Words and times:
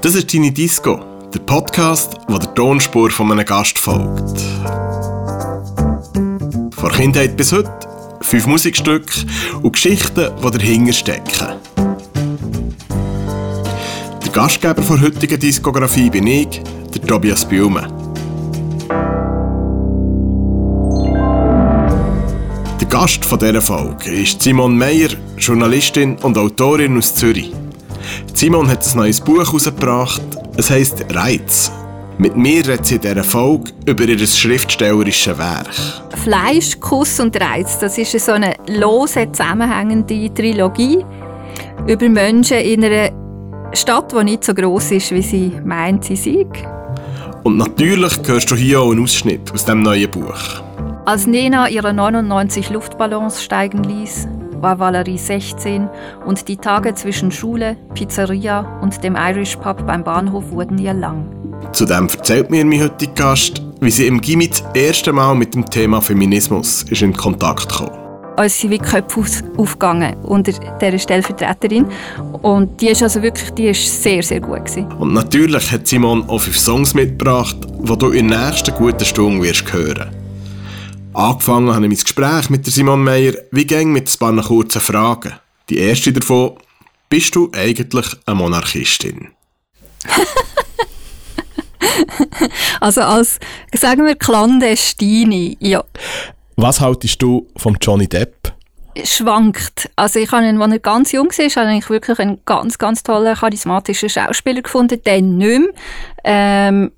Das 0.00 0.14
ist 0.14 0.32
deine 0.32 0.50
Disco, 0.52 1.00
der 1.34 1.40
Podcast, 1.40 2.14
wo 2.28 2.38
der 2.38 2.54
Tonspur 2.54 3.10
von 3.10 3.32
einem 3.32 3.44
Gast 3.44 3.78
folgt. 3.78 4.40
Von 6.74 6.92
Kindheit 6.92 7.36
bis 7.36 7.52
heute, 7.52 7.70
fünf 8.20 8.46
Musikstücke 8.46 9.26
und 9.62 9.72
Geschichten, 9.72 10.30
die 10.42 10.50
dahinter 10.50 10.92
stecken. 10.92 11.48
Der 14.24 14.32
Gastgeber 14.32 14.80
der 14.80 15.00
heutigen 15.00 15.40
Diskografie 15.40 16.10
bin 16.10 16.26
ich, 16.26 16.62
der 16.94 17.02
Tobias 17.02 17.44
Blume. 17.44 18.07
Gast 23.00 23.24
von 23.24 23.38
dieser 23.38 23.62
Folge 23.62 24.10
ist 24.10 24.42
Simon 24.42 24.76
Meyer, 24.76 25.10
Journalistin 25.36 26.16
und 26.16 26.36
Autorin 26.36 26.98
aus 26.98 27.14
Zürich. 27.14 27.52
Simon 28.34 28.68
hat 28.68 28.84
ein 28.84 28.96
neues 28.96 29.20
Buch 29.20 29.38
herausgebracht, 29.38 30.20
es 30.56 30.68
heisst 30.68 31.04
Reiz. 31.14 31.70
Mit 32.18 32.36
mir 32.36 32.66
redet 32.66 32.86
sie 32.86 32.96
in 32.96 33.02
dieser 33.02 33.22
Folge 33.22 33.70
über 33.86 34.02
ihr 34.02 34.26
schriftstellerisches 34.26 35.38
Werk. 35.38 35.72
Fleisch, 36.24 36.80
Kuss 36.80 37.20
und 37.20 37.40
Reiz, 37.40 37.78
das 37.78 37.98
ist 37.98 38.18
so 38.18 38.32
eine 38.32 38.56
lose, 38.66 39.30
zusammenhängende 39.30 40.34
Trilogie 40.34 40.98
über 41.86 42.08
Menschen 42.08 42.58
in 42.58 42.84
einer 42.84 43.12
Stadt, 43.74 44.10
die 44.10 44.24
nicht 44.24 44.42
so 44.42 44.52
groß 44.52 44.90
ist, 44.90 45.12
wie 45.12 45.22
sie 45.22 45.52
meint, 45.64 46.04
sie 46.04 46.16
sei. 46.16 46.46
Und 47.44 47.58
natürlich 47.58 48.18
hörst 48.26 48.50
du 48.50 48.56
hier 48.56 48.80
auch 48.80 48.90
einen 48.90 49.04
Ausschnitt 49.04 49.52
aus 49.52 49.64
dem 49.64 49.82
neuen 49.82 50.10
Buch. 50.10 50.64
Als 51.08 51.26
Nena 51.26 51.70
ihre 51.70 51.94
99 51.94 52.68
Luftballons 52.68 53.42
steigen 53.42 53.82
ließ, 53.82 54.28
war 54.60 54.78
Valerie 54.78 55.16
16 55.16 55.88
und 56.26 56.48
die 56.48 56.58
Tage 56.58 56.94
zwischen 56.94 57.32
Schule, 57.32 57.78
Pizzeria 57.94 58.78
und 58.82 59.02
dem 59.02 59.16
Irish 59.16 59.56
Pub 59.56 59.86
beim 59.86 60.04
Bahnhof 60.04 60.50
wurden 60.50 60.76
ihr 60.76 60.92
lang. 60.92 61.24
Zudem 61.72 62.08
erzählt 62.08 62.50
mir 62.50 62.62
mein 62.62 62.82
heutiger 62.82 63.14
Gast, 63.14 63.62
wie 63.80 63.90
sie 63.90 64.06
im 64.06 64.20
Gimmi 64.20 64.50
das 64.50 64.62
erste 64.74 65.14
Mal 65.14 65.34
mit 65.34 65.54
dem 65.54 65.64
Thema 65.64 66.02
Feminismus 66.02 66.82
ist 66.82 67.00
in 67.00 67.16
Kontakt 67.16 67.74
kam. 67.74 67.88
Als 68.36 68.60
sie 68.60 68.68
wie 68.68 68.78
Köpfe 68.78 69.24
aufgegangen 69.56 70.14
unter 70.24 70.52
dieser 70.52 70.98
Stellvertreterin. 70.98 71.86
Und 72.42 72.78
die 72.82 72.88
ist 72.88 73.02
also 73.02 73.22
wirklich 73.22 73.50
die 73.52 73.68
ist 73.68 74.02
sehr, 74.02 74.22
sehr 74.22 74.40
gut. 74.40 74.66
Gewesen. 74.66 74.92
Und 74.98 75.14
natürlich 75.14 75.72
hat 75.72 75.86
Simon 75.86 76.28
auch 76.28 76.42
fünf 76.42 76.58
Songs 76.58 76.92
mitgebracht, 76.92 77.56
die 77.78 77.96
du 77.96 78.10
in 78.10 78.28
der 78.28 78.50
nächsten 78.50 78.74
guten 78.74 79.06
Stunde 79.06 79.42
wirst 79.42 79.72
hören 79.72 80.17
Angefangen 81.14 81.74
habe 81.74 81.86
ich 81.86 81.90
mein 81.90 81.98
Gespräch 81.98 82.50
mit 82.50 82.66
Simon 82.66 83.02
Meyer, 83.02 83.32
wie 83.50 83.66
ging 83.66 83.92
mit 83.92 84.08
ein 84.08 84.18
paar 84.18 84.42
kurzen 84.42 84.80
Fragen. 84.80 85.32
Die 85.68 85.78
erste 85.78 86.12
davon, 86.12 86.58
bist 87.08 87.34
du 87.34 87.50
eigentlich 87.52 88.06
eine 88.26 88.36
Monarchistin? 88.36 89.28
also 92.80 93.00
als, 93.00 93.40
sagen 93.74 94.06
wir, 94.06 94.14
Clandestine, 94.14 95.56
ja. 95.60 95.82
Was 96.56 96.80
haltest 96.80 97.22
du 97.22 97.48
von 97.56 97.76
Johnny 97.80 98.06
Depp? 98.06 98.52
schwankt. 99.04 99.90
Also 99.96 100.18
ich 100.18 100.30
habe 100.32 100.46
ihn, 100.46 100.60
als 100.60 100.72
er 100.72 100.78
ganz 100.80 101.12
jung 101.12 101.28
war, 101.28 101.66
habe 101.66 101.76
ich 101.76 101.88
wirklich 101.88 102.18
einen 102.18 102.40
ganz, 102.44 102.78
ganz 102.78 103.02
tollen, 103.02 103.36
charismatischen 103.36 104.08
Schauspieler 104.08 104.62
gefunden, 104.62 105.02
den 105.02 105.38
nicht 105.38 105.60
mehr. 105.60 105.68
Ähm, 106.24 106.92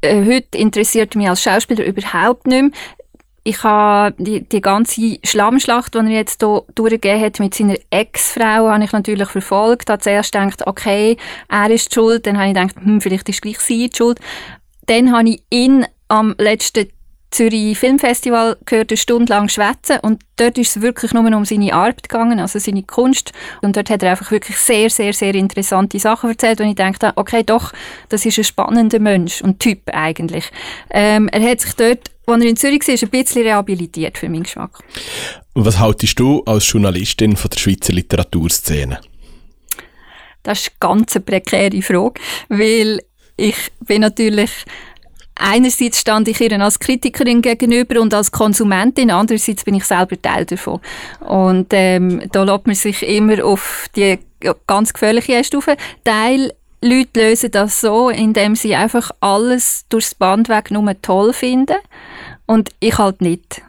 äh, 0.00 0.24
heute 0.24 0.58
interessiert 0.58 1.14
mich 1.14 1.28
als 1.28 1.42
Schauspieler 1.42 1.84
überhaupt 1.84 2.46
nicht 2.46 2.62
mehr. 2.62 2.70
Ich 3.44 3.64
habe 3.64 4.14
die, 4.22 4.48
die 4.48 4.60
ganze 4.60 5.18
Schlammschlacht, 5.24 5.94
die 5.94 5.98
er 5.98 6.06
jetzt 6.06 6.42
hier 6.42 6.62
durchgegeben 6.74 7.20
hat 7.20 7.40
mit 7.40 7.54
seiner 7.54 7.74
Ex-Frau, 7.90 8.70
habe 8.70 8.84
ich 8.84 8.92
natürlich 8.92 9.28
verfolgt. 9.28 9.90
Habe 9.90 10.00
zuerst 10.00 10.32
gedacht, 10.32 10.64
okay, 10.66 11.16
er 11.48 11.70
ist 11.70 11.90
die 11.90 11.94
schuld. 11.94 12.26
Dann 12.26 12.38
habe 12.38 12.48
ich 12.48 12.54
gedacht, 12.54 12.76
hm, 12.84 13.00
vielleicht 13.00 13.28
ist 13.28 13.42
gleich 13.42 13.58
sie 13.58 13.88
die 13.88 13.96
schuld. 13.96 14.20
Dann 14.86 15.12
habe 15.12 15.30
ich 15.30 15.42
ihn 15.50 15.86
am 16.06 16.34
letzten 16.38 16.88
Zürich 17.32 17.78
Filmfestival 17.78 18.56
gehört, 18.64 18.90
eine 18.90 18.96
Stunde 18.96 19.32
lang 19.32 19.48
schwätzen 19.48 19.98
und 20.02 20.22
dort 20.36 20.58
ist 20.58 20.76
es 20.76 20.82
wirklich 20.82 21.12
nur 21.12 21.24
um 21.24 21.44
seine 21.44 21.72
Arbeit 21.72 22.04
gegangen, 22.04 22.38
also 22.38 22.58
seine 22.58 22.82
Kunst 22.82 23.32
und 23.62 23.76
dort 23.76 23.90
hat 23.90 24.02
er 24.02 24.12
einfach 24.12 24.30
wirklich 24.30 24.56
sehr, 24.58 24.90
sehr, 24.90 25.12
sehr 25.12 25.34
interessante 25.34 25.98
Sachen 25.98 26.30
erzählt 26.30 26.60
und 26.60 26.68
ich 26.68 26.74
dachte, 26.74 27.12
okay, 27.16 27.42
doch, 27.42 27.72
das 28.08 28.24
ist 28.26 28.38
ein 28.38 28.44
spannender 28.44 29.00
Mensch 29.00 29.42
und 29.42 29.58
Typ 29.58 29.80
eigentlich. 29.92 30.50
Ähm, 30.90 31.28
er 31.28 31.42
hat 31.42 31.60
sich 31.60 31.74
dort 31.74 32.10
als 32.26 32.44
er 32.44 32.48
in 32.48 32.56
Zürich 32.56 32.86
war, 32.86 32.94
ein 32.94 33.10
bisschen 33.10 33.42
rehabilitiert 33.42 34.16
für 34.16 34.28
meinen 34.28 34.44
Geschmack. 34.44 34.78
Was 35.54 35.78
haltest 35.78 36.18
du 36.20 36.42
als 36.44 36.70
Journalistin 36.70 37.36
von 37.36 37.50
der 37.50 37.58
Schweizer 37.58 37.92
Literaturszene? 37.92 39.00
Das 40.42 40.60
ist 40.60 40.72
eine 40.80 40.94
ganz 40.94 41.18
prekäre 41.24 41.82
Frage, 41.82 42.20
weil 42.48 43.00
ich 43.36 43.56
bin 43.80 44.02
natürlich 44.02 44.50
einerseits 45.34 46.00
stand 46.00 46.28
ich 46.28 46.40
ihr 46.40 46.60
als 46.60 46.78
Kritikerin 46.78 47.42
gegenüber 47.42 48.00
und 48.00 48.14
als 48.14 48.32
Konsumentin, 48.32 49.10
andererseits 49.10 49.64
bin 49.64 49.74
ich 49.74 49.84
selber 49.84 50.20
Teil 50.20 50.44
davon. 50.44 50.80
Und 51.20 51.68
ähm, 51.72 52.22
da 52.32 52.42
lässt 52.44 52.66
man 52.66 52.76
sich 52.76 53.02
immer 53.02 53.44
auf 53.44 53.86
die 53.96 54.18
ganz 54.66 54.92
gefährliche 54.92 55.42
Stufe. 55.44 55.76
Teil 56.04 56.52
Leute 56.84 57.28
lösen 57.28 57.52
das 57.52 57.80
so, 57.80 58.10
indem 58.10 58.56
sie 58.56 58.74
einfach 58.74 59.12
alles 59.20 59.86
durchs 59.88 60.16
Band 60.16 60.48
weg 60.48 60.72
nur 60.72 61.00
toll 61.00 61.32
finden 61.32 61.76
und 62.46 62.70
ich 62.80 62.98
halt 62.98 63.20
nicht. 63.20 63.62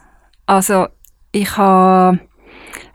Also 0.47 0.87
ich 1.31 1.55
habe 1.57 2.19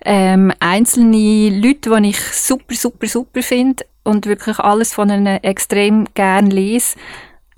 ähm, 0.04 0.52
einzelne 0.58 1.50
Leute, 1.50 2.00
die 2.00 2.10
ich 2.10 2.20
super, 2.20 2.74
super, 2.74 3.06
super 3.06 3.42
finde 3.42 3.84
und 4.02 4.26
wirklich 4.26 4.58
alles 4.58 4.92
von 4.92 5.08
ihnen 5.10 5.42
extrem 5.44 6.06
gern 6.14 6.50
lese. 6.50 6.96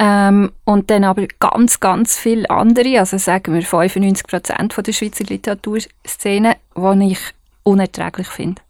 Ähm, 0.03 0.51
und 0.65 0.89
dann 0.89 1.05
aber 1.05 1.27
ganz, 1.41 1.79
ganz 1.79 2.17
viele 2.17 2.49
andere, 2.49 2.99
also 3.01 3.19
sagen 3.19 3.53
wir 3.53 3.63
95 3.63 4.27
Prozent 4.27 4.75
der 4.75 4.93
Schweizer 4.95 5.25
Literaturszene, 5.25 6.57
die 6.75 7.13
ich 7.13 7.19
unerträglich 7.65 8.29
finde. 8.29 8.63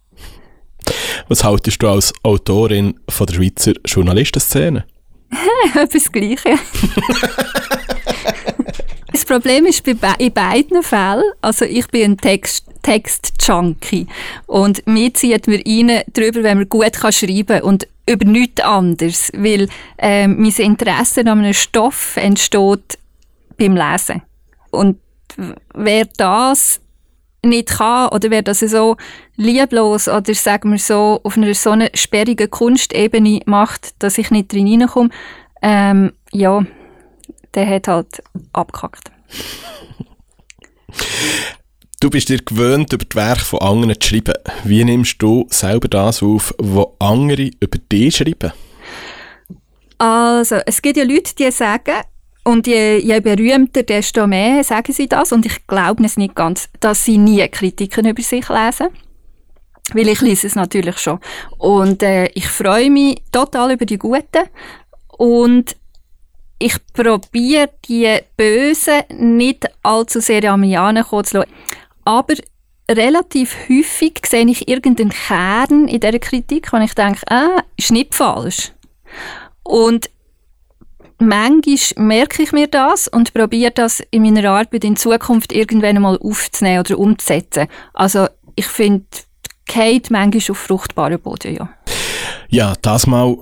Was 1.29 1.45
haltest 1.45 1.81
du 1.81 1.87
als 1.87 2.13
Autorin 2.23 2.99
von 3.07 3.27
der 3.27 3.35
Schweizer 3.35 3.71
Journalistenszene? 3.85 4.83
Etwas 5.73 6.11
Gleiches. 6.11 6.59
das 9.11 9.25
Problem 9.25 9.65
ist 9.65 9.83
bei 9.83 9.93
be 9.93 10.13
in 10.19 10.33
beiden 10.33 10.83
Fällen, 10.83 11.23
also 11.41 11.65
ich 11.65 11.87
bin 11.87 12.11
ein 12.11 12.17
Text 12.17 12.65
Text-Junkie 12.83 14.07
und 14.47 14.85
mir 14.87 15.13
zieht 15.13 15.47
mir 15.47 15.61
rein 15.65 16.01
darüber, 16.13 16.43
wenn 16.43 16.57
man 16.57 16.69
gut 16.69 16.93
kann 16.93 17.11
schreiben 17.11 17.61
und 17.61 17.87
über 18.09 18.25
nichts 18.25 18.61
anderes, 18.61 19.31
weil 19.35 19.69
äh, 19.97 20.27
mein 20.27 20.51
Interesse 20.51 21.21
an 21.21 21.27
einem 21.27 21.53
Stoff 21.53 22.17
entsteht 22.17 22.97
beim 23.57 23.75
Lesen. 23.75 24.23
Und 24.71 24.97
wer 25.75 26.05
das 26.17 26.81
nicht 27.43 27.69
kann 27.69 28.09
oder 28.09 28.29
wer 28.29 28.41
das 28.41 28.59
so 28.59 28.97
lieblos 29.35 30.07
oder 30.07 30.33
sagen 30.33 30.71
wir 30.71 30.79
so 30.79 31.19
auf 31.23 31.37
einer 31.37 31.53
so 31.53 31.71
einer 31.71 31.89
sperrigen 31.93 32.49
Kunstebene 32.49 33.41
macht, 33.45 33.93
dass 33.99 34.17
ich 34.17 34.31
nicht 34.31 34.51
drin 34.51 34.67
hineinkomme, 34.67 35.09
ähm, 35.61 36.11
ja, 36.31 36.63
der 37.53 37.67
hat 37.67 37.87
halt 37.87 38.23
abgekackt. 38.53 39.11
Du 41.99 42.09
bist 42.09 42.29
dir 42.29 42.39
gewöhnt, 42.39 42.91
über 42.93 43.05
die 43.05 43.15
Werke 43.15 43.45
von 43.45 43.59
anderen 43.59 43.99
zu 43.99 44.09
schreiben. 44.09 44.33
Wie 44.63 44.83
nimmst 44.83 45.21
du 45.21 45.45
selber 45.49 45.87
das 45.87 46.23
auf, 46.23 46.53
was 46.57 46.87
andere 46.99 47.51
über 47.59 47.77
dich 47.91 48.17
schreiben? 48.17 48.51
Also, 49.99 50.55
es 50.65 50.81
gibt 50.81 50.97
ja 50.97 51.03
Leute, 51.03 51.35
die 51.35 51.51
sagen, 51.51 52.01
und 52.43 52.65
je, 52.65 52.97
je 52.97 53.19
berühmter, 53.19 53.83
desto 53.83 54.25
mehr 54.25 54.63
sagen 54.63 54.93
sie 54.93 55.07
das. 55.07 55.31
Und 55.31 55.45
ich 55.45 55.67
glaube 55.67 56.03
es 56.03 56.17
nicht 56.17 56.33
ganz, 56.33 56.69
dass 56.79 57.05
sie 57.05 57.19
nie 57.19 57.47
Kritiken 57.47 58.07
über 58.07 58.21
sich 58.23 58.49
lesen. 58.49 58.87
Weil 59.93 60.07
ich 60.07 60.21
lese 60.21 60.47
es 60.47 60.55
natürlich 60.55 60.97
schon. 60.97 61.19
Und 61.59 62.01
äh, 62.01 62.27
ich 62.33 62.47
freue 62.47 62.89
mich 62.89 63.21
total 63.31 63.73
über 63.73 63.85
die 63.85 63.99
Guten. 63.99 64.47
Und 65.17 65.75
ich 66.61 66.75
probiere 66.93 67.69
die 67.87 68.19
Bösen 68.37 69.03
nicht 69.37 69.67
allzu 69.83 70.19
sehr 70.19 70.51
an 70.51 70.59
mich 70.59 70.75
zu 70.75 71.37
lassen. 71.37 71.51
Aber 72.05 72.33
relativ 72.89 73.55
häufig 73.69 74.21
sehe 74.25 74.45
ich 74.47 74.67
irgendeinen 74.67 75.11
Kern 75.11 75.87
in 75.87 75.99
dieser 75.99 76.19
Kritik, 76.19 76.71
wo 76.71 76.77
ich 76.77 76.93
denke, 76.93 77.21
ah, 77.29 77.63
ist 77.77 77.91
nicht 77.91 78.13
falsch. 78.13 78.71
Und 79.63 80.09
manchmal 81.17 82.05
merke 82.05 82.43
ich 82.43 82.51
mir 82.51 82.67
das 82.67 83.07
und 83.07 83.33
probiere 83.33 83.71
das 83.71 84.01
in 84.11 84.23
meiner 84.23 84.51
Arbeit 84.51 84.83
in 84.83 84.95
Zukunft 84.95 85.51
irgendwann 85.51 85.95
einmal 85.95 86.17
aufzunehmen 86.17 86.79
oder 86.79 86.97
umzusetzen. 86.97 87.67
Also 87.93 88.27
ich 88.55 88.67
finde, 88.67 89.05
Kate 89.67 90.11
manchmal 90.11 90.51
auf 90.51 90.57
fruchtbaren 90.57 91.19
Boden, 91.19 91.55
ja. 91.55 91.69
Ja, 92.49 92.73
das 92.81 93.07
mal 93.07 93.37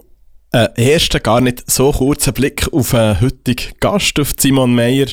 ein 0.51 0.69
erster, 0.75 1.19
gar 1.19 1.41
nicht 1.41 1.69
so 1.69 1.91
kurzer 1.91 2.31
Blick 2.31 2.71
auf 2.73 2.93
einen 2.93 3.21
heutigen 3.21 3.73
Gast, 3.79 4.19
auf 4.19 4.33
Simon 4.39 4.73
Meyer, 4.73 5.07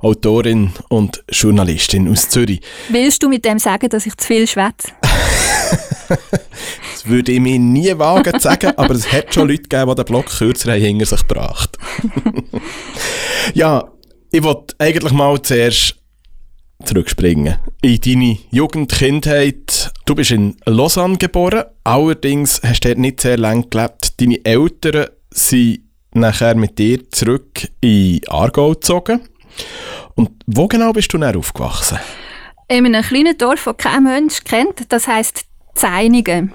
Autorin 0.00 0.72
und 0.88 1.22
Journalistin 1.30 2.08
aus 2.08 2.28
Zürich. 2.28 2.60
Willst 2.88 3.22
du 3.22 3.28
mit 3.28 3.44
dem 3.44 3.58
sagen, 3.58 3.88
dass 3.90 4.06
ich 4.06 4.16
zu 4.16 4.26
viel 4.26 4.46
schwätze? 4.46 4.88
Das 6.92 7.08
würde 7.08 7.32
ich 7.32 7.40
mir 7.40 7.58
nie 7.58 7.96
wagen 7.96 8.34
zu 8.34 8.40
sagen, 8.40 8.72
aber 8.76 8.94
es 8.94 9.10
hat 9.10 9.32
schon 9.32 9.48
Leute 9.48 9.62
gegeben, 9.62 9.88
die 9.88 9.94
den 9.94 10.04
Block 10.04 10.26
kürzer 10.26 10.74
hinter 10.74 11.06
sich 11.06 11.26
gebracht. 11.26 11.78
ja, 13.54 13.90
ich 14.30 14.42
wollte 14.42 14.74
eigentlich 14.78 15.12
mal 15.12 15.40
zuerst 15.40 15.99
zurückspringen. 16.84 17.56
In 17.82 18.00
deine 18.00 18.38
Jugend, 18.50 18.92
Kindheit. 18.92 19.92
Du 20.06 20.14
bist 20.14 20.30
in 20.30 20.56
Lausanne 20.66 21.18
geboren, 21.18 21.64
allerdings 21.84 22.60
hast 22.62 22.84
du 22.84 22.88
dort 22.88 22.98
nicht 22.98 23.20
sehr 23.20 23.38
lange 23.38 23.66
gelebt. 23.68 24.20
Deine 24.20 24.44
Eltern 24.44 25.06
sind 25.30 25.80
nachher 26.12 26.54
mit 26.54 26.78
dir 26.78 27.08
zurück 27.10 27.68
in 27.80 28.20
Aargau 28.28 28.70
gezogen. 28.70 29.20
Und 30.14 30.30
wo 30.46 30.66
genau 30.68 30.92
bist 30.92 31.12
du 31.12 31.18
dann 31.18 31.36
aufgewachsen? 31.36 31.98
In 32.68 32.86
einem 32.86 33.02
kleinen 33.02 33.36
Dorf, 33.36 33.64
das 33.64 33.76
kein 33.76 34.04
Mensch 34.04 34.44
kennt, 34.44 34.92
das 34.92 35.06
heisst 35.06 35.44
Zeinigen. 35.74 36.52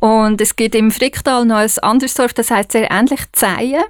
Und 0.00 0.40
es 0.40 0.56
gibt 0.56 0.74
im 0.74 0.90
Fricktal 0.90 1.44
noch 1.44 1.56
ein 1.56 1.70
anderes 1.82 2.14
Dorf, 2.14 2.32
das 2.32 2.50
heißt 2.50 2.72
sehr 2.72 2.90
ähnlich 2.90 3.20
Zeien. 3.32 3.84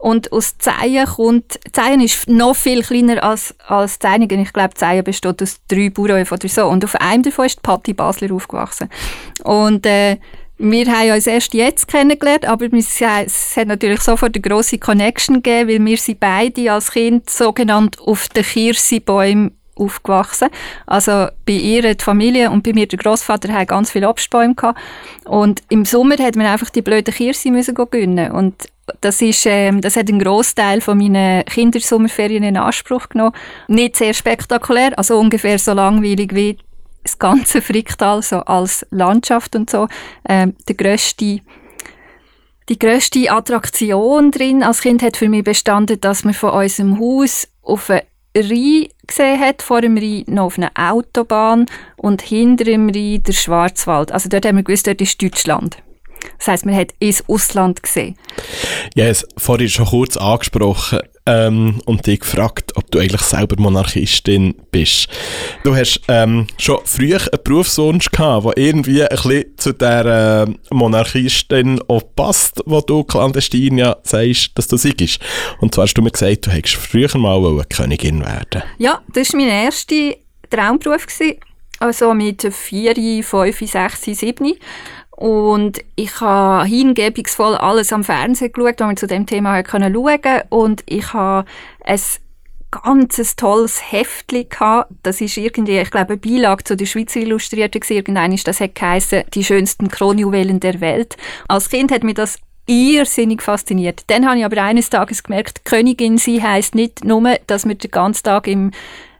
Und 0.00 0.32
aus 0.32 0.56
Zeien 0.56 1.06
kommt, 1.06 1.60
Zeien 1.72 2.00
ist 2.00 2.26
noch 2.26 2.56
viel 2.56 2.82
kleiner 2.82 3.22
als, 3.22 3.54
als 3.66 3.98
Zeinigen. 3.98 4.40
Ich 4.40 4.54
glaube, 4.54 4.72
Zeien 4.74 5.04
besteht 5.04 5.42
aus 5.42 5.60
drei 5.68 5.90
Bauernhöfen 5.90 6.38
oder 6.38 6.48
so. 6.48 6.66
Und 6.66 6.84
auf 6.84 6.94
einem 6.96 7.22
davon 7.22 7.44
ist 7.44 7.62
Patti 7.62 7.92
Basler 7.92 8.34
aufgewachsen. 8.34 8.88
Und 9.44 9.84
äh, 9.84 10.16
wir 10.56 10.86
haben 10.86 11.12
uns 11.12 11.26
erst 11.26 11.52
jetzt 11.52 11.88
kennengelernt, 11.88 12.46
aber 12.46 12.66
es 12.72 13.00
hat 13.56 13.68
natürlich 13.68 14.00
sofort 14.00 14.34
eine 14.34 14.42
grosse 14.42 14.78
Connection 14.78 15.42
gegeben, 15.42 15.70
weil 15.70 15.84
wir 15.84 15.96
sie 15.98 16.14
beide 16.14 16.72
als 16.72 16.92
Kind 16.92 17.28
sogenannt 17.28 17.98
auf 17.98 18.28
den 18.28 18.44
Kirsibäumen 18.44 19.56
aufgewachsen. 19.74 20.48
Also 20.86 21.28
bei 21.46 21.52
ihr 21.52 21.94
die 21.94 22.04
Familie 22.04 22.50
und 22.50 22.62
bei 22.62 22.72
mir 22.72 22.86
der 22.86 22.98
Großvater 22.98 23.52
haben 23.52 23.66
ganz 23.66 23.90
viele 23.90 24.08
Obstbäume 24.08 24.54
gehabt. 24.54 24.78
Und 25.24 25.62
im 25.68 25.84
Sommer 25.84 26.16
hat 26.18 26.36
man 26.36 26.46
einfach 26.46 26.70
die 26.70 26.82
blöden 26.82 27.12
Kirsi 27.12 27.50
müssen 27.50 27.74
gönnen 27.74 28.32
und 28.32 28.54
das 29.00 29.22
ist, 29.22 29.46
ähm, 29.46 29.80
das 29.80 29.96
hat 29.96 30.08
einen 30.08 30.20
Großteil 30.20 30.80
von 30.80 30.98
meinen 30.98 31.44
Kindersommerferien 31.44 32.42
in 32.42 32.56
Anspruch 32.56 33.08
genommen. 33.08 33.34
Nicht 33.68 33.96
sehr 33.96 34.14
spektakulär, 34.14 34.96
also 34.98 35.18
ungefähr 35.18 35.58
so 35.58 35.72
langweilig 35.72 36.34
wie 36.34 36.58
das 37.02 37.18
ganze 37.18 37.62
Fricktal 37.62 38.22
so 38.22 38.40
als 38.40 38.86
Landschaft 38.90 39.56
und 39.56 39.70
so. 39.70 39.88
Ähm, 40.28 40.54
der 40.68 40.74
grösste 40.74 41.40
die 42.68 42.78
grösste 42.78 43.32
Attraktion 43.32 44.30
drin 44.30 44.62
als 44.62 44.82
Kind 44.82 45.02
hat 45.02 45.16
für 45.16 45.28
mich 45.28 45.42
bestanden, 45.42 46.00
dass 46.00 46.22
man 46.22 46.34
von 46.34 46.50
unserem 46.50 47.00
Haus 47.00 47.48
auf 47.62 47.90
eine 47.90 48.04
Rhein 48.36 48.86
gesehen 49.08 49.40
hat, 49.40 49.60
vor 49.60 49.80
dem 49.80 49.98
Rhein 49.98 50.22
noch 50.28 50.44
auf 50.44 50.58
einer 50.58 50.70
Autobahn 50.76 51.66
und 51.96 52.22
hinter 52.22 52.62
dem 52.62 52.88
Rhein 52.88 53.24
der 53.24 53.32
Schwarzwald. 53.32 54.12
Also 54.12 54.28
dort 54.28 54.46
haben 54.46 54.56
wir 54.56 54.62
gewusst, 54.62 54.86
dort 54.86 55.00
ist 55.00 55.20
Deutschland. 55.20 55.78
Das 56.38 56.48
heisst, 56.48 56.66
man 56.66 56.74
hat 56.74 56.92
ins 56.98 57.24
Ausland 57.28 57.82
gesehen. 57.82 58.16
Ja, 58.94 59.06
es 59.06 59.26
vorhin 59.36 59.68
schon 59.68 59.86
kurz 59.86 60.16
angesprochen 60.16 61.00
ähm, 61.26 61.80
und 61.86 62.06
dich 62.06 62.20
gefragt, 62.20 62.72
ob 62.76 62.90
du 62.90 62.98
eigentlich 62.98 63.20
selber 63.20 63.60
Monarchistin 63.60 64.54
bist. 64.70 65.08
Du 65.64 65.74
hast 65.74 66.00
ähm, 66.08 66.46
schon 66.58 66.78
früh 66.84 67.14
einen 67.14 67.28
Berufswunsch 67.44 68.10
gehabt, 68.10 68.46
der 68.46 68.56
irgendwie 68.56 69.02
ein 69.02 69.08
bisschen 69.08 69.44
zu 69.56 69.72
der 69.72 70.46
äh, 70.46 70.74
Monarchistin 70.74 71.80
auch 71.88 72.02
passt, 72.16 72.62
wo 72.66 72.80
du 72.80 73.04
clandestin 73.04 73.78
ja 73.78 73.96
sagst, 74.02 74.50
dass 74.56 74.68
du 74.68 74.76
siegst. 74.76 75.20
Und 75.60 75.74
zwar 75.74 75.84
hast 75.84 75.94
du 75.94 76.02
mir 76.02 76.10
gesagt, 76.10 76.46
du 76.46 76.50
hättest 76.50 76.76
früher 76.76 77.16
mal 77.16 77.44
eine 77.44 77.64
Königin 77.64 78.20
werden 78.20 78.62
Ja, 78.78 79.00
das 79.12 79.32
war 79.32 79.40
mein 79.40 79.48
erster 79.48 80.14
Traumberuf. 80.48 81.06
Gewesen. 81.06 81.36
Also 81.78 82.12
mit 82.12 82.42
4, 82.42 83.22
5, 83.22 83.58
6, 83.58 84.02
7. 84.02 84.52
Und 85.20 85.80
ich 85.96 86.18
habe 86.22 86.64
hingebungsvoll 86.64 87.54
alles 87.54 87.92
am 87.92 88.04
Fernsehen 88.04 88.52
geschaut, 88.52 88.80
was 88.80 88.86
man 88.86 88.96
zu 88.96 89.06
dem 89.06 89.26
Thema 89.26 89.62
schauen 89.68 89.92
konnte. 89.92 90.44
Und 90.48 90.82
ich 90.86 91.12
habe 91.12 91.46
ein 91.84 92.00
ganz 92.70 93.36
tolles 93.36 93.92
Heftchen 93.92 94.48
gehabt. 94.48 94.90
Das 95.02 95.20
ist 95.20 95.36
irgendwie, 95.36 95.78
ich 95.78 95.90
glaube, 95.90 96.14
eine 96.14 96.16
Beilage 96.16 96.64
zu 96.64 96.74
der 96.74 96.86
Schweizer 96.86 97.20
Illustrierten 97.20 97.82
gewesen. 97.82 97.96
Irgendein 97.96 98.32
ist 98.32 98.48
das 98.48 98.60
hat 98.60 98.74
geheißen, 98.74 99.24
die 99.34 99.44
schönsten 99.44 99.88
Kronjuwelen 99.88 100.58
der 100.58 100.80
Welt. 100.80 101.18
Als 101.48 101.68
Kind 101.68 101.92
hat 101.92 102.02
mich 102.02 102.14
das 102.14 102.38
irrsinnig 102.64 103.42
fasziniert. 103.42 104.04
Dann 104.06 104.26
habe 104.26 104.38
ich 104.38 104.44
aber 104.46 104.62
eines 104.62 104.88
Tages 104.88 105.22
gemerkt, 105.22 105.66
Königin 105.66 106.16
sie 106.16 106.42
heißt 106.42 106.74
nicht 106.74 107.04
nur, 107.04 107.36
dass 107.46 107.66
man 107.66 107.76
den 107.76 107.90
ganzen 107.90 108.22
Tag 108.22 108.46
im 108.46 108.70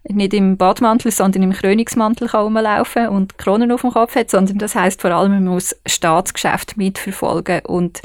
nicht 0.08 0.34
im 0.34 0.56
Badmantel, 0.56 1.12
sondern 1.12 1.42
im 1.42 1.52
Krönungsmantel 1.52 2.28
rumlaufen 2.28 3.08
und 3.08 3.38
Kronen 3.38 3.70
auf 3.70 3.82
dem 3.82 3.90
Kopf 3.90 4.14
hat, 4.14 4.30
sondern 4.30 4.58
das 4.58 4.74
heißt 4.74 5.00
vor 5.00 5.10
allem, 5.10 5.32
man 5.32 5.44
muss 5.44 5.76
Staatsgeschäft 5.86 6.76
mitverfolgen 6.76 7.60
und 7.66 8.00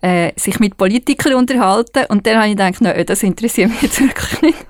äh, 0.00 0.32
sich 0.36 0.60
mit 0.60 0.76
Politikern 0.76 1.34
unterhalten. 1.34 2.06
Und 2.08 2.26
dann 2.26 2.36
habe 2.36 2.46
ich 2.46 2.56
gedacht, 2.56 2.80
nein, 2.80 3.04
das 3.04 3.22
interessiert 3.22 3.70
mich 3.70 3.82
jetzt 3.82 4.00
wirklich 4.00 4.42
nicht. 4.42 4.66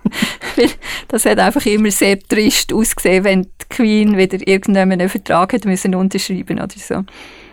Weil 0.57 0.71
das 1.09 1.25
hat 1.27 1.39
einfach 1.39 1.65
immer 1.67 1.91
sehr 1.91 2.19
trist 2.19 2.73
ausgesehen, 2.73 3.25
wenn 3.25 3.43
die 3.43 3.69
Queen 3.69 4.17
wieder 4.17 4.39
irgendjemand 4.47 5.01
einen 5.01 5.09
Vertrag 5.09 5.53
hat 5.53 5.65
müssen 5.65 5.95
unterschreiben 5.95 6.59
oder 6.59 6.75
so. 6.77 7.05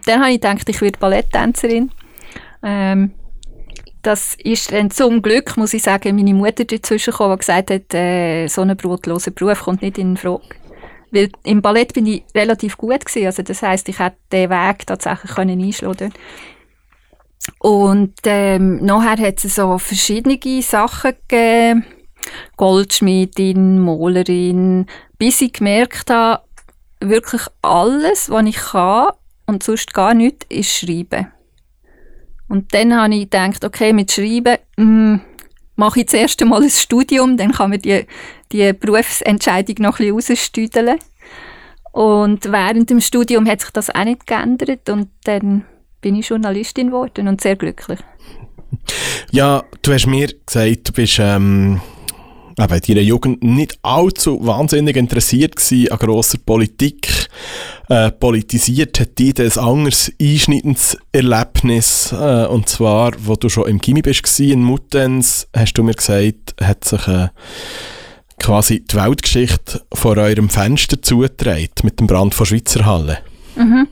Dann 0.05 0.21
habe 0.21 0.31
ich 0.31 0.41
gedacht, 0.41 0.67
ich 0.67 0.81
werde 0.81 0.99
Balletttänzerin. 0.99 1.91
Ähm, 2.63 3.11
das 4.05 4.35
ist 4.35 4.71
dann 4.71 4.91
zum 4.91 5.21
Glück, 5.21 5.57
muss 5.57 5.73
ich 5.73 5.83
sagen, 5.83 6.15
meine 6.15 6.33
Mutter 6.33 6.63
dazwischen 6.63 7.11
gekommen, 7.11 7.33
die 7.33 7.39
gesagt 7.39 7.71
hat, 7.71 7.93
äh, 7.93 8.47
so 8.47 8.61
ein 8.61 8.77
brotloser 8.77 9.31
Beruf 9.31 9.61
kommt 9.61 9.81
nicht 9.81 9.97
in 9.97 10.15
Frage. 10.15 10.43
Weil 11.11 11.29
im 11.43 11.61
Ballett 11.61 11.93
bin 11.93 12.05
ich 12.05 12.23
relativ 12.35 12.77
gut 12.77 13.05
gewesen. 13.05 13.25
Also 13.25 13.41
das 13.41 13.61
heißt, 13.61 13.89
ich 13.89 13.99
hätte 13.99 14.17
den 14.31 14.49
Weg 14.49 14.85
tatsächlich 14.85 15.31
können 15.31 15.61
einschlagen 15.61 16.13
Und 17.59 18.13
ähm, 18.25 18.83
nachher 18.85 19.27
hat 19.27 19.43
es 19.43 19.55
so 19.55 19.77
verschiedene 19.77 20.39
Sachen 20.61 21.13
gegeben. 21.27 21.85
Goldschmiedin, 22.57 23.79
Malerin, 23.79 24.87
bis 25.17 25.41
ich 25.41 25.53
gemerkt 25.53 26.09
habe, 26.09 26.43
wirklich 26.99 27.41
alles, 27.61 28.29
was 28.29 28.45
ich 28.45 28.57
kann 28.57 29.09
und 29.45 29.63
sonst 29.63 29.93
gar 29.93 30.13
nichts, 30.13 30.45
ist 30.49 30.71
Schreiben. 30.71 31.31
Und 32.47 32.73
dann 32.73 32.95
habe 32.95 33.15
ich 33.15 33.21
gedacht, 33.21 33.63
okay, 33.65 33.93
mit 33.93 34.11
Schreiben 34.11 34.57
mh, 34.77 34.85
mm, 34.85 35.21
mache 35.75 36.01
ich 36.01 36.07
zuerst 36.07 36.41
einmal 36.41 36.63
ein 36.63 36.69
Studium, 36.69 37.37
dann 37.37 37.51
kann 37.51 37.71
man 37.71 37.79
die, 37.79 38.05
die 38.51 38.73
Berufsentscheidung 38.73 39.75
noch 39.79 39.99
ein 39.99 40.15
bisschen 40.15 40.35
rausstüdeln. 40.35 40.99
Und 41.91 42.51
während 42.51 42.89
dem 42.89 42.99
Studium 42.99 43.47
hat 43.47 43.61
sich 43.61 43.71
das 43.71 43.89
auch 43.89 44.03
nicht 44.03 44.27
geändert 44.27 44.89
und 44.89 45.09
dann 45.23 45.65
bin 46.01 46.15
ich 46.15 46.27
Journalistin 46.27 46.87
geworden 46.87 47.27
und 47.27 47.41
sehr 47.41 47.55
glücklich. 47.55 47.99
Ja, 49.31 49.63
du 49.81 49.93
hast 49.93 50.05
mir 50.05 50.27
gesagt, 50.45 50.89
du 50.89 50.93
bist 50.93 51.19
ähm, 51.19 51.81
eben 52.59 52.73
in 52.73 52.81
deiner 52.81 53.01
Jugend 53.01 53.43
nicht 53.43 53.77
allzu 53.81 54.39
wahnsinnig 54.45 54.95
interessiert 54.95 55.55
gewesen 55.55 55.91
an 55.91 55.97
grosser 55.99 56.37
Politik. 56.37 57.27
Äh, 57.89 58.11
politisiert 58.11 58.99
hat 58.99 59.19
dich 59.19 59.39
ein 59.39 59.57
anderes 59.63 60.11
einschneidendes 60.19 60.97
Erlebnis, 61.11 62.11
äh, 62.11 62.45
und 62.47 62.67
zwar, 62.67 63.13
wo 63.19 63.35
du 63.35 63.49
schon 63.49 63.67
im 63.67 63.79
Gimmi 63.79 64.01
bist, 64.01 64.39
in 64.39 64.63
Muttenz, 64.63 65.47
hast 65.55 65.73
du 65.73 65.83
mir 65.83 65.93
gesagt, 65.93 66.55
hat 66.61 66.83
sich 66.83 67.07
äh, 67.07 67.27
quasi 68.39 68.83
die 68.83 68.95
Weltgeschichte 68.95 69.81
vor 69.93 70.17
eurem 70.17 70.49
Fenster 70.49 71.01
zugetragen, 71.01 71.69
mit 71.83 71.99
dem 71.99 72.07
Brand 72.07 72.33
von 72.33 72.45
Schweizer 72.45 72.85
Halle. 72.85 73.19
Mhm. 73.55 73.87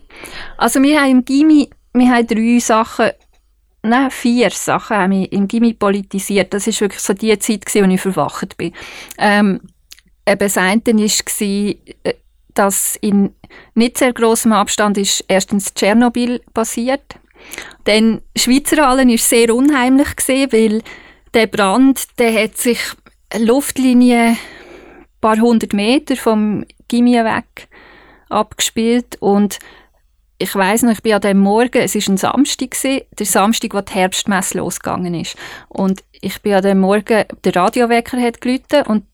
Also 0.57 0.81
wir 0.81 0.99
haben 0.99 1.11
im 1.11 1.25
Gimmi 1.25 1.69
wir 1.93 2.09
haben 2.09 2.27
drei 2.27 2.59
Sachen 2.59 3.11
Nein, 3.85 4.11
vier 4.11 4.49
Sachen 4.49 4.95
haben 4.95 5.09
mich 5.09 5.31
im 5.33 5.47
Gimmi 5.47 5.73
politisiert. 5.73 6.53
Das 6.53 6.67
war 6.67 6.79
wirklich 6.79 7.01
so 7.01 7.13
die 7.13 7.37
Zeit, 7.37 7.65
als 7.65 7.75
ich 7.75 8.01
verwacht 8.01 8.55
bin. 8.55 8.73
Ähm, 9.17 9.59
eben 10.25 10.39
das 10.39 10.57
eine 10.57 10.81
war, 10.81 11.75
äh, 12.03 12.13
dass 12.53 12.95
in 13.01 13.35
nicht 13.75 13.97
sehr 13.97 14.13
grossem 14.13 14.53
Abstand 14.53 14.97
ist 14.97 15.25
erstens 15.27 15.73
Tschernobyl 15.73 16.41
passiert. 16.53 17.15
Dann 17.83 18.21
Schweizer 18.37 18.87
Hallen 18.87 19.09
war 19.09 19.17
sehr 19.17 19.53
unheimlich, 19.53 20.15
gewesen, 20.15 20.53
weil 20.53 20.81
der 21.33 21.47
Brand 21.47 22.19
der 22.19 22.41
hat 22.41 22.57
sich 22.57 22.79
Luftlinie 23.37 24.29
ein 24.29 24.37
paar 25.19 25.39
hundert 25.39 25.73
Meter 25.73 26.15
vom 26.15 26.65
Gimmi 26.87 27.15
weg 27.15 27.67
abgespielt 28.29 29.17
und 29.19 29.59
ich 30.37 30.55
weiß 30.55 30.83
noch, 30.83 30.91
ich 30.91 31.01
bin 31.01 31.13
an 31.13 31.21
dem 31.21 31.39
Morgen, 31.39 31.81
es 31.81 31.95
ist 31.95 32.09
ein 32.09 32.17
Samstag 32.17 32.71
gewesen, 32.71 33.01
der 33.17 33.25
Samstag, 33.25 33.73
wo 33.73 33.81
die 33.81 33.93
Herbstmesse 33.93 34.57
losgegangen 34.57 35.13
ist. 35.13 35.37
Und 35.69 36.03
ich 36.11 36.41
bin 36.41 36.53
an 36.53 36.63
dem 36.63 36.79
Morgen, 36.79 37.25
der 37.43 37.55
Radiowecker 37.55 38.19
hat 38.19 38.41
geläutet 38.41 38.87
und, 38.87 39.05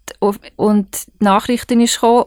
und 0.55 1.07
die 1.19 1.23
Nachrichten 1.23 1.81
ist 1.81 1.95
gekommen 1.95 2.25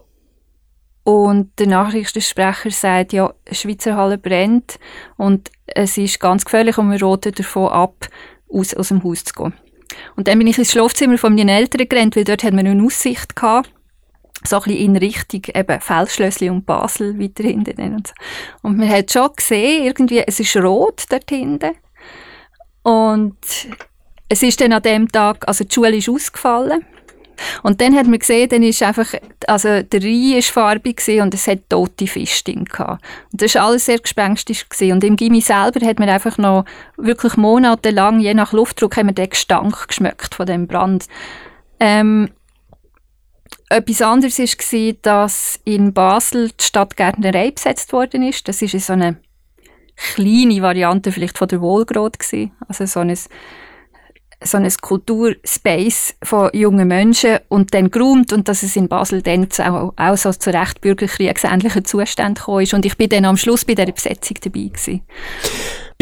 und 1.04 1.58
der 1.58 1.66
Nachrichtensprecher 1.66 2.70
sagt, 2.70 3.12
ja, 3.12 3.32
Schweizer 3.50 3.96
Halle 3.96 4.18
brennt 4.18 4.78
und 5.16 5.50
es 5.66 5.98
ist 5.98 6.20
ganz 6.20 6.44
gefährlich 6.44 6.78
und 6.78 6.90
wir 6.90 7.02
roten 7.02 7.32
davon 7.32 7.68
ab, 7.68 8.08
aus, 8.48 8.74
aus 8.74 8.88
dem 8.88 9.02
Haus 9.02 9.24
zu 9.24 9.34
gehen. 9.34 9.54
Und 10.16 10.28
dann 10.28 10.38
bin 10.38 10.46
ich 10.46 10.58
ins 10.58 10.72
Schlafzimmer 10.72 11.18
von 11.18 11.34
meinen 11.34 11.48
Eltern 11.48 11.88
gerannt, 11.88 12.14
weil 12.14 12.24
dort 12.24 12.44
hat 12.44 12.52
man 12.52 12.66
eine 12.66 12.84
Aussicht 12.84 13.34
gehabt 13.34 13.72
so 14.46 14.56
ein 14.56 14.62
bisschen 14.62 14.78
in 14.78 14.96
Richtung 14.96 15.42
eben 15.54 15.80
Feldschlössli 15.80 16.50
und 16.50 16.66
Basel 16.66 17.18
weiter 17.18 17.44
hinten. 17.44 17.80
Und, 17.94 18.08
so. 18.08 18.14
und 18.62 18.78
man 18.78 18.88
hat 18.88 19.10
schon 19.10 19.30
gesehen, 19.36 19.84
irgendwie, 19.84 20.22
es 20.26 20.40
ist 20.40 20.56
rot 20.56 21.04
dort 21.08 21.30
hinten. 21.30 21.72
Und 22.82 23.36
es 24.28 24.42
ist 24.42 24.60
dann 24.60 24.72
an 24.72 24.82
dem 24.82 25.10
Tag, 25.10 25.46
also 25.46 25.64
die 25.64 25.72
Schule 25.72 25.96
ist 25.96 26.08
ausgefallen. 26.08 26.84
Und 27.62 27.80
dann 27.80 27.96
hat 27.96 28.06
man 28.06 28.18
gesehen, 28.18 28.48
dann 28.48 28.62
ist 28.62 28.82
einfach, 28.82 29.14
also 29.46 29.82
der 29.82 30.02
Rhein 30.02 30.34
war 30.34 30.42
farbig 30.42 31.02
und 31.20 31.34
es 31.34 31.46
hat 31.46 31.68
tote 31.68 32.04
drin 32.04 32.64
gehabt. 32.64 33.04
Und 33.32 33.42
das 33.42 33.54
war 33.54 33.66
alles 33.66 33.86
sehr 33.86 33.98
gespenstisch. 33.98 34.66
Und 34.80 35.04
im 35.04 35.16
Gimmi 35.16 35.40
selber 35.40 35.84
hat 35.86 35.98
man 35.98 36.08
einfach 36.08 36.38
noch 36.38 36.64
wirklich 36.96 37.36
monatelang, 37.36 38.20
je 38.20 38.34
nach 38.34 38.52
Luftdruck, 38.52 38.96
haben 38.96 39.08
wir 39.08 39.14
den 39.14 39.30
Gestank 39.30 39.88
geschmeckt 39.88 40.34
von 40.34 40.46
dem 40.46 40.66
Brand. 40.66 41.06
Ähm, 41.80 42.30
etwas 43.72 44.02
anderes 44.02 44.38
war, 44.38 44.92
dass 45.02 45.60
in 45.64 45.92
Basel 45.92 46.50
die 46.50 46.64
Stadtgärtnerei 46.64 47.50
besetzt 47.50 47.92
worden 47.92 48.22
ist. 48.22 48.46
Das 48.48 48.62
ist 48.62 48.78
so 48.86 48.92
eine 48.92 49.16
kleine 49.96 50.62
Variante 50.62 51.12
vielleicht 51.12 51.38
von 51.38 51.48
der 51.48 51.60
Wohlgrad 51.60 52.18
Also 52.68 52.86
so 52.86 53.00
ein 53.00 53.16
so 54.44 54.56
ein 54.56 54.68
Kulturspace 54.80 56.14
von 56.22 56.50
jungen 56.52 56.88
Menschen 56.88 57.38
und 57.48 57.74
dann 57.74 57.92
geräumt 57.92 58.32
und 58.32 58.48
dass 58.48 58.64
es 58.64 58.74
in 58.74 58.88
Basel 58.88 59.22
dann 59.22 59.46
auch, 59.60 59.92
auch 59.96 60.16
so 60.16 60.32
zu 60.32 60.50
recht 60.50 60.80
bürgerkriegsähnlichen 60.80 61.84
Zuständen 61.84 62.34
gekommen 62.34 62.62
ist. 62.62 62.74
Und 62.74 62.84
ich 62.84 62.96
bin 62.96 63.08
dann 63.08 63.24
am 63.24 63.36
Schluss 63.36 63.64
bei 63.64 63.74
dieser 63.74 63.92
Besetzung 63.92 64.38
dabei 64.42 64.64
gewesen. 64.64 65.02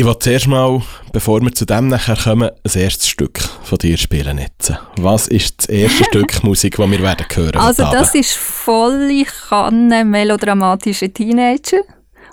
Ich 0.01 0.07
will 0.07 0.19
zuerst 0.19 0.47
mal, 0.47 0.81
bevor 1.13 1.43
wir 1.43 1.53
zu 1.53 1.67
dem 1.67 1.89
nachher 1.89 2.17
kommen, 2.17 2.49
ein 2.49 2.81
erstes 2.81 3.07
Stück 3.07 3.39
von 3.39 3.77
dir 3.77 3.99
spielen 3.99 4.39
jetzt. 4.39 4.73
Was 4.97 5.29
ist 5.29 5.59
das 5.59 5.67
erste 5.69 6.05
Stück 6.09 6.43
Musik, 6.43 6.79
das 6.79 6.91
wir 6.91 7.03
werden 7.03 7.27
hören 7.31 7.59
Also 7.59 7.83
das 7.83 8.15
ist 8.15 8.35
volle 8.35 9.27
Kanne 9.27 10.07
melodramatische 10.07 11.11
Teenager 11.11 11.83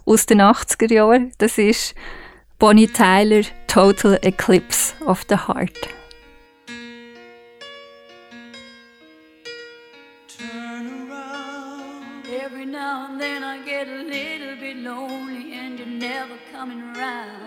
aus 0.05 0.25
den 0.25 0.41
80er 0.41 0.93
Jahren. 0.93 1.33
Das 1.39 1.57
ist 1.57 1.93
Bonnie 2.57 2.87
Tyler, 2.87 3.41
Total 3.67 4.17
Eclipse 4.21 4.93
of 5.05 5.25
the 5.27 5.35
Heart. 5.35 5.89
Every 12.31 12.65
now 12.65 13.07
and 13.09 13.19
then 13.19 13.43
I 13.43 13.57
get 13.65 13.89
a 13.89 14.03
little 14.03 14.55
bit 14.57 14.77
lonely 14.77 15.53
and 15.53 15.77
you're 15.77 15.85
never 15.85 16.37
coming 16.53 16.81
around. 16.95 17.46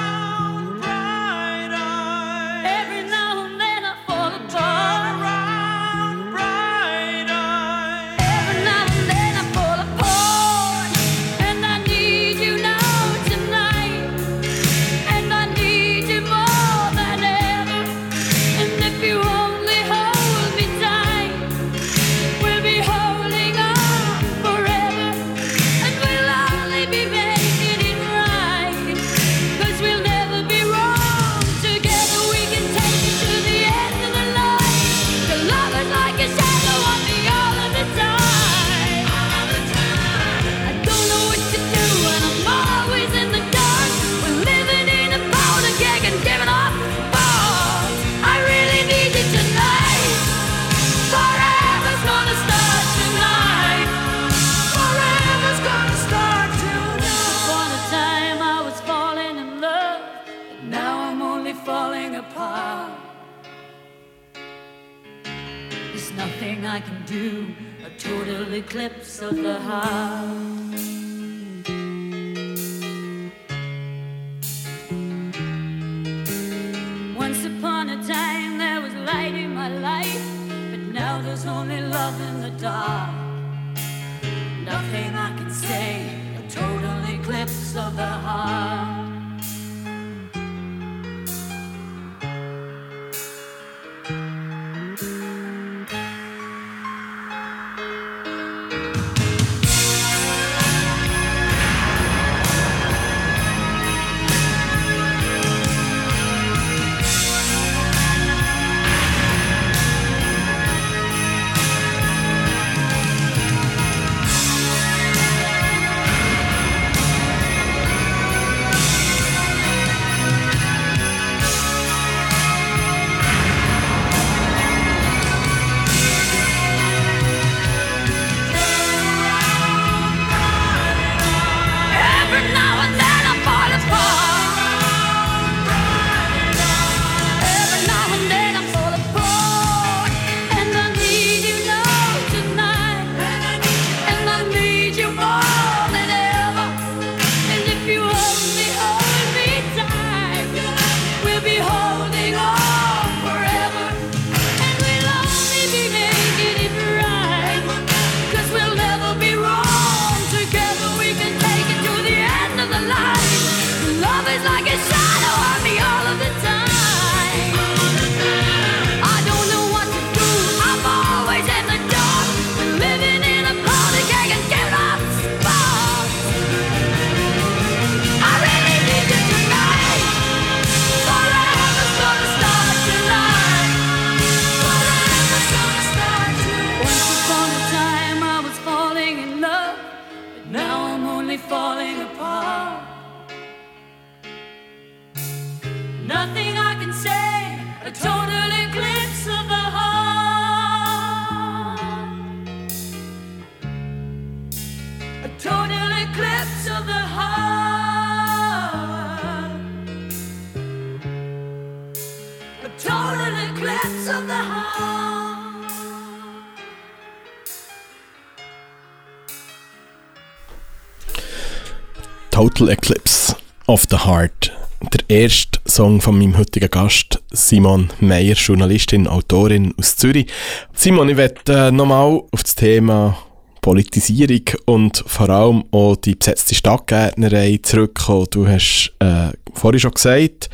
Total 222.61 222.73
Eclipse 222.77 223.35
of 223.67 223.87
the 223.89 223.97
Heart. 224.05 224.51
Der 224.93 225.01
erste 225.09 225.59
Song 225.65 225.99
von 225.99 226.19
meinem 226.19 226.37
heutigen 226.37 226.69
Gast, 226.69 227.19
Simon 227.31 227.89
Meyer, 227.99 228.35
Journalistin, 228.35 229.07
Autorin 229.07 229.73
aus 229.79 229.95
Zürich. 229.95 230.27
Simon, 230.71 231.09
ich 231.09 231.15
möchte 231.15 231.53
äh, 231.53 231.71
nochmal 231.71 232.21
auf 232.31 232.43
das 232.43 232.53
Thema 232.53 233.17
Politisierung 233.61 234.41
und 234.65 235.03
vor 235.05 235.29
allem 235.29 235.63
auch 235.71 235.95
die 235.95 236.15
besetzte 236.15 236.55
Stadtgärtnerei 236.55 237.59
zurückkommen. 237.61 238.25
Du 238.31 238.47
hast 238.47 238.91
äh, 238.99 239.29
vorhin 239.53 239.79
schon 239.79 239.91
gesagt, 239.91 240.49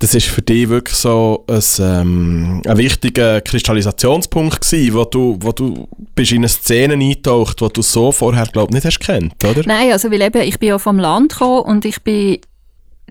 das 0.00 0.14
ist 0.14 0.26
für 0.26 0.42
dich 0.42 0.68
wirklich 0.68 0.96
so 0.96 1.44
ein, 1.48 1.62
ähm, 1.78 2.62
ein 2.66 2.76
wichtiger 2.76 3.40
Kristallisationspunkt 3.40 4.60
gewesen, 4.60 4.94
wo 4.94 5.04
du, 5.04 5.38
wo 5.40 5.52
du 5.52 5.86
bist 6.14 6.32
in 6.32 6.38
eine 6.38 6.48
Szene 6.48 6.94
eingetaucht, 6.94 7.60
die 7.60 7.68
du 7.68 7.82
so 7.82 8.10
vorher, 8.10 8.46
glaube 8.46 8.70
ich, 8.70 8.74
nicht 8.74 8.84
hast 8.84 9.00
kennt, 9.00 9.44
oder? 9.44 9.62
Nein, 9.64 9.92
also 9.92 10.10
weil 10.10 10.22
eben, 10.22 10.42
ich 10.42 10.58
bin 10.58 10.70
ja 10.70 10.78
vom 10.78 10.98
Land 10.98 11.32
gekommen 11.32 11.62
und 11.62 11.84
ich 11.84 12.02
bin 12.02 12.38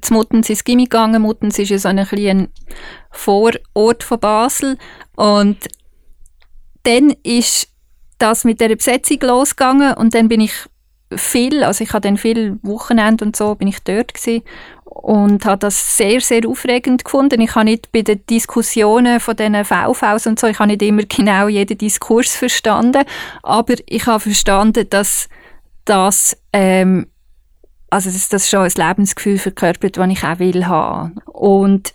zu 0.01 0.13
Muttens 0.13 0.49
ins 0.49 0.63
Gimmi 0.63 0.83
gegangen. 0.83 1.21
Muttens 1.21 1.59
ist 1.59 1.69
ja 1.69 1.77
so 1.77 1.89
ein 1.89 2.05
kleiner 2.05 2.47
Vorort 3.11 4.03
von 4.03 4.19
Basel 4.19 4.77
und 5.15 5.57
dann 6.83 7.13
ist 7.23 7.67
das 8.19 8.43
mit 8.43 8.61
der 8.61 8.75
Besetzung 8.75 9.19
losgegangen 9.21 9.95
und 9.95 10.13
dann 10.13 10.29
bin 10.29 10.41
ich 10.41 10.53
viel, 11.15 11.63
also 11.63 11.83
ich 11.83 11.91
habe 11.93 12.01
dann 12.01 12.17
viel 12.17 12.59
Wochenende 12.61 13.25
und 13.25 13.35
so, 13.35 13.55
bin 13.55 13.67
ich 13.67 13.79
dort 13.79 14.13
gewesen 14.13 14.43
und 14.83 15.45
habe 15.45 15.59
das 15.59 15.97
sehr, 15.97 16.21
sehr 16.21 16.47
aufregend 16.47 17.03
gefunden. 17.03 17.41
Ich 17.41 17.55
habe 17.55 17.65
nicht 17.65 17.91
bei 17.91 18.01
den 18.01 18.25
Diskussionen 18.27 19.19
von 19.19 19.35
diesen 19.35 19.65
VVs 19.65 20.27
und 20.27 20.39
so, 20.39 20.47
ich 20.47 20.59
habe 20.59 20.67
nicht 20.67 20.81
immer 20.81 21.03
genau 21.03 21.47
jeden 21.47 21.77
Diskurs 21.77 22.35
verstanden, 22.35 23.03
aber 23.41 23.75
ich 23.87 24.05
habe 24.05 24.19
verstanden, 24.19 24.87
dass 24.89 25.29
das, 25.85 26.37
ähm, 26.53 27.07
also 27.89 28.11
dass 28.11 28.29
das 28.29 28.49
schon 28.49 28.61
ein 28.61 28.71
Lebensgefühl 28.75 29.39
verkörpert, 29.39 29.97
das 29.97 30.09
ich 30.09 30.23
auch 30.23 30.39
will 30.39 30.67
haben. 30.67 31.15
Und 31.25 31.93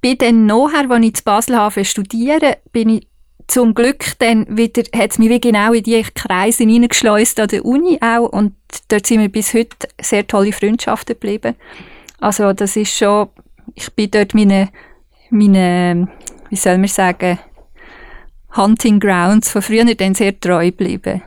bin 0.00 0.16
dann 0.16 0.46
nachher, 0.46 0.90
als 0.90 1.04
ich 1.04 1.14
zu 1.16 1.24
Basel 1.24 1.56
habe 1.56 1.84
studieren, 1.84 2.54
bin 2.72 2.88
ich 2.88 3.09
zum 3.50 3.74
Glück 3.74 4.18
dann 4.18 4.46
wieder, 4.56 4.82
hat 4.94 5.10
es 5.10 5.18
mich 5.18 5.28
wie 5.28 5.40
genau 5.40 5.72
in 5.72 5.82
die 5.82 6.02
Kreise 6.02 6.62
hineingeschleust 6.62 7.40
an 7.40 7.48
der 7.48 7.64
Uni 7.64 7.98
auch 8.00 8.28
und 8.28 8.54
dort 8.88 9.06
sind 9.06 9.20
wir 9.20 9.28
bis 9.28 9.54
heute 9.54 9.88
sehr 10.00 10.26
tolle 10.26 10.52
Freundschaften 10.52 11.14
geblieben. 11.14 11.56
Also 12.20 12.52
das 12.52 12.76
ist 12.76 12.96
schon, 12.96 13.28
ich 13.74 13.92
bin 13.92 14.10
dort 14.10 14.34
meine, 14.34 14.68
meine 15.30 16.08
wie 16.48 16.56
soll 16.56 16.78
man 16.78 16.88
sagen, 16.88 17.38
Hunting 18.56 19.00
Grounds 19.00 19.50
von 19.50 19.62
früher 19.62 19.94
dann 19.94 20.14
sehr 20.14 20.38
treu 20.38 20.66
geblieben. 20.66 21.22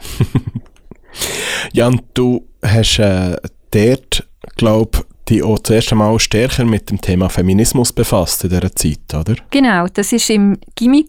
Jan, 1.73 2.01
du 2.13 2.47
hast 2.61 2.99
äh, 2.99 3.35
dort, 3.71 4.27
glaube 4.57 5.05
die 5.29 5.41
auch 5.41 5.59
das 5.59 5.75
erste 5.75 5.95
Mal 5.95 6.19
stärker 6.19 6.65
mit 6.65 6.89
dem 6.89 6.99
Thema 6.99 7.29
Feminismus 7.29 7.93
befasst 7.93 8.43
in 8.43 8.49
dieser 8.49 8.75
Zeit, 8.75 9.13
oder? 9.13 9.35
Genau, 9.51 9.87
das 9.87 10.11
war 10.11 10.35
im 10.35 10.57
Gimmi, 10.75 11.05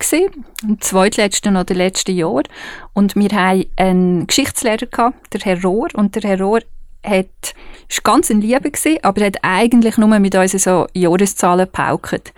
im 0.62 0.80
zweitletzten 0.80 1.56
oder 1.56 1.75
letzten 1.75 2.16
Jahr. 2.16 2.42
Und 2.92 3.16
wir 3.16 3.31
hatten 3.31 3.66
einen 3.77 4.27
Geschichtslehrer, 4.27 4.87
gehabt, 4.87 5.33
der 5.33 5.40
Herr 5.40 5.62
Rohr. 5.62 5.88
Und 5.94 6.14
der 6.14 6.22
Herr 6.22 6.40
Rohr 6.40 6.61
hat, 7.05 7.27
war 7.27 8.14
ganz 8.14 8.31
ein 8.31 8.40
Liebe, 8.40 8.70
gewesen, 8.70 8.98
aber 9.03 9.22
er 9.22 9.27
hat 9.29 9.38
eigentlich 9.42 9.98
nur 9.98 10.18
mit 10.18 10.35
uns 10.35 10.53
so 10.53 10.87
Jahreszahlen 10.94 11.66
gepaukt. 11.66 12.33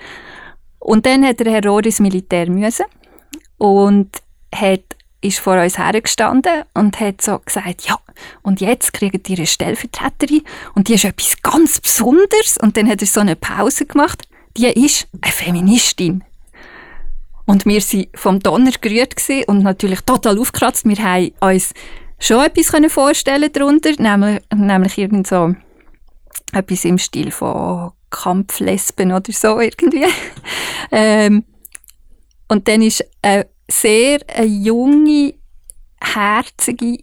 Und 0.79 1.05
dann 1.05 1.27
hat 1.27 1.41
der 1.41 1.53
Herr 1.53 1.65
Rohr 1.65 1.85
ins 1.85 2.01
Militär 2.01 2.49
müssen 2.49 2.87
und 3.59 4.11
hat 4.55 4.85
ist 5.27 5.39
vor 5.39 5.61
uns 5.61 5.79
hergestanden 5.79 6.63
und 6.75 7.01
hat 7.01 7.21
so 7.21 7.39
gesagt, 7.39 7.83
ja, 7.83 7.99
und 8.43 8.61
jetzt 8.61 8.93
kriegt 8.93 9.29
ihr 9.29 9.39
eine 9.39 9.47
Stellvertreterin 9.47 10.43
und 10.75 10.89
die 10.89 10.95
ist 10.95 11.05
etwas 11.05 11.41
ganz 11.43 11.81
Besonderes. 11.81 12.57
Und 12.61 12.77
dann 12.77 12.89
hat 12.89 13.01
er 13.01 13.07
so 13.07 13.21
eine 13.21 13.37
Pause 13.37 13.87
gemacht. 13.87 14.27
Die 14.57 14.67
ist 14.67 15.09
eine 15.21 15.33
Feministin. 15.33 16.25
Und 17.45 17.65
wir 17.65 17.81
waren 17.81 18.07
vom 18.15 18.41
Donner 18.41 18.73
gerührt 18.81 19.15
und 19.47 19.63
natürlich 19.63 20.01
total 20.01 20.39
aufgekratzt. 20.39 20.85
Wir 20.85 20.97
haben 20.97 21.31
uns 21.41 21.73
schon 22.19 22.45
etwas 22.45 22.93
vorstellen 22.93 23.53
darunter, 23.53 23.91
nämlich, 23.99 24.43
nämlich 24.55 24.99
irgend 24.99 25.27
so 25.27 25.55
etwas 26.53 26.85
im 26.85 26.99
Stil 26.99 27.31
von 27.31 27.93
Kampflesben 28.11 29.13
oder 29.13 29.33
so 29.33 29.61
irgendwie. 29.61 30.07
ähm, 30.91 31.45
und 32.49 32.69
dann 32.69 32.83
ist 32.83 33.05
eine 33.23 33.47
sehr 33.69 34.21
eine 34.29 34.47
junge, 34.47 35.35
herzige, 36.01 36.99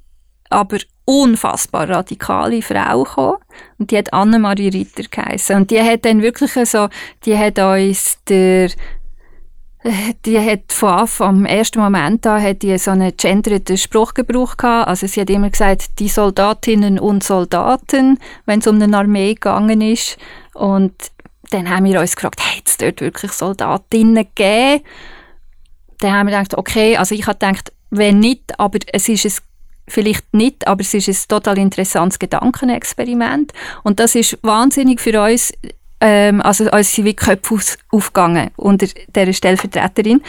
aber 0.50 0.78
unfassbar 1.06 1.90
radikale 1.90 2.62
Frau 2.62 3.04
gekommen. 3.04 3.38
Und 3.78 3.92
die 3.92 3.98
hat 3.98 4.14
Annemarie 4.14 4.70
Ritter 4.70 5.04
geheißen. 5.10 5.56
Und 5.56 5.72
die 5.72 5.82
hat 5.82 6.06
dann 6.06 6.22
wirklich 6.22 6.54
so, 6.70 6.88
die 7.26 7.38
hat 7.38 7.60
uns 7.60 8.18
der, 8.28 8.70
die 10.26 10.40
hat 10.40 10.72
von 10.72 11.10
am 11.20 11.46
ersten 11.46 11.80
Moment 11.80 12.26
an, 12.26 12.42
hat 12.42 12.62
die 12.62 12.78
so 12.78 12.92
einen 12.92 13.16
genderten 13.18 13.78
Spruchgebrauch 13.78 14.56
gehabt. 14.56 14.88
Also 14.88 15.08
sie 15.08 15.22
hat 15.22 15.30
immer 15.30 15.50
gesagt, 15.50 16.00
die 16.00 16.08
Soldatinnen 16.08 17.00
und 17.00 17.24
Soldaten, 17.24 18.18
wenn 18.46 18.60
es 18.60 18.68
um 18.68 18.82
eine 18.82 18.98
Armee 18.98 19.34
gegangen 19.34 19.82
ist. 19.82 20.18
Und 20.54 20.94
dann 21.50 21.70
haben 21.70 21.86
wir 21.86 22.00
uns 22.00 22.16
gefragt, 22.16 22.40
hat 22.40 22.64
es 22.66 22.78
dort 22.78 23.02
wirklich 23.02 23.34
Soldatinnen 23.34 24.28
gegeben? 24.36 24.84
Dann 26.04 26.14
haben 26.14 26.28
wir 26.28 26.38
gedacht, 26.38 26.58
okay, 26.58 26.98
also 26.98 27.16
ich 27.16 27.28
habe 27.28 27.40
gedacht, 27.40 27.72
wenn 27.90 28.20
nicht, 28.20 28.60
aber 28.60 28.80
es 28.92 29.08
ist 29.08 29.26
es 29.26 29.42
vielleicht 29.88 30.34
nicht, 30.34 30.68
aber 30.68 30.82
es 30.82 30.94
ist 30.94 31.08
ein 31.08 31.28
total 31.30 31.58
interessantes 31.58 32.20
Gedankenexperiment. 32.20 33.54
Und 33.84 34.00
das 34.00 34.16
ist 34.16 34.38
wahnsinnig 34.42 35.00
für 35.00 35.22
uns, 35.22 35.54
ähm, 36.02 36.42
also 36.42 36.70
uns 36.70 36.94
sind 36.94 37.06
wie 37.06 37.14
Köpfe 37.16 37.58
aufgegangen 37.92 38.52
unter 38.58 38.88
dieser 39.16 39.34
Stellvertreterin. 39.34 40.22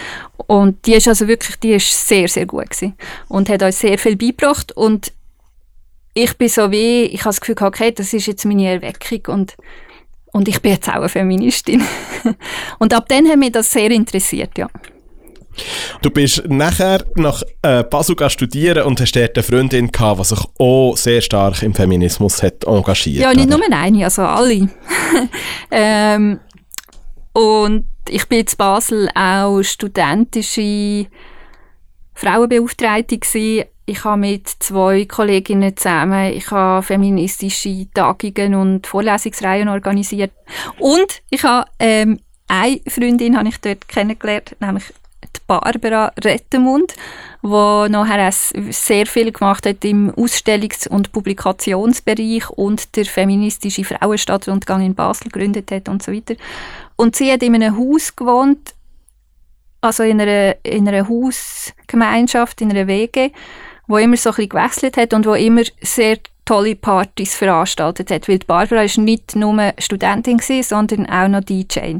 Und 0.47 0.87
die 0.87 0.95
ist 0.95 1.09
also 1.09 1.27
wirklich, 1.27 1.57
die 1.57 1.73
ist 1.73 2.07
sehr, 2.07 2.29
sehr 2.29 2.47
gut 2.47 2.71
gewesen 2.71 2.95
und 3.29 3.49
hat 3.49 3.63
uns 3.63 3.81
sehr 3.81 3.99
viel 3.99 4.17
beigebracht. 4.17 4.71
Und 4.73 5.13
ich 6.15 6.39
bin 6.39 6.49
so 6.49 6.71
wie, 6.71 7.05
ich 7.07 7.21
habe 7.21 7.31
das 7.31 7.41
Gefühl, 7.41 7.57
okay, 7.61 7.91
das 7.91 8.13
ist 8.13 8.27
jetzt 8.27 8.45
meine 8.45 8.69
Erweckung 8.69 9.35
und 9.35 9.57
und 10.33 10.49
ich 10.49 10.61
bin 10.61 10.73
jetzt 10.73 10.89
auch 10.89 10.95
eine 10.95 11.09
Feministin. 11.09 11.81
und 12.81 12.93
ab 12.93 13.09
dann 13.09 13.29
hat 13.29 13.39
mich 13.39 13.53
das 13.53 13.71
sehr 13.71 13.93
interessiert, 13.93 14.59
ja. 14.59 14.69
Du 16.03 16.11
bist 16.11 16.45
nachher 16.49 17.05
nach 17.15 17.43
äh, 17.63 17.83
Basel 17.85 18.17
studieren 18.31 18.85
und 18.85 19.01
hast 19.01 19.13
dort 19.13 19.37
eine 19.37 19.43
Freundin 19.43 19.91
gehabt, 19.91 20.21
die 20.21 20.25
sich 20.25 20.41
auch 20.59 20.97
sehr 20.97 21.21
stark 21.21 21.63
im 21.63 21.75
Feminismus 21.75 22.43
hat 22.43 22.65
engagiert. 22.65 23.23
Ja, 23.23 23.33
nicht 23.33 23.49
oder? 23.49 23.59
nur 23.59 23.73
eine, 23.73 24.05
also 24.05 24.23
alle. 24.23 24.69
ähm, 25.71 26.41
und 27.33 27.85
ich 28.09 28.29
bin 28.29 28.41
in 28.41 28.47
Basel 28.57 29.09
auch 29.15 29.63
studentische 29.63 31.07
Frauenbeauftragte 32.15 33.19
gewesen. 33.19 33.69
Ich 33.87 34.05
habe 34.05 34.21
mit 34.21 34.49
zwei 34.49 35.05
Kolleginnen 35.05 35.77
zusammen, 35.77 36.33
ich 36.33 36.51
habe 36.51 36.83
feministische 36.83 37.87
Tagungen 37.93 38.55
und 38.55 38.87
Vorlesungsreihen 38.87 39.69
organisiert. 39.69 40.33
Und 40.79 41.23
ich 41.29 41.43
habe 41.43 41.69
ähm, 41.79 42.19
eine 42.49 42.81
Freundin 42.89 43.37
habe 43.37 43.49
ich 43.49 43.59
dort 43.59 43.89
kennengelernt, 43.89 44.57
nämlich 44.61 44.85
Barbara 45.47 46.13
Rettemund, 46.23 46.95
die 47.43 47.47
nachher 47.47 48.33
sehr 48.33 49.07
viel 49.07 49.33
gemacht 49.33 49.67
hat 49.67 49.85
im 49.85 50.11
Ausstellungs- 50.13 50.89
und 50.89 51.13
Publikationsbereich 51.13 52.49
und 52.51 52.97
der 52.97 53.05
feministische 53.05 53.85
Frauenstadtrundgang 53.85 54.83
in 54.83 54.95
Basel 54.95 55.31
gegründet 55.31 55.71
hat 55.71 55.89
und 55.89 56.03
so 56.03 56.13
weiter. 56.13 56.35
Und 56.97 57.17
sie 57.17 57.31
hat 57.31 57.43
in 57.43 57.55
einem 57.55 57.77
Haus 57.77 58.17
gewohnt, 58.17 58.75
also 59.81 60.03
in 60.03 60.21
einer, 60.21 60.57
in 60.63 60.89
einer 60.89 61.09
Hausgemeinschaft, 61.09 62.61
in 62.63 62.71
einer 62.71 62.87
WG, 62.87 63.31
wo 63.87 63.99
immer 63.99 64.17
so 64.17 64.31
ein 64.31 64.37
bisschen 64.37 64.49
gewechselt 64.49 64.97
hat 64.97 65.13
und 65.13 65.27
wo 65.27 65.35
immer 65.35 65.63
sehr 65.83 66.19
tolle 66.45 66.77
Partys 66.77 67.35
veranstaltet 67.35 68.11
hat. 68.11 68.29
Weil 68.29 68.39
Barbara 68.39 68.83
ist 68.83 68.99
nicht 68.99 69.37
nur 69.37 69.73
Studentin 69.79 70.39
gewesen, 70.39 70.63
sondern 70.63 71.07
auch 71.07 71.29
noch 71.29 71.45
DJ. 71.45 71.97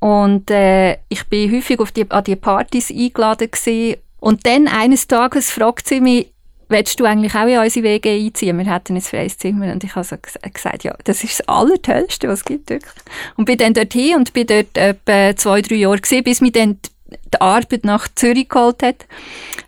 Und 0.00 0.50
äh, 0.50 0.98
ich 1.08 1.24
bin 1.28 1.52
häufig 1.52 1.80
auf 1.80 1.92
die, 1.92 2.10
an 2.10 2.24
die 2.24 2.36
Partys 2.36 2.90
eingeladen 2.90 3.50
gewesen. 3.50 3.96
Und 4.20 4.46
dann 4.46 4.68
eines 4.68 5.08
Tages 5.08 5.50
fragt 5.50 5.88
sie 5.88 6.00
mich, 6.00 6.32
willst 6.68 7.00
du 7.00 7.04
eigentlich 7.04 7.34
auch 7.34 7.46
in 7.46 7.58
unsere 7.58 7.84
Wege 7.84 8.10
einziehen? 8.10 8.58
Wir 8.58 8.72
hätten 8.72 8.96
ein 8.96 9.00
freies 9.00 9.38
Zimmer. 9.38 9.72
Und 9.72 9.84
ich 9.84 9.94
habe 9.94 10.04
so 10.04 10.16
gesagt, 10.52 10.84
ja, 10.84 10.94
das 11.04 11.24
ist 11.24 11.40
das 11.40 11.48
Allertollste, 11.48 12.28
was 12.28 12.40
es 12.40 12.44
gibt. 12.44 12.70
Wirklich. 12.70 12.94
Und 13.36 13.46
bin 13.46 13.58
dann 13.58 13.74
dorthin 13.74 14.16
und 14.16 14.32
bin 14.32 14.46
dort 14.46 14.76
etwa 14.76 15.36
zwei, 15.36 15.62
drei 15.62 15.76
Jahre 15.76 15.98
gewesen, 15.98 16.24
bis 16.24 16.40
mich 16.40 16.52
dann 16.52 16.78
die 17.10 17.40
Arbeit 17.40 17.84
nach 17.84 18.08
Zürich 18.14 18.48
geholt 18.48 18.82
hat. 18.82 19.06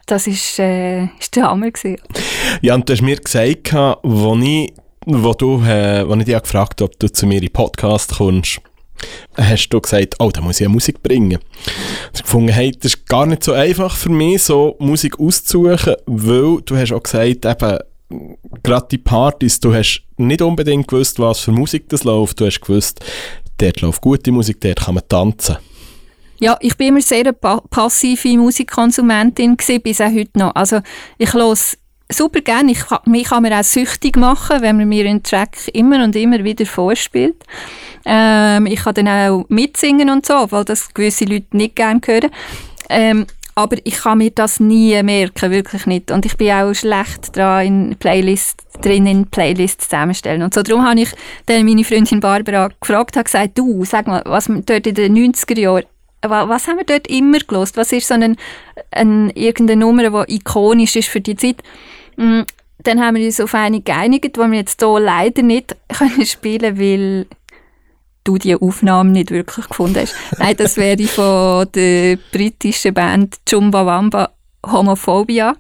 Das 0.07 0.27
ist, 0.27 0.59
äh, 0.59 1.05
ist 1.19 1.37
der 1.37 1.45
Hammer 1.45 1.71
gewesen. 1.71 2.01
Ja, 2.61 2.75
und 2.75 2.89
du 2.89 2.93
hast 2.93 3.03
mir 3.03 3.17
gesagt, 3.17 3.73
wo 4.03 4.37
ich, 4.37 4.73
wo 5.07 5.31
äh, 5.31 6.07
wo 6.07 6.15
ich 6.15 6.25
dich 6.25 6.43
gefragt 6.43 6.81
habe, 6.81 6.85
ob 6.85 6.99
du 6.99 7.11
zu 7.11 7.27
mir 7.27 7.37
in 7.37 7.43
den 7.43 7.53
Podcast 7.53 8.17
kommst, 8.17 8.61
hast 9.37 9.69
du 9.69 9.81
gesagt, 9.81 10.17
oh, 10.19 10.31
da 10.31 10.41
muss 10.41 10.57
ich 10.57 10.65
ja 10.65 10.69
Musik 10.69 11.03
bringen. 11.03 11.39
Ich 12.15 12.23
gefunden, 12.23 12.49
hey, 12.49 12.73
das 12.73 12.95
ist 12.95 13.07
gar 13.07 13.27
nicht 13.27 13.45
so 13.45 13.53
einfach 13.53 13.97
für 13.97 14.11
mich, 14.11 14.43
so 14.43 14.77
Musik 14.79 15.19
auszusuchen, 15.19 15.97
weil 16.07 16.59
du 16.65 16.77
hast 16.77 16.93
auch 16.93 17.03
gesagt, 17.03 17.45
eben, 17.45 17.79
gerade 18.63 18.87
die 18.91 18.99
Partys, 18.99 19.61
du 19.61 19.75
hast 19.75 20.03
nicht 20.17 20.43
unbedingt 20.43 20.89
gewusst, 20.89 21.19
was 21.19 21.41
für 21.41 21.53
Musik 21.53 21.89
das 21.89 22.05
läuft. 22.05 22.41
Du 22.41 22.47
hast 22.47 22.61
gewusst, 22.61 23.01
dort 23.59 23.81
läuft 23.81 24.01
gute 24.01 24.33
Musik, 24.33 24.61
dort 24.61 24.81
kann 24.81 24.95
man 24.95 25.05
tanzen. 25.09 25.57
Ja, 26.41 26.57
ich 26.61 26.77
bin 26.77 26.89
immer 26.89 27.03
sehr 27.03 27.21
eine 27.21 27.35
pa 27.35 27.61
passive 27.69 28.39
Musikkonsumentin 28.39 29.57
gewesen, 29.59 29.83
bis 29.83 30.01
auch 30.01 30.11
heute 30.11 30.39
noch. 30.39 30.55
Also 30.55 30.81
ich 31.19 31.35
höre 31.35 31.55
super 32.11 32.41
gerne. 32.41 32.73
Ich, 32.73 32.85
mich 33.07 33.29
kann 33.29 33.43
man 33.43 33.53
auch 33.53 33.65
süchtig 33.65 34.17
machen, 34.17 34.61
wenn 34.61 34.77
man 34.77 34.89
mir 34.89 35.07
einen 35.07 35.23
Track 35.23 35.69
immer 35.73 36.03
und 36.03 36.17
immer 36.17 36.43
wieder 36.45 36.67
vorspielt. 36.67 37.37
Ähm, 38.05 38.67
ich 38.67 38.83
kann 38.83 38.95
dann 38.95 39.09
auch 39.09 39.45
mitsingen 39.49 40.11
und 40.11 40.27
so, 40.27 40.51
weil 40.51 40.65
das 40.65 40.93
gewisse 40.95 41.25
Leute 41.25 41.57
nicht 41.57 41.77
gerne 41.77 42.01
hören. 42.05 42.31
Ähm, 42.89 43.27
aber 43.55 43.77
ich 43.85 43.99
kann 43.99 44.19
mir 44.19 44.31
das 44.31 44.61
nie 44.61 45.03
merken, 45.03 45.51
wirklich 45.51 45.87
nicht. 45.87 46.11
Und 46.11 46.25
ich 46.25 46.37
bin 46.37 46.51
auch 46.53 46.73
schlecht 46.73 47.37
daran, 47.37 47.67
in 47.67 47.97
Playlists 47.97 48.65
drin 48.81 49.07
in 49.07 49.27
Playlists 49.27 49.89
zusammenstellen. 49.89 50.43
Und 50.43 50.55
so 50.55 50.63
darum 50.63 50.87
habe 50.87 51.01
ich 51.01 51.11
dann 51.47 51.65
meine 51.67 51.85
Freundin 51.85 52.21
Barbara 52.21 52.71
gefragt, 52.81 53.17
habe 53.17 53.25
gesagt, 53.25 53.59
du, 53.59 53.85
sag 53.85 54.07
mal, 54.07 54.23
was 54.25 54.47
dort 54.47 54.87
in 54.87 54.95
den 54.95 55.33
90er 55.33 55.59
Jahren 55.59 55.85
was 56.23 56.69
haben 56.69 56.77
wir 56.77 56.85
dort 56.85 57.07
immer 57.07 57.39
gelost? 57.39 57.79
Was 57.79 57.93
ist 57.93 58.09
so 58.09 58.15
ein, 58.15 58.37
ein, 58.91 59.31
irgendeine 59.31 59.81
Nummer, 59.81 60.27
die 60.27 60.37
ikonisch 60.37 60.97
ist 60.97 61.09
für 61.09 61.21
die 61.21 61.37
Zeit? 61.37 61.63
Mm, 62.21 62.43
dann 62.83 63.01
haben 63.01 63.17
wir 63.17 63.25
uns 63.25 63.41
auf 63.41 63.55
eine 63.55 63.81
geeinigt, 63.81 64.37
die 64.37 64.41
wir 64.41 64.59
jetzt 64.59 64.81
hier 64.81 65.01
leider 65.01 65.43
nicht 65.43 65.75
können 65.89 66.27
spielen 66.27 66.79
weil 66.79 67.27
du 68.25 68.37
die 68.37 68.55
Aufnahme 68.55 69.11
nicht 69.11 69.31
wirklich 69.31 69.67
gefunden 69.67 70.01
hast. 70.01 70.15
Nein, 70.39 70.57
das 70.57 70.77
wäre 70.77 71.03
von 71.05 71.67
der 71.73 72.19
britischen 72.31 72.93
Band 72.93 73.39
Chumbawamba 73.49 74.31
Homophobia. 74.67 75.57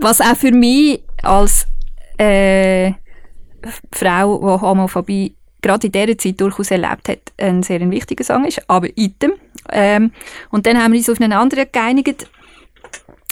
Was 0.00 0.20
auch 0.20 0.36
für 0.36 0.52
mich 0.52 1.02
als 1.22 1.66
äh, 2.18 2.92
Frau, 3.92 4.38
die 4.38 4.60
Homophobie 4.60 5.34
gerade 5.62 5.86
in 5.86 5.92
dieser 5.92 6.18
Zeit 6.18 6.40
durchaus 6.40 6.70
erlebt 6.70 7.08
hat, 7.08 7.32
ein 7.38 7.62
sehr 7.62 7.90
wichtiger 7.90 8.22
Song 8.24 8.44
ist, 8.44 8.62
aber 8.68 8.88
item. 8.96 9.32
Ähm, 9.72 10.12
und 10.50 10.66
dann 10.66 10.76
haben 10.76 10.92
wir 10.92 10.98
uns 10.98 11.08
auf 11.08 11.20
einen 11.20 11.32
anderen 11.32 11.66
geeinigt, 11.72 12.28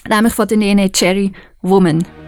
nämlich 0.09 0.33
von 0.33 0.48
der 0.48 0.57
Nene 0.57 0.90
Cherry 0.90 1.33
Woman. 1.61 2.24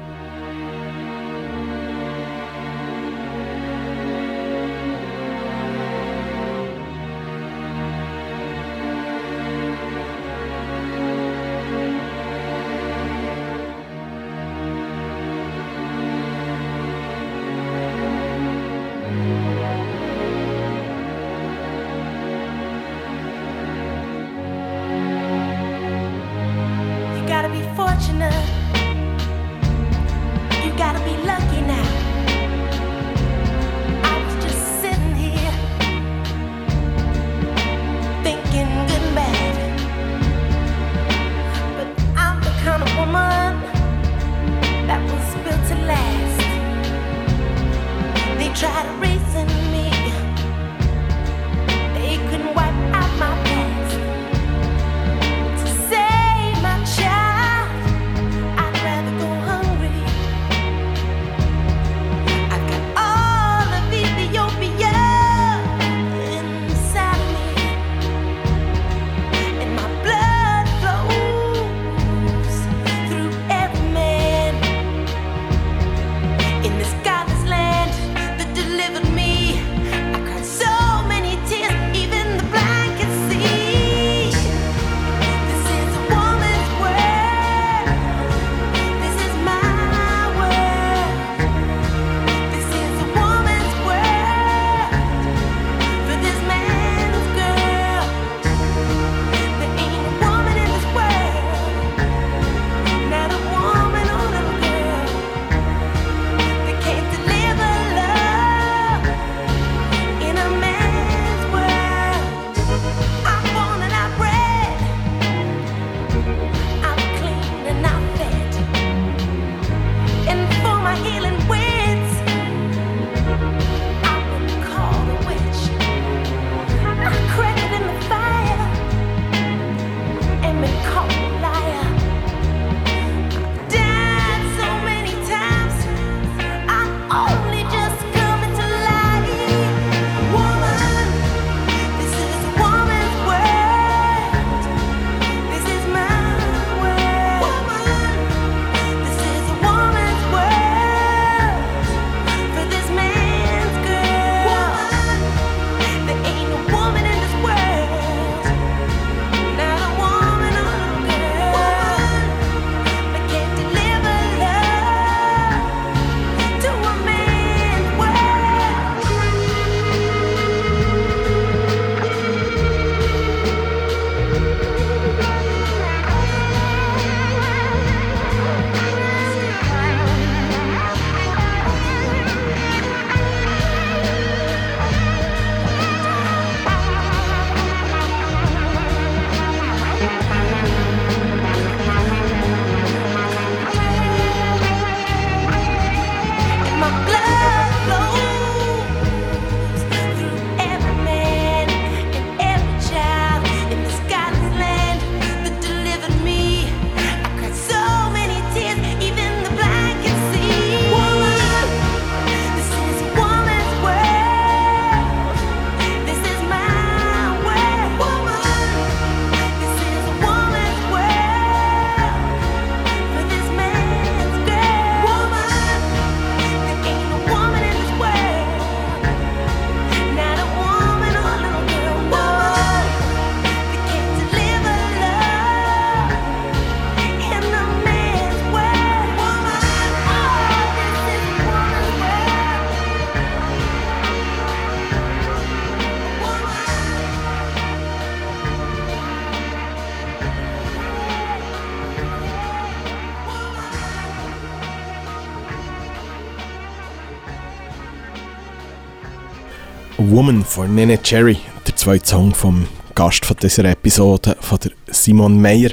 Woman 260.17 260.47
von 260.47 260.75
Nene 260.75 260.97
Cherry, 261.03 261.37
der 261.67 261.77
zweite 261.77 262.09
Song 262.09 262.33
vom 262.33 262.67
Gast 262.95 263.27
von 263.27 263.37
dieser 263.37 263.67
Episode, 263.67 264.35
von 264.41 264.59
der 264.65 264.71
Simon 264.87 265.39
Meyer. 265.39 265.73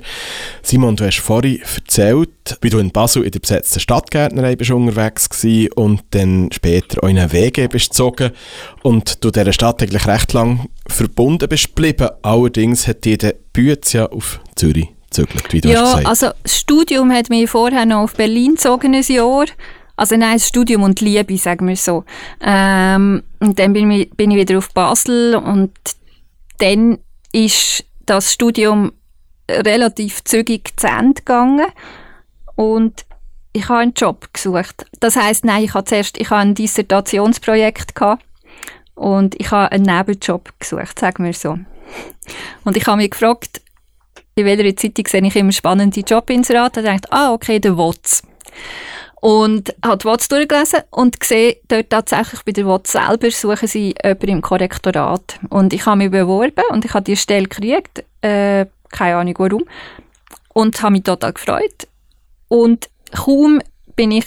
Simon, 0.61 0.97
du 0.97 1.05
hast 1.05 1.19
vorhin 1.19 1.61
erzählt, 1.61 2.57
wie 2.59 2.69
du 2.69 2.79
in 2.79 2.91
Basel 2.91 3.23
in 3.23 3.31
der 3.31 3.39
besetzten 3.39 3.79
Stadtgärtnerei 3.79 4.57
bist 4.57 4.71
unterwegs 4.71 5.29
warst 5.31 5.77
und 5.77 6.03
dann 6.09 6.49
später 6.51 7.01
auch 7.01 7.07
in 7.07 7.19
eine 7.19 7.31
WG 7.31 7.69
bist 7.69 7.91
gezogen 7.91 8.31
und 8.81 9.23
du 9.23 9.31
dieser 9.31 9.53
Stadt 9.53 9.81
eigentlich 9.81 10.07
recht 10.07 10.33
lang 10.33 10.67
verbunden 10.87 11.47
bist 11.47 11.73
geblieben. 11.73 12.09
Allerdings 12.21 12.85
hat 12.85 13.05
dir 13.05 13.17
der 13.17 13.35
Bütz 13.53 13.93
ja 13.93 14.07
auf 14.07 14.41
Zürich 14.57 14.89
gezögert, 15.09 15.53
wie 15.53 15.61
du 15.61 15.69
ja, 15.69 15.83
hast 15.83 15.89
gesagt. 15.91 16.07
also 16.07 16.29
das 16.43 16.59
Studium 16.59 17.13
hat 17.13 17.29
mich 17.29 17.49
vorher 17.49 17.85
noch 17.85 18.01
auf 18.01 18.15
Berlin 18.15 18.55
gezogen, 18.55 18.93
ein 18.93 19.03
Jahr. 19.03 19.45
Also 19.95 20.15
nein, 20.17 20.39
Studium 20.39 20.83
und 20.83 21.01
Liebe, 21.01 21.37
sagen 21.37 21.67
wir 21.67 21.75
so. 21.75 22.03
Ähm, 22.41 23.23
und 23.39 23.59
dann 23.59 23.73
bin 23.73 23.91
ich, 23.91 24.09
bin 24.11 24.31
ich 24.31 24.37
wieder 24.37 24.57
auf 24.57 24.73
Basel 24.73 25.35
und 25.35 25.71
dann 26.57 26.97
ist 27.31 27.85
das 28.05 28.33
Studium 28.33 28.91
relativ 29.49 30.23
zügig 30.23 30.73
zu 30.77 30.87
Ende 30.87 31.21
gegangen 31.21 31.67
und 32.55 33.05
ich 33.53 33.69
habe 33.69 33.79
einen 33.79 33.93
Job 33.93 34.27
gesucht. 34.33 34.85
Das 34.99 35.15
heißt, 35.15 35.45
nein, 35.45 35.63
ich 35.63 35.73
habe 35.73 35.85
zuerst 35.85 36.17
ich 36.19 36.29
habe 36.29 36.41
ein 36.41 36.55
Dissertationsprojekt 36.55 37.95
gehabt 37.95 38.25
und 38.95 39.39
ich 39.39 39.51
habe 39.51 39.71
einen 39.71 39.83
Nebenjob 39.83 40.53
gesucht, 40.59 40.99
sagen 40.99 41.23
wir 41.23 41.33
so. 41.33 41.57
Und 42.63 42.77
ich 42.77 42.87
habe 42.87 42.97
mich 42.97 43.11
gefragt, 43.11 43.61
in 44.35 44.45
welcher 44.45 44.75
Zeitung 44.75 45.05
sehe 45.07 45.25
ich 45.25 45.35
immer 45.35 45.51
spannende 45.51 46.01
Jobinserate. 46.01 46.81
Da 46.81 46.93
dachte 46.93 47.07
ich, 47.07 47.13
ah, 47.13 47.33
okay, 47.33 47.59
der 47.59 47.77
WOTS. 47.77 48.23
Und 49.23 49.73
habe 49.85 49.99
die 49.99 50.03
WOTS 50.03 50.27
durchgelesen 50.27 50.81
und 50.89 51.17
gesehen, 51.17 51.55
dort 51.69 51.89
tatsächlich 51.89 52.43
bei 52.43 52.51
der 52.51 52.65
WOTS 52.65 52.91
selber 52.91 53.31
suchen 53.31 53.69
sie 53.69 53.95
jemanden 54.03 54.27
im 54.27 54.41
Korrektorat. 54.41 55.39
Und 55.49 55.71
ich 55.71 55.85
habe 55.85 55.95
mich 55.95 56.11
beworben 56.11 56.65
und 56.71 56.83
ich 56.83 56.93
habe 56.93 57.05
die 57.05 57.15
Stelle 57.15 57.47
gekriegt, 57.47 58.03
äh, 58.19 58.65
keine 58.91 59.15
Ahnung 59.15 59.35
warum, 59.37 59.63
und 60.49 60.83
habe 60.83 60.91
mich 60.91 61.03
total 61.03 61.31
gefreut. 61.31 61.87
Und 62.49 62.89
kaum 63.13 63.61
bin 63.95 64.11
ich 64.11 64.25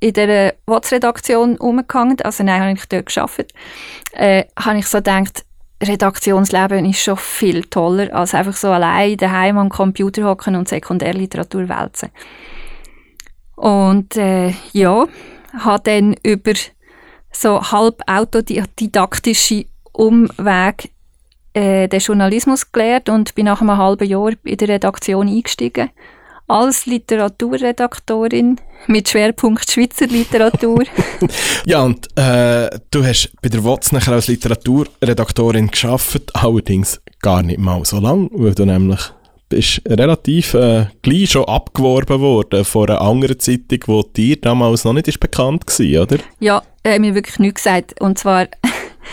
in 0.00 0.14
der 0.14 0.54
WOTS-Redaktion 0.64 1.58
umgegangen, 1.58 2.18
also 2.22 2.44
nein, 2.44 2.62
habe 2.62 2.72
ich 2.72 2.88
dort 2.88 3.14
gearbeitet, 3.14 3.52
äh, 4.12 4.44
habe 4.58 4.78
ich 4.78 4.86
so 4.86 4.98
gedacht, 4.98 5.44
Redaktionsleben 5.82 6.86
ist 6.86 7.02
schon 7.02 7.18
viel 7.18 7.64
toller, 7.64 8.14
als 8.14 8.32
einfach 8.32 8.56
so 8.56 8.70
allein 8.70 9.18
daheim 9.18 9.58
am 9.58 9.68
Computer 9.68 10.24
hocken 10.24 10.56
und 10.56 10.66
Sekundärliteratur 10.66 11.68
wälzen. 11.68 12.08
Und 13.56 14.16
äh, 14.16 14.52
ja, 14.72 15.06
habe 15.58 15.82
dann 15.84 16.16
über 16.22 16.52
so 17.32 17.60
halb 17.60 18.02
autodidaktische 18.06 19.66
Umweg 19.92 20.90
äh, 21.54 21.88
den 21.88 22.00
Journalismus 22.00 22.72
gelernt 22.72 23.08
und 23.08 23.34
bin 23.34 23.46
nach 23.46 23.60
einem 23.60 23.76
halben 23.76 24.08
Jahr 24.08 24.32
in 24.44 24.56
der 24.56 24.68
Redaktion 24.68 25.28
eingestiegen. 25.28 25.90
Als 26.46 26.84
Literaturredaktorin 26.84 28.60
mit 28.86 29.08
Schwerpunkt 29.08 29.70
Schweizer 29.70 30.06
Literatur. 30.06 30.84
ja, 31.64 31.82
und 31.82 32.06
äh, 32.18 32.68
du 32.90 33.04
hast 33.04 33.32
bei 33.40 33.48
der 33.48 33.64
WOTS 33.64 33.92
nachher 33.92 34.12
als 34.12 34.28
Literaturredaktorin 34.28 35.68
geschafft, 35.68 36.34
allerdings 36.34 37.00
gar 37.22 37.42
nicht 37.42 37.58
mal 37.58 37.82
so 37.84 37.98
lang, 37.98 38.28
weil 38.32 38.54
du 38.54 38.66
nämlich 38.66 39.00
bist 39.48 39.82
relativ 39.86 40.54
äh, 40.54 40.86
gleich 41.02 41.30
schon 41.30 41.44
abgeworben 41.44 42.20
worden 42.20 42.64
von 42.64 42.88
einer 42.88 43.00
anderen 43.00 43.38
Zeitung, 43.38 44.04
die 44.12 44.12
dir 44.12 44.40
damals 44.40 44.84
noch 44.84 44.92
nicht 44.92 45.08
ist 45.08 45.20
bekannt 45.20 45.64
war, 45.66 46.02
oder? 46.02 46.18
Ja, 46.40 46.62
er 46.82 46.94
hat 46.94 47.00
mir 47.00 47.14
wirklich 47.14 47.38
nichts 47.38 47.62
gesagt. 47.64 48.00
Und 48.00 48.18
zwar 48.18 48.48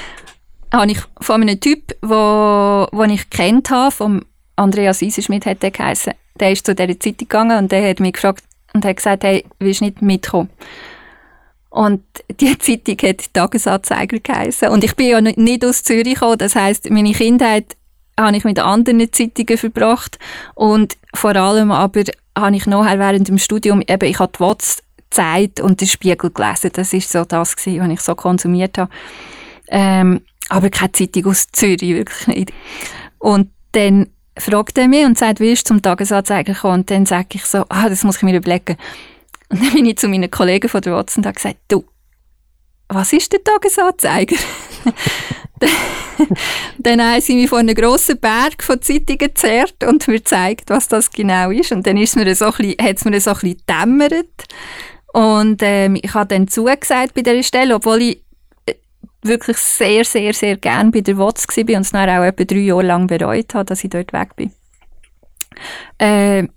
habe 0.74 0.92
ich 0.92 1.00
von 1.20 1.42
einem 1.42 1.60
Typ, 1.60 1.96
wo 2.02 2.88
ich 3.10 3.30
kennt 3.30 3.70
habe, 3.70 3.92
vom 3.92 4.22
Andreas 4.56 5.02
Iserschmidt 5.02 5.46
hat 5.46 5.64
der 5.64 5.72
geheißen, 5.72 6.14
der 6.40 6.52
ist 6.52 6.66
zu 6.66 6.76
dieser 6.76 7.00
Zeitung 7.00 7.28
gegangen 7.28 7.58
und 7.58 7.72
der 7.72 7.90
hat 7.90 8.00
mich 8.00 8.14
gefragt 8.14 8.44
und 8.74 8.86
hat 8.86 8.98
gesagt, 8.98 9.24
hey, 9.24 9.44
willst 9.60 9.82
du 9.82 9.86
nicht 9.86 10.02
mitkommen? 10.02 10.50
Und 11.70 12.04
die 12.40 12.58
Zeitung 12.60 12.98
hat 13.10 13.34
Tagesanzeiger 13.34 14.20
geheißen. 14.20 14.70
Und 14.70 14.84
ich 14.84 14.96
bin 14.96 15.08
ja 15.08 15.22
nicht 15.22 15.66
aus 15.66 15.84
Zürich 15.84 16.16
gekommen, 16.16 16.38
das 16.38 16.56
heisst, 16.56 16.90
meine 16.90 17.14
Kindheit 17.14 17.76
habe 18.20 18.38
ich 18.38 18.44
mit 18.44 18.60
anderen 18.60 19.12
Zeitungen 19.12 19.58
verbracht 19.58 20.20
und 20.56 20.98
vor 21.14 21.36
allem 21.36 21.72
aber 21.72 22.04
habe 22.38 22.56
ich 22.56 22.66
nachher 22.66 23.00
während 23.00 23.28
dem 23.28 23.38
Studium 23.38 23.82
eben, 23.82 24.10
ich 24.10 24.20
habe 24.20 24.32
die 24.36 24.40
WOTS 24.40 24.84
Zeit 25.10 25.60
und 25.60 25.82
den 25.82 25.88
Spiegel 25.88 26.32
gelesen. 26.32 26.72
Das 26.74 26.94
ist 26.94 27.12
so 27.12 27.26
das 27.26 27.56
gewesen, 27.56 27.82
was 27.82 27.90
ich 27.90 28.02
so 28.02 28.16
konsumiert 28.16 28.78
habe. 28.78 28.92
Ähm, 29.68 30.22
aber 30.50 30.70
keine 30.70 30.92
Zeitung 30.94 31.28
aus 31.28 31.48
Zürich, 31.52 31.82
wirklich 31.82 32.28
nicht. 32.28 32.54
Und 33.20 33.50
dann 33.74 34.10
fragt 34.38 34.78
er 34.78 34.88
mich 34.88 35.06
und 35.06 35.18
sagt, 35.18 35.40
wie 35.40 35.52
ist 35.52 35.68
zum 35.68 35.82
Tagesanzeiger 35.82 36.54
gekommen? 36.54 36.82
Und 36.82 36.92
dann 36.92 37.06
sage 37.06 37.28
ich 37.34 37.46
so, 37.46 37.66
ah, 37.70 37.90
das 37.90 38.04
muss 38.04 38.18
ich 38.18 38.24
mir 38.24 38.36
überlegen. 38.36 38.78
Und 39.50 39.62
dann 39.62 39.74
bin 39.74 39.86
ich 39.86 39.98
zu 39.98 40.08
meinen 40.08 40.32
Kollegen 40.32 40.70
von 40.70 40.82
der 40.82 40.94
WOTS 40.94 41.18
und 41.18 41.26
habe 41.26 41.36
gesagt, 41.36 41.58
du, 41.68 41.86
was 42.88 43.14
ist 43.14 43.32
der 43.32 43.44
Tagesanzeiger? 43.44 44.38
dann 46.78 47.22
sie 47.22 47.36
mich 47.36 47.50
vor 47.50 47.60
einem 47.60 47.76
grossen 47.76 48.20
Berg 48.20 48.64
von 48.64 48.82
Zeitungen 48.82 49.18
gezerrt 49.18 49.84
und 49.88 50.08
mir 50.08 50.18
gezeigt, 50.18 50.70
was 50.70 50.88
das 50.88 51.10
genau 51.10 51.52
ist. 51.52 51.72
Und 51.72 51.86
dann 51.88 51.98
ist 51.98 52.16
mir 52.16 52.34
so 52.36 52.48
hat 52.48 52.60
es 52.60 53.06
mir 53.06 53.22
so 53.22 53.32
ein 53.32 53.38
bisschen 53.38 53.62
dämmert. 53.68 54.46
Und 55.14 55.62
ähm, 55.62 55.98
ich 56.02 56.14
habe 56.14 56.34
dann 56.34 56.48
zugesagt 56.48 57.14
bei 57.14 57.22
dieser 57.22 57.44
Stelle, 57.44 57.76
obwohl 57.76 58.02
ich 58.02 58.24
äh, 58.66 58.76
wirklich 59.24 59.58
sehr, 59.58 60.06
sehr, 60.06 60.34
sehr 60.34 60.58
gern 60.58 60.92
bei 60.92 61.02
der 61.02 61.18
WOTS 61.18 61.48
war 61.48 61.76
und 61.76 61.82
es 61.82 61.92
dann 61.92 62.10
auch 62.10 62.24
etwa 62.24 62.44
drei 62.44 62.60
Jahre 62.60 62.84
lang 62.84 63.08
bereut 63.08 63.54
habe, 63.54 63.66
dass 63.66 63.84
ich 63.84 63.90
dort 63.90 64.14
weg 64.14 64.36
bin. 64.36 64.52
Äh, 65.98 66.48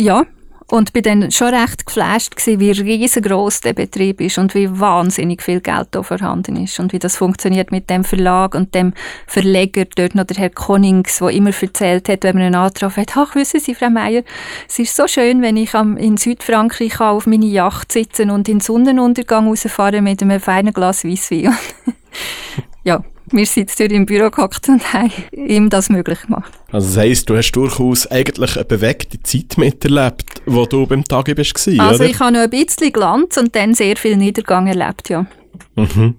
ja, 0.00 0.26
und 0.70 0.92
bin 0.92 1.02
dann 1.02 1.30
schon 1.30 1.52
recht 1.52 1.84
geflasht 1.84 2.36
gewesen, 2.36 2.60
wie 2.60 2.70
riesengroß 2.70 3.60
der 3.60 3.72
Betrieb 3.72 4.20
ist 4.20 4.38
und 4.38 4.54
wie 4.54 4.78
wahnsinnig 4.78 5.42
viel 5.42 5.60
Geld 5.60 5.88
da 5.90 6.02
vorhanden 6.02 6.56
ist 6.56 6.78
und 6.78 6.92
wie 6.92 6.98
das 6.98 7.16
funktioniert 7.16 7.72
mit 7.72 7.90
dem 7.90 8.04
Verlag 8.04 8.54
und 8.54 8.74
dem 8.74 8.94
Verleger, 9.26 9.84
dort 9.84 10.14
noch 10.14 10.24
der 10.24 10.36
Herr 10.36 10.50
Konings, 10.50 11.18
der 11.18 11.30
immer 11.30 11.50
erzählt 11.50 12.08
hat, 12.08 12.22
wenn 12.22 12.36
man 12.36 12.44
einen 12.44 12.54
Antrag 12.54 12.96
hat, 12.96 13.16
ach, 13.16 13.34
wissen 13.34 13.60
Sie, 13.60 13.74
Frau 13.74 13.90
Meier, 13.90 14.22
es 14.68 14.78
ist 14.78 14.94
so 14.94 15.06
schön, 15.08 15.42
wenn 15.42 15.56
ich 15.56 15.74
in 15.74 16.16
Südfrankreich 16.16 17.00
auf 17.00 17.26
meiner 17.26 17.46
Yacht 17.46 17.92
sitzen 17.92 18.30
und 18.30 18.48
in 18.48 18.56
den 18.56 18.60
Sonnenuntergang 18.60 19.48
rausfahren 19.48 20.04
mit 20.04 20.22
einem 20.22 20.40
feinen 20.40 20.72
Glas 20.72 21.04
Weisswein. 21.04 21.56
ja, 22.84 23.02
wir 23.32 23.46
sind 23.46 23.78
dort 23.78 23.92
im 23.92 24.06
Büro 24.06 24.30
gehockt 24.30 24.68
und 24.68 24.92
haben 24.92 25.12
ihm 25.32 25.70
das 25.70 25.88
möglich 25.88 26.22
gemacht. 26.22 26.52
Also 26.72 26.88
das 26.88 26.96
heisst, 26.96 27.30
du 27.30 27.36
hast 27.36 27.52
durchaus 27.52 28.06
eigentlich 28.06 28.56
eine 28.56 28.64
bewegte 28.64 29.22
Zeit 29.22 29.56
miterlebt, 29.56 30.42
wo 30.46 30.66
du 30.66 30.86
beim 30.86 31.04
Tage 31.04 31.34
bist 31.34 31.56
Also 31.56 31.80
oder? 31.80 32.04
ich 32.04 32.18
habe 32.20 32.32
noch 32.32 32.40
ein 32.40 32.50
bisschen 32.50 32.92
Glanz 32.92 33.36
und 33.36 33.54
dann 33.54 33.74
sehr 33.74 33.96
viel 33.96 34.16
Niedergang 34.16 34.66
erlebt, 34.66 35.08
ja. 35.08 35.26
Mhm. 35.76 36.16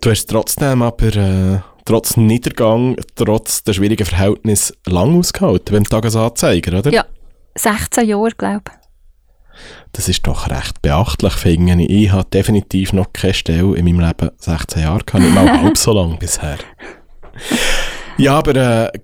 Du 0.00 0.10
hast 0.10 0.26
trotzdem 0.26 0.82
aber 0.82 1.16
äh, 1.16 1.58
trotz 1.84 2.16
Niedergang, 2.16 2.96
trotz 3.14 3.62
der 3.62 3.72
schwierigen 3.72 4.06
Verhältnisse 4.06 4.74
lang 4.86 5.16
ausgehalten 5.16 5.74
beim 5.74 5.84
Tagesanzeiger, 5.84 6.78
oder? 6.78 6.92
Ja, 6.92 7.04
16 7.56 8.08
Jahre, 8.08 8.30
glaube 8.36 8.62
ich. 8.68 8.81
Das 9.92 10.08
ist 10.08 10.26
doch 10.26 10.50
recht 10.50 10.82
beachtlich, 10.82 11.32
finde 11.34 11.82
ich. 11.84 11.90
Ich 11.90 12.12
habe 12.12 12.28
definitiv 12.30 12.92
noch 12.92 13.12
keine 13.12 13.34
Stelle 13.34 13.76
in 13.76 13.84
meinem 13.84 14.00
Leben 14.00 14.30
16 14.38 14.82
Jahre 14.82 15.04
gehabt, 15.04 15.24
nicht 15.24 15.34
mal 15.34 15.62
halb 15.62 15.76
so 15.76 15.92
lange 15.92 16.16
bisher. 16.16 16.58
Ja, 18.18 18.38
aber 18.38 18.56
äh, 18.56 18.98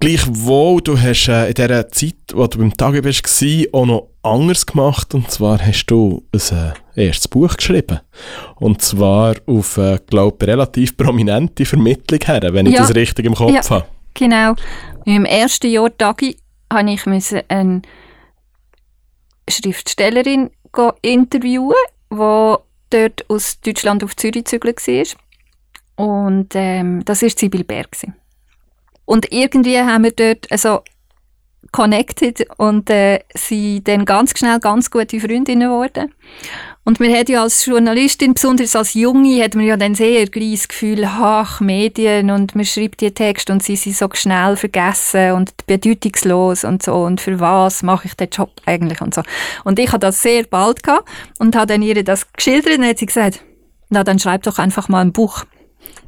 gleichwohl, 0.00 0.80
du 0.82 0.98
hast 0.98 1.28
äh, 1.28 1.48
in 1.48 1.54
dieser 1.54 1.88
Zeit, 1.88 2.14
wo 2.32 2.46
du 2.46 2.58
beim 2.58 2.76
Tage 2.76 3.02
bist, 3.02 3.44
auch 3.72 3.86
noch 3.86 4.08
anders 4.22 4.66
gemacht. 4.66 5.14
Und 5.14 5.30
zwar 5.30 5.58
hast 5.58 5.86
du 5.86 6.24
ein 6.32 6.72
äh, 6.96 7.06
erstes 7.06 7.28
Buch 7.28 7.56
geschrieben. 7.56 8.00
Und 8.56 8.82
zwar 8.82 9.36
auf, 9.46 9.76
äh, 9.78 9.98
glaube 10.06 10.46
relativ 10.46 10.96
prominente 10.96 11.64
Vermittlung 11.64 12.20
her, 12.24 12.52
wenn 12.52 12.66
ich 12.66 12.76
das 12.76 12.94
richtig 12.94 13.26
im 13.26 13.34
Kopf 13.34 13.52
ja, 13.52 13.70
habe. 13.70 13.86
Genau. 14.14 14.54
Im 15.04 15.24
ersten 15.24 15.70
Jahr 15.70 15.96
Tagi 15.96 16.36
habe 16.72 16.92
ich 16.92 17.06
einen 17.48 17.82
Schriftstellerin 19.50 20.50
interviewen, 21.02 21.74
die 22.10 22.56
dort 22.90 23.24
aus 23.28 23.60
Deutschland 23.60 24.04
auf 24.04 24.16
Zürich 24.16 24.44
gezügelt 24.44 24.86
war. 24.86 25.04
Und 25.96 26.54
ähm, 26.54 27.04
das 27.04 27.22
war 27.22 27.30
Sibyl 27.30 27.64
Berg. 27.64 27.88
Und 29.04 29.32
irgendwie 29.32 29.78
haben 29.78 30.04
wir 30.04 30.12
dort 30.12 30.50
also 30.50 30.82
connected 31.72 32.46
und 32.56 32.88
äh, 32.90 33.20
sie 33.34 33.82
dann 33.82 34.04
ganz 34.04 34.38
schnell 34.38 34.58
ganz 34.58 34.90
gute 34.90 35.20
Freundinnen 35.20 35.68
geworden. 35.68 36.14
Und 36.84 37.00
man 37.00 37.12
hat 37.12 37.28
ja 37.28 37.42
als 37.42 37.66
Journalistin, 37.66 38.32
besonders 38.32 38.74
als 38.74 38.94
Junge, 38.94 39.42
hat 39.42 39.54
man 39.54 39.66
ja 39.66 39.76
dann 39.76 39.94
sehr 39.94 40.24
gleich 40.26 40.52
das 40.52 40.68
Gefühl, 40.68 41.04
ach, 41.04 41.60
Medien 41.60 42.30
und 42.30 42.54
man 42.54 42.64
schreibt 42.64 43.02
die 43.02 43.10
Texte 43.10 43.52
und 43.52 43.62
sie 43.62 43.76
sind 43.76 43.94
so 43.94 44.08
schnell 44.14 44.56
vergessen 44.56 45.32
und 45.32 45.66
bedeutungslos 45.66 46.64
und 46.64 46.82
so 46.82 46.94
und 46.94 47.20
für 47.20 47.38
was 47.40 47.82
mache 47.82 48.06
ich 48.06 48.14
den 48.14 48.30
Job 48.30 48.52
eigentlich 48.64 49.02
und 49.02 49.14
so. 49.14 49.22
Und 49.64 49.78
ich 49.78 49.88
hatte 49.88 50.06
das 50.06 50.22
sehr 50.22 50.44
bald 50.44 50.82
gehabt 50.82 51.06
und 51.38 51.54
habe 51.54 51.66
dann 51.66 51.82
ihr 51.82 52.02
das 52.02 52.32
geschildert 52.32 52.76
und 52.76 52.80
dann 52.80 52.90
hat 52.90 52.98
sie 52.98 53.06
gesagt, 53.06 53.44
na 53.90 54.02
dann 54.02 54.18
schreib 54.18 54.44
doch 54.44 54.58
einfach 54.58 54.88
mal 54.88 55.02
ein 55.02 55.12
Buch. 55.12 55.44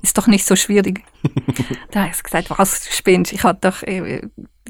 ist 0.00 0.16
doch 0.16 0.28
nicht 0.28 0.46
so 0.46 0.56
schwierig. 0.56 1.04
da 1.90 2.04
habe 2.04 2.12
ich 2.14 2.22
gesagt, 2.22 2.48
was, 2.48 2.84
du 2.84 2.92
spinnst? 2.92 3.34
Ich 3.34 3.44
habe 3.44 3.58
doch, 3.60 3.82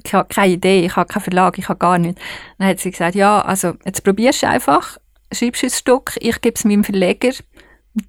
ich, 0.05 0.15
habe 0.15 0.33
keine 0.33 0.53
Idee, 0.53 0.85
ich 0.85 0.97
habe 0.97 1.13
keinen 1.13 1.23
Verlag, 1.23 1.59
ich 1.59 1.69
habe 1.69 1.79
gar 1.79 1.99
nichts. 1.99 2.21
Dann 2.59 2.69
hat 2.69 2.81
sie 2.81 2.91
gesagt, 2.91 3.15
ja, 3.15 3.41
also 3.43 3.75
jetzt 3.85 4.03
probierst 4.05 4.43
du 4.43 4.49
einfach, 4.49 4.99
schreibst 5.33 5.65
ein 5.65 5.71
Stück, 5.71 6.17
ich 6.21 6.41
gebe 6.41 6.55
es 6.55 6.65
meinem 6.65 6.85
Verleger, 6.85 7.33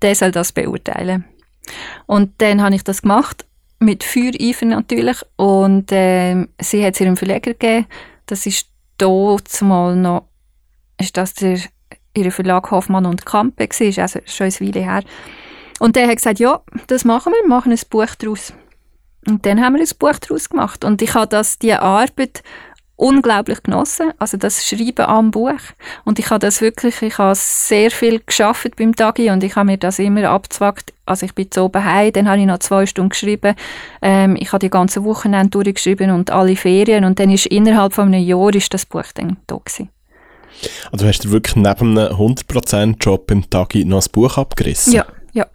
der 0.02 0.15
soll 0.15 0.32
das 0.32 0.52
beurteilen. 0.52 1.26
Und 2.06 2.41
dann 2.41 2.62
habe 2.62 2.76
ich 2.76 2.84
das 2.84 3.02
gemacht, 3.02 3.46
mit 3.80 4.04
Feuereifer 4.04 4.65
natürlich, 4.65 5.17
und 5.38 5.91
äh, 5.91 6.46
sie 6.60 6.86
hat 6.86 6.94
es 6.94 7.02
ihrem 7.02 7.17
Verleger 7.17 7.54
gegeben, 7.54 7.88
das 8.28 8.46
ist 8.46 8.67
dort 8.98 9.62
mal 9.62 9.96
noch, 9.96 10.28
ist 11.00 11.17
das 11.17 11.34
der, 11.34 11.60
ihr 12.15 12.32
Verlag 12.32 12.70
Hoffmann 12.72 13.06
und 13.06 13.26
Kampe 13.26 13.67
war, 13.67 14.04
also 14.04 14.20
schon 14.26 14.46
eine 14.46 14.60
Weile 14.60 14.86
her. 14.86 15.04
Und 15.80 15.96
der 15.96 16.08
hat 16.08 16.17
gesagt, 16.17 16.39
ja, 16.39 16.62
das 16.88 17.06
machen 17.06 17.34
wir, 17.34 17.48
machen 17.48 17.72
ein 17.72 17.80
Buch 17.89 18.13
daraus. 18.20 18.54
Und 19.27 19.45
dann 19.45 19.62
haben 19.62 19.75
wir 19.75 19.81
ein 19.81 19.97
Buch 19.99 20.17
daraus 20.19 20.49
gemacht. 20.49 20.84
Und 20.84 21.01
ich 21.01 21.13
habe 21.13 21.27
das, 21.27 21.60
die 21.60 21.73
Arbeit 21.73 22.43
unglaublich 23.01 23.63
genossen, 23.63 24.12
also 24.19 24.38
das 24.38 24.63
Schreiben 24.63 25.05
am 25.07 25.31
Buch. 25.31 25.60
Und 26.05 26.19
ich 26.19 26.29
habe 26.29 26.39
das 26.39 26.62
wirklich, 26.62 27.01
ich 27.01 27.17
habe 27.17 27.34
sehr 27.36 27.89
viel 27.89 28.21
geschafft 28.23 28.75
beim 28.77 28.95
Tagi 28.95 29.31
und 29.31 29.43
ich 29.43 29.55
habe 29.55 29.65
mir 29.65 29.77
das 29.77 29.97
immer 29.97 30.29
abgezwackt. 30.29 30.93
Also 31.05 31.25
ich 31.25 31.34
bin 31.34 31.49
zu 31.49 31.63
oben 31.63 31.84
heim, 31.84 32.13
dann 32.13 32.29
habe 32.29 32.39
ich 32.39 32.45
noch 32.45 32.60
zwei 32.60 32.86
Stunden 32.86 33.10
geschrieben. 33.10 33.55
Ähm, 34.03 34.38
ich 34.39 34.51
habe 34.53 34.60
die 34.60 34.69
ganze 34.69 35.03
Wochenende 35.03 35.49
durchgeschrieben 35.49 36.12
und 36.12 36.29
alle 36.29 36.55
Ferien 36.55 37.03
und 37.03 37.19
dann 37.19 37.31
ist 37.31 37.47
innerhalb 37.47 37.93
von 37.93 38.13
einem 38.13 38.23
Jahr 38.23 38.53
ist 38.53 38.71
das 38.71 38.86
Buch 38.86 39.05
dann 39.15 39.38
da 39.47 39.55
gewesen. 39.55 39.89
Also 40.91 41.07
hast 41.07 41.25
du 41.25 41.31
wirklich 41.31 41.55
neben 41.55 41.97
einem 41.97 42.13
100% 42.13 42.97
Job 43.03 43.31
im 43.31 43.49
Tagi 43.49 43.84
noch 43.84 44.05
ein 44.05 44.12
Buch 44.12 44.38
abgerissen? 44.38 44.93
Ja, 44.93 45.07
ja. 45.34 45.47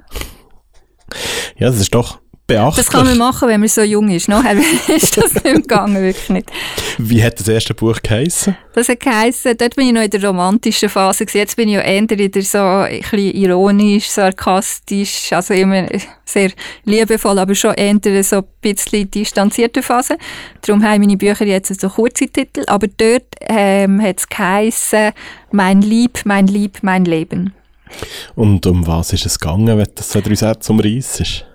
Ja, 1.57 1.69
das 1.69 1.79
ist 1.79 1.95
doch 1.95 2.19
beachtlich. 2.47 2.87
Das 2.87 2.93
kann 2.93 3.07
man 3.07 3.19
machen, 3.19 3.49
wenn 3.49 3.61
man 3.61 3.69
so 3.69 3.83
jung 3.83 4.09
ist. 4.11 4.29
Nachher 4.29 4.57
ist 4.89 5.17
das 5.17 5.35
nicht 5.35 5.45
gegangen, 5.45 6.03
wirklich 6.03 6.29
nicht. 6.29 6.51
Wie 6.99 7.23
hat 7.23 7.39
das 7.39 7.49
erste 7.49 7.75
Buch 7.75 7.99
geheissen? 8.03 8.57
Das 8.75 8.89
hat 8.89 9.01
geheissen, 9.01 9.57
dort 9.57 9.77
bin 9.77 9.89
ich 9.89 9.93
noch 9.93 10.03
in 10.03 10.11
der 10.11 10.25
romantischen 10.25 10.89
Phase. 10.89 11.25
Gewesen. 11.25 11.39
Jetzt 11.39 11.57
bin 11.57 11.69
ich 11.69 11.75
ja 11.75 11.81
eher 11.81 12.09
wieder 12.09 12.43
so 12.43 12.59
ein 12.59 13.01
bisschen 13.01 13.35
ironisch, 13.35 14.09
sarkastisch, 14.09 15.33
also 15.33 15.55
immer 15.55 15.87
sehr 16.25 16.51
liebevoll, 16.85 17.39
aber 17.39 17.55
schon 17.55 17.75
eher 17.75 18.25
so 18.25 18.37
ein 18.37 18.45
bisschen 18.61 19.11
distanzierte 19.11 19.83
Phase. 19.83 20.17
Darum 20.63 20.83
haben 20.83 21.01
meine 21.01 21.17
Bücher 21.17 21.47
jetzt 21.47 21.81
so 21.81 21.89
kurze 21.89 22.29
Titel. 22.29 22.65
Aber 22.67 22.87
dort 22.89 23.27
ähm, 23.41 24.01
hat 24.03 24.19
es 24.19 24.29
geheissen, 24.29 25.13
«Mein 25.53 25.83
Lieb, 25.83 26.21
mein 26.25 26.47
Lieb, 26.47 26.79
mein 26.83 27.05
Leben». 27.05 27.53
Und 28.35 28.67
um 28.67 28.87
was 28.87 29.13
ist 29.13 29.27
es 29.27 29.39
gegangen, 29.39 29.79
wenn 29.79 29.87
das 29.95 30.11
so 30.11 30.21
drei 30.21 30.35
Sätze 30.35 30.73
umreißt? 30.73 31.47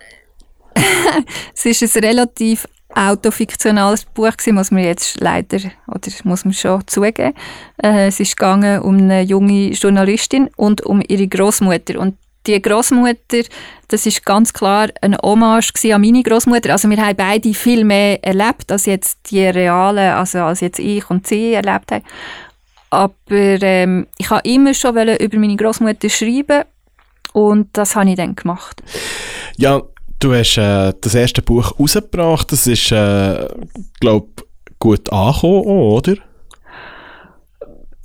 es 1.54 1.64
ist 1.64 1.96
ein 1.96 2.04
relativ 2.04 2.66
autofiktionales 2.94 4.04
Buch 4.04 4.36
gewesen, 4.36 4.54
muss 4.54 4.70
man 4.70 4.84
jetzt 4.84 5.20
leider, 5.20 5.58
oder 5.86 6.10
muss 6.24 6.44
man 6.44 6.52
schon 6.52 6.86
zugeben. 6.86 7.34
Äh, 7.82 8.08
es 8.08 8.20
ist 8.20 8.36
gegangen 8.36 8.80
um 8.82 8.96
eine 8.98 9.22
junge 9.22 9.70
Journalistin 9.70 10.50
und 10.56 10.82
um 10.82 11.02
ihre 11.06 11.26
Großmutter 11.26 11.98
und 11.98 12.16
die 12.46 12.60
Großmutter, 12.60 13.42
das 13.88 14.04
ist 14.04 14.24
ganz 14.24 14.52
klar 14.52 14.88
eine 15.00 15.16
Hommage 15.22 15.94
an 15.94 16.00
meine 16.00 16.22
Großmutter. 16.22 16.72
Also 16.72 16.90
wir 16.90 16.96
haben 16.96 17.16
beide 17.16 17.54
viel 17.54 17.84
mehr 17.84 18.22
erlebt 18.24 18.72
als 18.72 18.86
jetzt 18.86 19.30
die 19.30 19.44
reale, 19.44 20.16
also 20.16 20.40
als 20.40 20.60
jetzt 20.60 20.80
ich 20.80 21.08
und 21.08 21.26
sie 21.26 21.52
erlebt 21.52 21.92
haben. 21.92 22.04
Aber 22.90 23.16
ähm, 23.28 24.06
ich 24.18 24.28
habe 24.28 24.46
immer 24.48 24.74
schon 24.74 24.96
über 24.96 25.38
meine 25.38 25.56
Großmutter 25.56 26.08
schreiben 26.08 26.64
und 27.32 27.68
das 27.74 27.96
habe 27.96 28.10
ich 28.10 28.16
dann 28.16 28.34
gemacht. 28.34 28.82
Ja, 29.56 29.80
du 30.22 30.34
hast 30.34 30.56
äh, 30.56 30.92
das 31.00 31.14
erste 31.14 31.42
Buch 31.42 31.78
rausgebracht. 31.78 32.52
Das 32.52 32.66
ist, 32.66 32.92
äh, 32.92 33.48
glaube 34.00 34.28
gut 34.78 35.12
angekommen, 35.12 35.64
oder? 35.64 36.14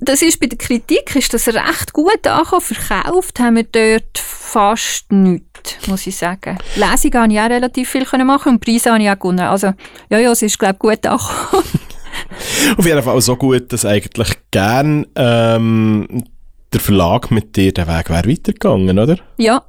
Das 0.00 0.22
ist 0.22 0.38
bei 0.38 0.46
der 0.46 0.58
Kritik 0.58 1.16
ist 1.16 1.34
das 1.34 1.48
recht 1.48 1.92
gut 1.92 2.26
angekommen. 2.26 2.62
Verkauft 2.62 3.40
haben 3.40 3.56
wir 3.56 3.64
dort 3.64 4.16
fast 4.16 5.10
nichts, 5.10 5.88
muss 5.88 6.06
ich 6.06 6.16
sagen. 6.16 6.58
Lesung 6.76 7.10
konnte 7.10 7.34
ich 7.34 7.40
auch 7.40 7.50
relativ 7.50 7.90
viel 7.90 8.06
machen 8.24 8.54
und 8.54 8.60
Preise 8.60 8.92
habe 8.92 9.02
ich 9.02 9.10
auch 9.10 9.18
gewonnen. 9.18 9.40
Also, 9.40 9.72
ja, 10.08 10.18
ja, 10.18 10.30
es 10.30 10.42
ist, 10.42 10.58
glaube 10.58 10.74
ich, 10.74 10.78
gut 10.78 11.06
angekommen. 11.06 11.64
Auf 12.78 12.86
jeden 12.86 13.02
Fall 13.02 13.20
so 13.20 13.36
gut, 13.36 13.72
dass 13.72 13.84
eigentlich 13.84 14.30
gern 14.50 15.06
ähm, 15.16 16.24
der 16.72 16.80
Verlag 16.80 17.30
mit 17.30 17.56
dir 17.56 17.72
den 17.72 17.88
Weg 17.88 18.10
wäre 18.10 18.28
weitergegangen, 18.28 18.98
oder? 18.98 19.18
Ja, 19.36 19.62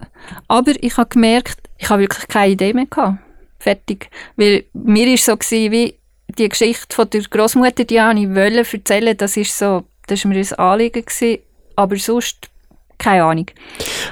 aber 0.48 0.74
ich 0.82 0.98
habe 0.98 1.10
gemerkt, 1.10 1.59
ich 1.80 1.90
habe 1.90 2.04
wirklich 2.04 2.28
keine 2.28 2.54
Idee 2.54 2.74
mehr 2.74 2.86
gehabt. 2.86 3.20
Fertig. 3.58 4.10
Weil 4.36 4.66
mir 4.74 5.08
war 5.08 5.18
so 5.18 5.38
gewesen, 5.38 5.72
wie 5.72 5.96
die 6.38 6.50
Geschichte 6.50 6.96
von 6.96 7.10
der 7.10 7.22
Großmutter, 7.22 7.86
die 7.86 7.96
ich 7.96 8.30
wollte 8.30 8.78
erzählen, 8.78 9.18
das 9.18 9.36
ist 9.38 9.58
so, 9.58 9.84
das 10.08 10.24
war 10.24 10.32
mir 10.32 10.40
ein 10.40 10.54
Anliegen 10.54 11.04
gewesen, 11.04 11.40
aber 11.76 11.98
sonst 11.98 12.50
keine 13.00 13.24
Ahnung. 13.24 13.46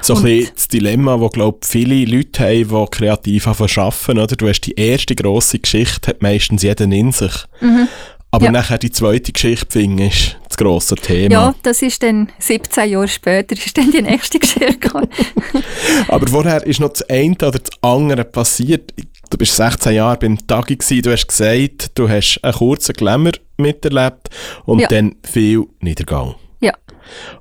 So 0.00 0.16
ein 0.16 0.22
bisschen 0.22 0.54
das 0.54 0.68
Dilemma, 0.68 1.18
das 1.18 1.32
glaube 1.32 1.58
viele 1.62 2.06
Leute 2.06 2.42
haben, 2.42 2.68
die 2.68 2.90
kreativ 2.90 3.46
arbeiten, 3.46 4.18
oder? 4.18 4.34
Du 4.34 4.48
hast 4.48 4.62
die 4.62 4.72
erste 4.72 5.14
grosse 5.14 5.58
Geschichte, 5.58 6.08
hat 6.08 6.22
meistens 6.22 6.62
jeden 6.62 6.90
in 6.90 7.12
sich. 7.12 7.32
Mhm. 7.60 7.86
Aber 8.30 8.46
ja. 8.46 8.50
nachher 8.52 8.78
die 8.78 8.90
zweite 8.90 9.32
Geschichte 9.32 9.66
finden, 9.70 10.00
ist 10.00 10.36
das 10.46 10.56
grosse 10.58 10.96
Thema. 10.96 11.32
Ja, 11.32 11.54
das 11.62 11.80
ist 11.80 12.02
dann 12.02 12.30
17 12.38 12.90
Jahre 12.90 13.08
später, 13.08 13.54
ist 13.54 13.76
dann 13.76 13.90
die 13.90 14.02
nächste 14.02 14.38
Geschichte. 14.40 14.90
Aber 16.08 16.26
vorher 16.26 16.66
ist 16.66 16.80
noch 16.80 16.90
das 16.90 17.08
eine 17.08 17.32
oder 17.32 17.58
das 17.58 17.70
andere 17.80 18.24
passiert. 18.24 18.92
Du 19.30 19.38
bist 19.38 19.56
16 19.56 19.94
Jahre 19.94 20.18
beim 20.18 20.46
Tagi 20.46 20.76
gewesen, 20.76 21.02
du 21.02 21.12
hast 21.12 21.26
gesagt, 21.26 21.90
du 21.94 22.08
hast 22.08 22.40
einen 22.42 22.54
kurzen 22.54 22.94
Glamour 22.94 23.32
miterlebt 23.56 24.28
und 24.64 24.80
ja. 24.80 24.88
dann 24.88 25.16
viel 25.22 25.64
Niedergang. 25.80 26.34
Ja. 26.60 26.72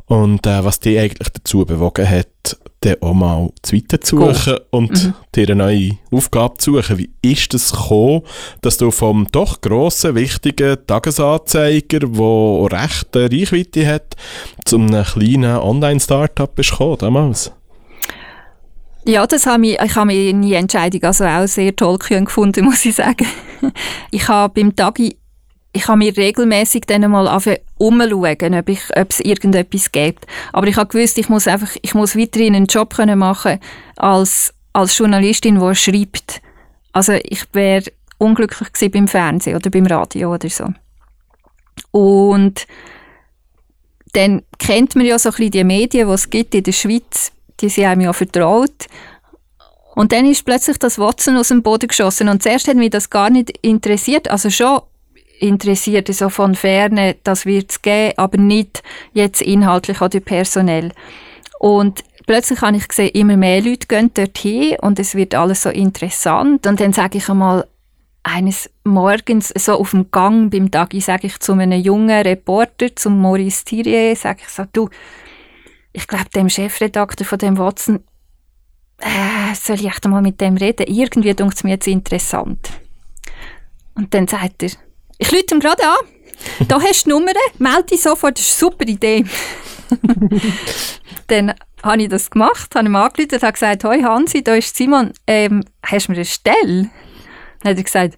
Und 0.05 0.45
äh, 0.45 0.63
was 0.63 0.79
dich 0.79 0.99
eigentlich 0.99 1.29
dazu 1.29 1.65
bewogen 1.65 2.09
hat, 2.09 2.57
dann 2.81 2.95
auch 3.01 3.13
mal 3.13 3.49
zu 3.61 3.75
suchen 4.03 4.53
cool. 4.53 4.65
und 4.71 4.91
mhm. 4.91 5.13
dir 5.35 5.47
eine 5.47 5.55
neue 5.55 5.91
Aufgabe 6.11 6.57
zu 6.57 6.75
suchen. 6.75 6.97
Wie 6.97 7.09
ist 7.21 7.53
es 7.53 7.69
das 7.69 7.79
gekommen, 7.79 8.21
dass 8.61 8.77
du 8.77 8.91
vom 8.91 9.27
doch 9.31 9.61
grossen, 9.61 10.15
wichtigen 10.15 10.77
Tagesanzeiger, 10.85 11.99
der 11.99 12.79
recht 12.79 13.15
eine 13.15 13.31
Reichweite 13.31 13.87
hat, 13.87 14.15
zu 14.65 14.77
einem 14.77 15.03
kleinen 15.03 15.57
Online-Startup 15.57 16.53
bist 16.53 16.71
gekommen 16.71 16.97
damals? 16.97 17.51
Ja, 19.05 19.25
das 19.25 19.45
habe 19.45 19.65
ich, 19.65 19.79
ich 19.79 19.95
habe 19.95 20.07
meine 20.07 20.55
Entscheidung 20.55 21.01
also 21.03 21.23
auch 21.23 21.47
sehr 21.47 21.73
toll 21.75 21.97
gefunden, 21.97 22.65
muss 22.65 22.83
ich 22.83 22.95
sagen. 22.95 23.25
Ich 24.11 24.27
habe 24.27 24.53
beim 24.53 24.75
Tagi 24.75 25.17
ich 25.77 25.87
habe 25.87 25.99
mir 25.99 26.17
regelmäßig 26.17 26.85
dann 26.87 27.09
mal 27.11 27.27
umschauen, 27.77 28.55
ob, 28.55 28.69
ich, 28.69 28.81
ob 28.95 29.11
es 29.11 29.19
irgendetwas 29.19 29.91
gibt. 29.91 30.25
Aber 30.51 30.65
ich 30.65 30.75
habe 30.75 30.89
gewusst, 30.89 31.19
ich 31.19 31.29
muss 31.29 31.47
einfach, 31.47 31.69
ich 31.83 31.93
muss 31.93 32.17
weiterhin 32.17 32.55
einen 32.55 32.65
Job 32.65 32.95
können 32.95 33.19
machen 33.19 33.59
als, 33.95 34.55
als 34.73 34.97
Journalistin, 34.97 35.59
die 35.59 35.75
schreibt. 35.75 36.41
Also 36.93 37.13
ich 37.23 37.45
wäre 37.53 37.91
unglücklich 38.17 38.73
gewesen 38.73 38.91
beim 38.91 39.07
Fernsehen 39.07 39.55
oder 39.55 39.69
beim 39.69 39.85
Radio 39.85 40.33
oder 40.33 40.49
so. 40.49 40.65
Und 41.91 42.65
dann 44.13 44.41
kennt 44.57 44.95
man 44.95 45.05
ja 45.05 45.19
so 45.19 45.29
ein 45.29 45.35
bisschen 45.35 45.51
die 45.51 45.63
Medien, 45.63 46.07
die 46.07 46.13
es 46.13 46.27
gibt 46.31 46.55
in 46.55 46.63
der 46.63 46.71
Schweiz, 46.71 47.31
die 47.59 47.69
sind 47.69 47.85
einem 47.85 48.01
ja 48.01 48.13
vertraut. 48.13 48.87
Und 49.93 50.11
dann 50.11 50.25
ist 50.25 50.43
plötzlich 50.43 50.79
das 50.79 50.97
Watson 50.97 51.37
aus 51.37 51.49
dem 51.49 51.61
Boden 51.61 51.87
geschossen. 51.87 52.29
Und 52.29 52.41
zuerst 52.41 52.67
hat 52.67 52.77
mich 52.77 52.89
das 52.89 53.11
gar 53.11 53.29
nicht 53.29 53.55
interessiert. 53.61 54.31
Also 54.31 54.49
schon 54.49 54.81
interessiert, 55.39 56.07
so 56.13 56.29
von 56.29 56.55
Ferne, 56.55 57.15
das 57.23 57.45
wird 57.45 57.71
es 57.71 57.81
geben, 57.81 58.13
aber 58.17 58.37
nicht 58.37 58.83
jetzt 59.13 59.41
inhaltlich 59.41 60.01
oder 60.01 60.19
personell. 60.19 60.91
Und 61.59 62.03
plötzlich 62.25 62.61
habe 62.61 62.77
ich 62.77 62.87
gesehen, 62.87 63.09
immer 63.09 63.37
mehr 63.37 63.61
Leute 63.61 63.87
gehen 63.87 64.11
dorthin 64.13 64.77
und 64.81 64.99
es 64.99 65.15
wird 65.15 65.35
alles 65.35 65.63
so 65.63 65.69
interessant. 65.69 66.67
Und 66.67 66.79
dann 66.79 66.93
sage 66.93 67.17
ich 67.17 67.29
einmal, 67.29 67.67
eines 68.23 68.69
Morgens, 68.83 69.53
so 69.57 69.73
auf 69.73 69.91
dem 69.91 70.11
Gang 70.11 70.51
beim 70.51 70.69
Tagi, 70.69 70.99
sage 70.99 71.27
ich 71.27 71.39
zu 71.39 71.53
einem 71.53 71.79
jungen 71.79 72.21
Reporter, 72.21 72.93
zum 72.95 73.21
Maurice 73.21 73.63
Thierry, 73.63 74.15
sage 74.15 74.41
ich 74.43 74.49
so, 74.49 74.65
du, 74.71 74.89
ich 75.93 76.07
glaube, 76.07 76.29
dem 76.35 76.49
Chefredakteur 76.49 77.25
von 77.25 77.39
dem 77.39 77.57
Watson, 77.57 78.03
äh, 78.99 79.55
soll 79.55 79.77
ich 79.77 79.85
echt 79.85 80.05
mal 80.07 80.21
mit 80.21 80.41
dem 80.41 80.57
reden? 80.57 80.87
Irgendwie 80.87 81.33
dunkt 81.33 81.55
es 81.55 81.63
mir 81.63 81.71
jetzt 81.71 81.87
interessant. 81.87 82.69
Und 83.95 84.13
dann 84.13 84.27
sagt 84.27 84.63
er, 84.63 84.71
ich 85.17 85.31
lüte 85.31 85.55
ihm 85.55 85.59
gerade 85.59 85.83
an. 85.83 85.97
Da 86.67 86.81
hast 86.81 87.05
du 87.05 87.09
die 87.09 87.15
Nummer, 87.15 87.31
melde 87.57 87.83
dich 87.83 88.01
sofort, 88.01 88.37
das 88.37 88.47
ist 88.47 88.63
eine 88.63 88.71
super 88.71 88.87
Idee. 88.87 89.25
dann 91.27 91.53
habe 91.83 92.03
ich 92.03 92.09
das 92.09 92.29
gemacht, 92.29 92.75
habe 92.75 92.87
ihm 92.87 92.95
angerufen 92.95 93.39
und 93.41 93.53
gesagt, 93.53 93.83
«Hoi 93.83 94.01
Hansi, 94.01 94.43
da 94.43 94.55
ist 94.55 94.75
Simon, 94.75 95.11
ähm, 95.25 95.63
hast 95.83 96.07
du 96.07 96.11
mir 96.11 96.17
eine 96.17 96.25
Stelle?» 96.25 96.89
Dann 97.61 97.71
hat 97.71 97.77
er 97.77 97.83
gesagt, 97.83 98.17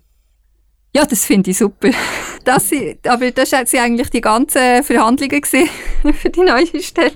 «Ja, 0.93 1.06
das 1.06 1.26
finde 1.26 1.52
ich 1.52 1.58
super.» 1.58 1.91
das, 2.43 2.72
Aber 3.08 3.32
das 3.32 3.52
waren 3.52 3.68
eigentlich 3.80 4.10
die 4.10 4.22
ganzen 4.22 4.84
Verhandlungen 4.84 5.43
für 5.43 6.30
die 6.30 6.41
neue 6.41 6.82
Stelle. 6.82 7.16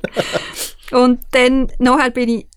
Und 0.92 1.22
dann 1.32 1.72
nachher 1.80 2.12
bin 2.12 2.30
ich 2.30 2.48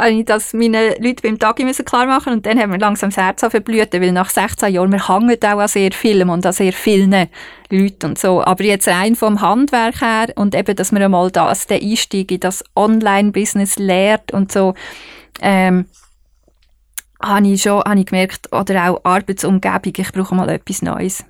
habe 0.00 0.10
ich 0.10 0.24
das 0.24 0.52
meinen 0.52 0.94
Leuten 1.00 1.22
beim 1.22 1.38
Tag 1.38 1.56
klar 1.84 2.06
machen 2.06 2.32
und 2.32 2.46
dann 2.46 2.58
haben 2.58 2.72
wir 2.72 2.78
langsam 2.78 3.10
das 3.10 3.16
Herz 3.16 3.40
verblüht, 3.40 3.92
weil 3.92 4.12
nach 4.12 4.28
16 4.28 4.74
Jahren, 4.74 4.90
wir 4.90 5.08
hängen 5.08 5.38
auch 5.42 5.58
an 5.60 5.68
sehr 5.68 5.92
vielen 5.92 6.30
und 6.30 6.44
an 6.44 6.52
sehr 6.52 6.72
vielen 6.72 7.28
Leuten 7.70 8.06
und 8.06 8.18
so. 8.18 8.42
Aber 8.44 8.64
jetzt 8.64 8.88
rein 8.88 9.14
vom 9.14 9.40
Handwerk 9.40 10.00
her 10.00 10.32
und 10.34 10.54
eben, 10.54 10.74
dass 10.74 10.90
man 10.90 11.02
einmal 11.02 11.30
das, 11.30 11.66
den 11.66 11.82
Einstieg 11.82 12.32
in 12.32 12.40
das 12.40 12.64
Online-Business 12.74 13.78
lehrt 13.78 14.32
und 14.32 14.50
so, 14.50 14.74
ähm, 15.40 15.86
habe 17.22 17.46
ich 17.46 17.62
schon 17.62 17.82
habe 17.82 18.00
ich 18.00 18.06
gemerkt, 18.06 18.52
oder 18.52 18.90
auch 18.90 19.00
Arbeitsumgebung, 19.04 19.92
ich 19.96 20.12
brauche 20.12 20.34
mal 20.34 20.48
etwas 20.48 20.82
Neues. 20.82 21.24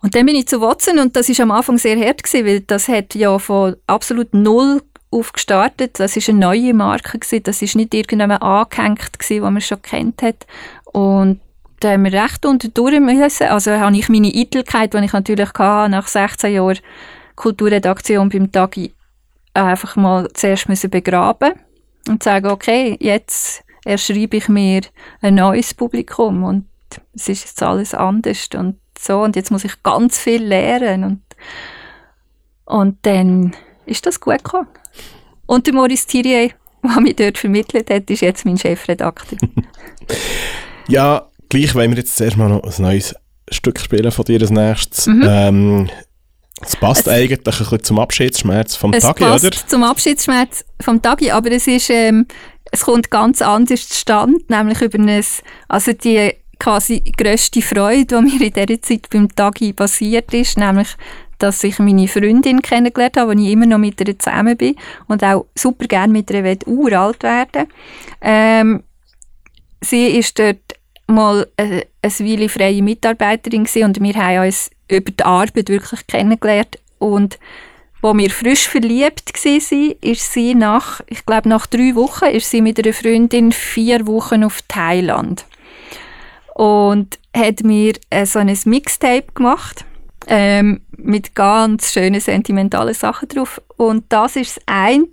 Und 0.00 0.14
dann 0.14 0.26
bin 0.26 0.36
ich 0.36 0.46
zu 0.46 0.60
Watson 0.60 0.98
und 1.00 1.16
das 1.16 1.28
ist 1.28 1.40
am 1.40 1.50
Anfang 1.50 1.76
sehr 1.76 1.98
hart 1.98 2.22
gewesen, 2.22 2.46
weil 2.46 2.60
das 2.60 2.88
hat 2.88 3.14
ja 3.14 3.38
von 3.38 3.76
absolut 3.86 4.32
null 4.32 4.80
aufgestartet. 5.10 5.98
Das 5.98 6.16
ist 6.16 6.28
eine 6.28 6.38
neue 6.38 6.74
Marke 6.74 7.18
gewesen. 7.18 7.42
Das 7.44 7.62
ist 7.62 7.76
nicht 7.76 7.94
irgendjemand 7.94 8.42
angehängt 8.42 9.18
gewesen, 9.18 9.42
wo 9.42 9.50
man 9.50 9.60
schon 9.60 9.82
kennt 9.82 10.22
hat. 10.22 10.46
Und 10.84 11.40
da 11.80 11.92
haben 11.92 12.04
wir 12.04 12.12
recht 12.12 12.44
unter 12.44 12.68
durch 12.68 12.98
müssen. 13.00 13.48
Also 13.48 13.72
habe 13.72 13.96
ich 13.96 14.08
meine 14.08 14.32
Eitelkeit, 14.34 14.94
die 14.94 15.04
ich 15.04 15.12
natürlich 15.12 15.48
hatte, 15.54 15.90
nach 15.90 16.08
16 16.08 16.52
Jahren 16.52 16.78
Kulturredaktion 17.36 18.28
beim 18.28 18.50
Tagi, 18.50 18.92
einfach 19.54 19.96
mal 19.96 20.28
zuerst 20.34 20.68
müssen 20.68 20.90
begraben 20.90 21.52
und 22.08 22.22
sagen, 22.22 22.48
okay, 22.48 22.96
jetzt 23.00 23.64
erschreibe 23.84 24.36
ich 24.36 24.48
mir 24.48 24.82
ein 25.20 25.36
neues 25.36 25.72
Publikum 25.74 26.42
und 26.42 26.66
es 27.14 27.28
ist 27.28 27.44
jetzt 27.44 27.62
alles 27.62 27.94
anders 27.94 28.48
und 28.56 28.78
so 28.98 29.22
und 29.22 29.36
jetzt 29.36 29.50
muss 29.50 29.64
ich 29.64 29.82
ganz 29.82 30.18
viel 30.18 30.42
lernen 30.42 31.04
und, 31.04 31.22
und 32.64 32.98
dann 33.02 33.54
ist 33.86 34.06
das 34.06 34.20
gut 34.20 34.42
gekommen. 34.44 34.68
Und 35.48 35.66
der 35.66 35.74
Maurice 35.74 36.06
Thierry, 36.06 36.52
der 36.84 37.00
mich 37.00 37.16
dort 37.16 37.38
vermittelt 37.38 37.90
hat, 37.90 38.08
ist 38.08 38.20
jetzt 38.20 38.44
mein 38.44 38.58
Chefredakteur. 38.58 39.38
ja, 40.88 41.26
gleich 41.48 41.74
wollen 41.74 41.90
wir 41.90 41.98
jetzt 41.98 42.16
zuerst 42.16 42.36
mal 42.36 42.48
noch 42.48 42.62
ein 42.62 42.82
neues 42.82 43.14
Stück 43.50 43.80
spielen 43.80 44.12
von 44.12 44.24
dir 44.26 44.40
als 44.40 44.50
nächstes. 44.50 45.06
Mhm. 45.06 45.26
Ähm, 45.26 45.90
es 46.60 46.76
passt 46.76 47.06
es, 47.06 47.08
eigentlich 47.08 47.38
ein 47.38 47.44
bisschen 47.44 47.82
zum 47.82 47.98
Abschiedsschmerz 47.98 48.76
vom 48.76 48.92
es 48.92 49.02
Tagi, 49.02 49.24
passt 49.24 49.44
oder? 49.46 49.56
zum 49.66 49.82
Abschiedsschmerz 49.84 50.64
vom 50.80 51.00
Tagi, 51.00 51.30
aber 51.30 51.50
es 51.52 51.66
ist, 51.66 51.88
ähm, 51.88 52.26
es 52.70 52.84
kommt 52.84 53.10
ganz 53.10 53.40
anders 53.40 53.88
zustande, 53.88 54.40
nämlich 54.48 54.82
über 54.82 54.98
ein, 54.98 55.24
also 55.68 55.92
die 55.92 56.32
quasi 56.58 57.00
grösste 57.16 57.62
Freude, 57.62 58.04
die 58.04 58.14
mir 58.38 58.46
in 58.46 58.52
dieser 58.52 58.82
Zeit 58.82 59.08
beim 59.08 59.34
Tagi 59.34 59.72
passiert 59.72 60.34
ist, 60.34 60.58
nämlich 60.58 60.88
dass 61.38 61.64
ich 61.64 61.78
meine 61.78 62.08
Freundin 62.08 62.62
kennengelernt 62.62 63.16
habe, 63.16 63.34
wo 63.34 63.40
ich 63.40 63.52
immer 63.52 63.66
noch 63.66 63.78
mit 63.78 64.00
ihr 64.00 64.18
zusammen 64.18 64.56
bin 64.56 64.76
und 65.06 65.22
auch 65.22 65.46
super 65.54 65.86
gerne 65.86 66.12
mit 66.12 66.30
ihr 66.30 66.56
uralt 66.66 67.22
werden. 67.22 67.66
Ähm, 68.20 68.82
Sie 69.80 70.06
ist 70.18 70.38
dort 70.38 70.58
mal 71.06 71.46
eine, 71.56 71.86
eine 72.02 72.12
Weile 72.18 72.48
freie 72.48 72.82
Mitarbeiterin 72.82 73.66
und 73.84 74.00
wir 74.00 74.14
haben 74.14 74.46
uns 74.46 74.70
über 74.90 75.10
die 75.10 75.24
Arbeit 75.24 75.68
wirklich 75.68 76.06
kennengelernt. 76.06 76.78
Und 76.98 77.38
wo 78.02 78.16
wir 78.16 78.30
frisch 78.30 78.68
verliebt 78.68 79.32
waren, 79.34 79.94
ist 80.00 80.32
sie 80.32 80.54
nach, 80.54 81.00
ich 81.06 81.24
glaube 81.26 81.48
nach 81.48 81.66
drei 81.66 81.94
Wochen, 81.94 82.26
ist 82.26 82.50
sie 82.50 82.60
mit 82.60 82.78
einer 82.78 82.92
Freundin 82.92 83.52
vier 83.52 84.06
Wochen 84.06 84.44
auf 84.44 84.62
Thailand. 84.68 85.44
Und 86.54 87.18
hat 87.36 87.62
mir 87.62 87.94
äh, 88.10 88.26
so 88.26 88.40
ein 88.40 88.56
Mixtape 88.64 89.32
gemacht 89.32 89.84
ähm, 90.28 90.82
mit 90.96 91.34
ganz 91.34 91.92
schönen 91.92 92.20
sentimentalen 92.20 92.94
Sachen 92.94 93.28
drauf. 93.28 93.60
Und 93.76 94.04
das 94.10 94.36
ist 94.36 94.56
das 94.56 94.62
eine 94.66 95.06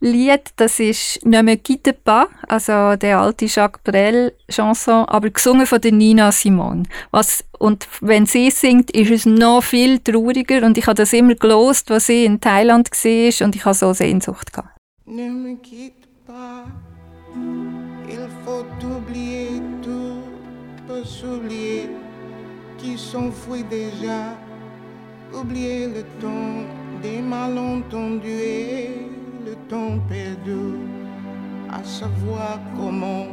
Lied, 0.00 0.50
das 0.56 0.80
ist 0.80 1.24
«Ne 1.24 1.44
me 1.44 1.56
quitte 1.56 1.92
pas», 1.92 2.26
also 2.48 2.96
der 2.96 3.20
alte 3.20 3.46
Jacques 3.46 3.80
Brel 3.84 4.32
Chanson, 4.50 5.04
aber 5.04 5.30
gesungen 5.30 5.64
von 5.64 5.80
der 5.80 5.92
Nina 5.92 6.32
Simone. 6.32 6.82
Was, 7.12 7.44
und 7.60 7.86
wenn 8.00 8.26
sie 8.26 8.50
singt, 8.50 8.90
ist 8.90 9.12
es 9.12 9.26
noch 9.26 9.62
viel 9.62 10.00
trauriger 10.00 10.66
und 10.66 10.76
ich 10.76 10.88
habe 10.88 10.96
das 10.96 11.12
immer 11.12 11.36
gelost, 11.36 11.88
was 11.90 12.06
sie 12.06 12.24
in 12.24 12.40
Thailand 12.40 12.90
war 12.90 13.46
und 13.46 13.54
ich 13.54 13.64
habe 13.64 13.74
so 13.74 13.92
Sehnsucht 13.92 14.52
gehabt. 14.52 14.76
Ne 15.06 15.30
me 15.30 15.56
quitte 15.58 16.08
pas, 16.26 16.64
il 18.08 18.28
faut 18.44 18.66
oublier 18.84 19.62
tout, 19.82 20.24
peut 20.88 21.04
s'oublier 21.04 22.01
qui 22.82 22.98
s'enfuit 22.98 23.64
déjà. 23.64 24.34
Oublier 25.32 25.86
le 25.86 26.02
temps 26.20 26.66
des 27.02 27.22
malentendus 27.22 28.28
et 28.28 29.08
le 29.46 29.54
temps 29.70 29.98
perdu, 30.08 30.76
à 31.70 31.82
savoir 31.84 32.60
comment 32.76 33.28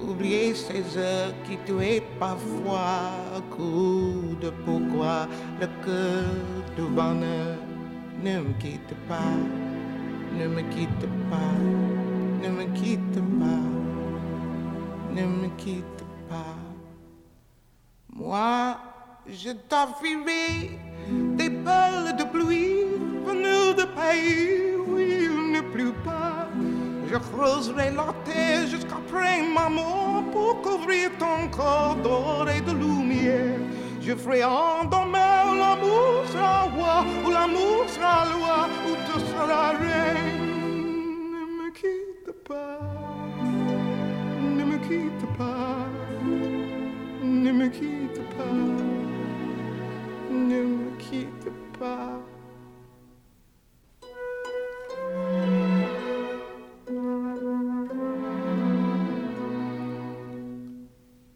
oublier 0.00 0.54
ces 0.54 0.98
heures 0.98 1.32
qui 1.44 1.56
tuaient 1.64 2.02
parfois 2.18 3.12
coup 3.50 4.34
de 4.40 4.50
pourquoi 4.64 5.28
le 5.60 5.68
cœur 5.84 6.24
du 6.76 6.82
bonheur 6.94 7.56
ne 8.24 8.40
me 8.40 8.52
quitte 8.58 8.94
pas, 9.08 9.36
ne 10.36 10.48
me 10.48 10.62
quitte 10.74 11.06
pas, 11.30 11.56
ne 12.42 12.48
me 12.48 12.64
quitte 12.74 13.20
pas, 13.38 13.66
ne 15.14 15.22
me 15.22 15.48
quitte. 15.56 15.95
Moi, 18.18 18.78
je 19.28 19.50
t'offrirai 19.50 20.70
des 21.36 21.50
balles 21.50 22.16
de 22.16 22.24
pluie 22.24 22.86
venues 23.26 23.74
de 23.74 23.84
pays 23.84 24.74
où 24.74 24.98
il 24.98 25.52
ne 25.52 25.60
pleut 25.60 25.92
pas. 26.02 26.48
Je 27.10 27.16
creuserai 27.16 27.90
la 27.90 28.14
terre 28.24 28.66
jusqu'après 28.68 29.42
ma 29.42 29.68
mort 29.68 30.24
pour 30.32 30.62
couvrir 30.62 31.10
ton 31.18 31.48
corps 31.50 31.96
d'or 31.96 32.48
et 32.48 32.62
de 32.62 32.72
lumière. 32.72 33.60
Je 34.00 34.14
ferai 34.14 34.44
en 34.44 34.84
demain 34.84 35.52
où 35.52 35.54
l'amour 35.54 36.24
sera 36.32 36.62
roi, 36.74 37.04
où 37.22 37.30
l'amour 37.30 37.84
sera 37.88 38.24
loi, 38.34 38.68
où 38.88 38.94
tu 39.06 39.20
seras 39.26 39.72
reine. 39.72 40.46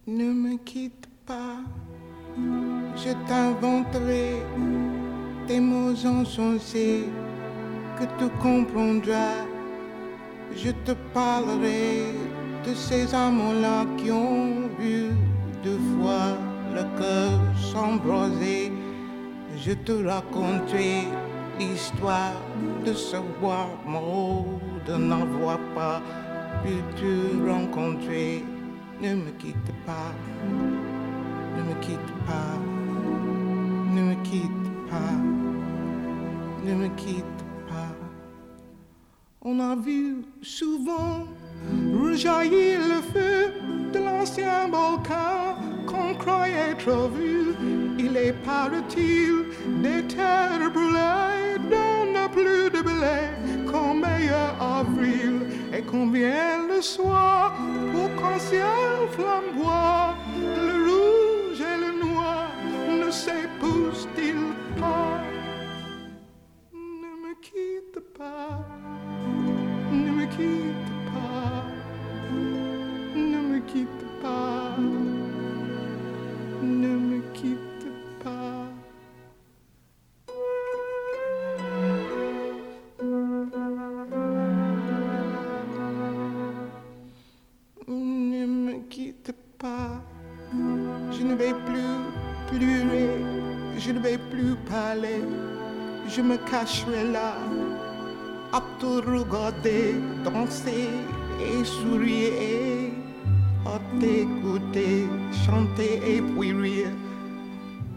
Ne 0.06 0.32
me 0.32 0.56
quitte 0.64 1.06
pas, 1.24 1.58
je 2.96 3.12
t'inventerai 3.28 4.42
des 5.46 5.60
mots 5.60 5.94
insensés 6.04 7.04
que 7.96 8.04
tu 8.18 8.28
comprendras. 8.42 9.46
Je 10.56 10.70
te 10.84 10.92
parlerai 11.14 12.06
de 12.66 12.74
ces 12.74 13.14
amants-là 13.14 13.86
qui 13.96 14.10
ont 14.10 14.68
vu 14.78 15.10
deux 15.62 15.78
fois 15.92 16.36
le 16.74 16.82
cœur 16.98 17.38
s'embraser. 17.56 18.59
Je 19.62 19.72
te 19.72 19.92
raconterai 19.92 21.04
l'histoire 21.58 22.32
de 22.86 22.94
ce 22.94 23.18
bois 23.38 23.68
de 24.86 24.96
n'avoir 24.96 25.58
pas 25.74 26.00
pu 26.62 26.72
te 26.96 27.46
rencontrer. 27.46 28.42
Ne 29.02 29.16
me 29.16 29.30
quitte 29.32 29.72
pas, 29.84 30.14
ne 31.56 31.62
me 31.62 31.74
quitte 31.82 32.12
pas, 32.26 32.56
ne 33.94 34.02
me 34.02 34.14
quitte 34.24 34.66
pas, 34.88 35.18
ne 36.64 36.74
me 36.74 36.88
quitte 36.96 37.42
pas. 37.68 37.94
On 39.42 39.60
a 39.60 39.76
vu 39.76 40.24
souvent 40.40 41.26
rejaillir 42.02 42.80
le 42.80 43.02
feu 43.12 43.52
de 43.92 43.98
l'ancien 43.98 44.68
volcan 44.68 45.56
qu'on 45.86 46.14
croyait 46.14 46.74
trop 46.78 47.08
vu. 47.08 47.79
Il 48.22 48.28
est, 48.28 48.32
paraît-il, 48.44 49.44
des 49.82 50.02
terres 50.14 50.70
brûlées, 50.72 51.58
donne 51.70 52.18
plus 52.32 52.70
de 52.70 52.82
blé 52.82 53.20
qu'en 53.70 53.94
meilleur 53.94 54.54
avril. 54.60 55.46
Et 55.72 55.82
combien 55.82 56.66
le 56.68 56.82
soir, 56.82 57.54
pour 57.92 58.08
qu'un 58.16 58.38
ciel 58.38 59.08
flamboie, 59.12 60.14
le 60.38 60.76
rouge 60.88 61.60
et 61.60 61.78
le 61.84 61.92
noir 62.04 62.48
ne 62.88 63.10
s'épousent-ils 63.10 64.52
pas? 64.78 65.20
Ne 66.72 67.12
me 67.24 67.34
quitte 67.40 68.00
pas, 68.18 68.66
ne 69.92 70.10
me 70.10 70.26
quitte 70.26 70.92
pas, 71.14 71.64
ne 73.14 73.40
me 73.52 73.58
quitte 73.60 73.88
pas, 73.88 74.09
cacherai 96.50 97.04
là, 97.12 97.34
à 98.52 98.60
te 98.80 98.86
regarder, 98.86 99.94
danser 100.24 100.88
et 101.40 101.64
sourire, 101.64 102.90
à 103.64 103.78
t'écouter, 104.00 105.08
chanter 105.44 106.00
et 106.04 106.20
puis 106.20 106.52
rire. 106.52 106.92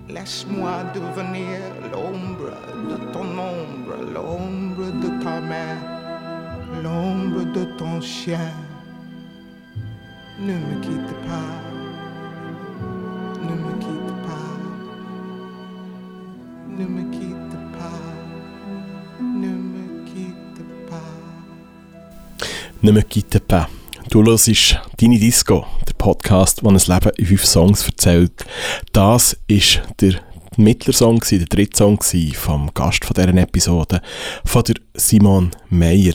Laisse-moi 0.07 0.83
devenir 0.93 1.59
l'ombre 1.91 2.53
de 2.89 2.97
ton 3.11 3.27
ombre, 3.53 3.95
l'ombre 4.13 4.91
de 5.01 5.23
ta 5.23 5.41
main, 5.41 5.77
l'ombre 6.83 7.43
de 7.53 7.63
ton 7.77 7.99
chien. 8.01 8.51
Ne 10.39 10.53
me 10.53 10.81
quitte 10.81 11.15
pas, 11.25 11.52
pas. 22.83 22.87
Ne 22.87 22.91
me 22.91 23.01
quitte 23.03 23.39
pas. 23.39 23.67
Du 24.09 24.23
hörst 24.25 24.77
«Deine 24.97 25.17
Disco», 25.17 25.65
der 25.87 25.93
Podcast, 25.93 26.61
der 26.61 26.69
ein 26.69 26.75
Leben 26.75 27.11
in 27.17 27.25
fünf 27.25 27.45
Songs 27.45 27.87
erzählt. 27.87 28.45
Das 28.91 29.37
war 29.47 29.83
der 30.01 30.15
Mittlersong, 30.57 31.23
der 31.31 31.45
dritte 31.45 31.77
Song 31.77 31.99
vom 32.33 32.69
Gast 32.73 33.05
von 33.05 33.13
dieser 33.13 33.41
Episode, 33.41 34.01
von 34.45 34.63
der 34.63 34.75
Simon 34.95 35.51
Meyer. 35.69 36.13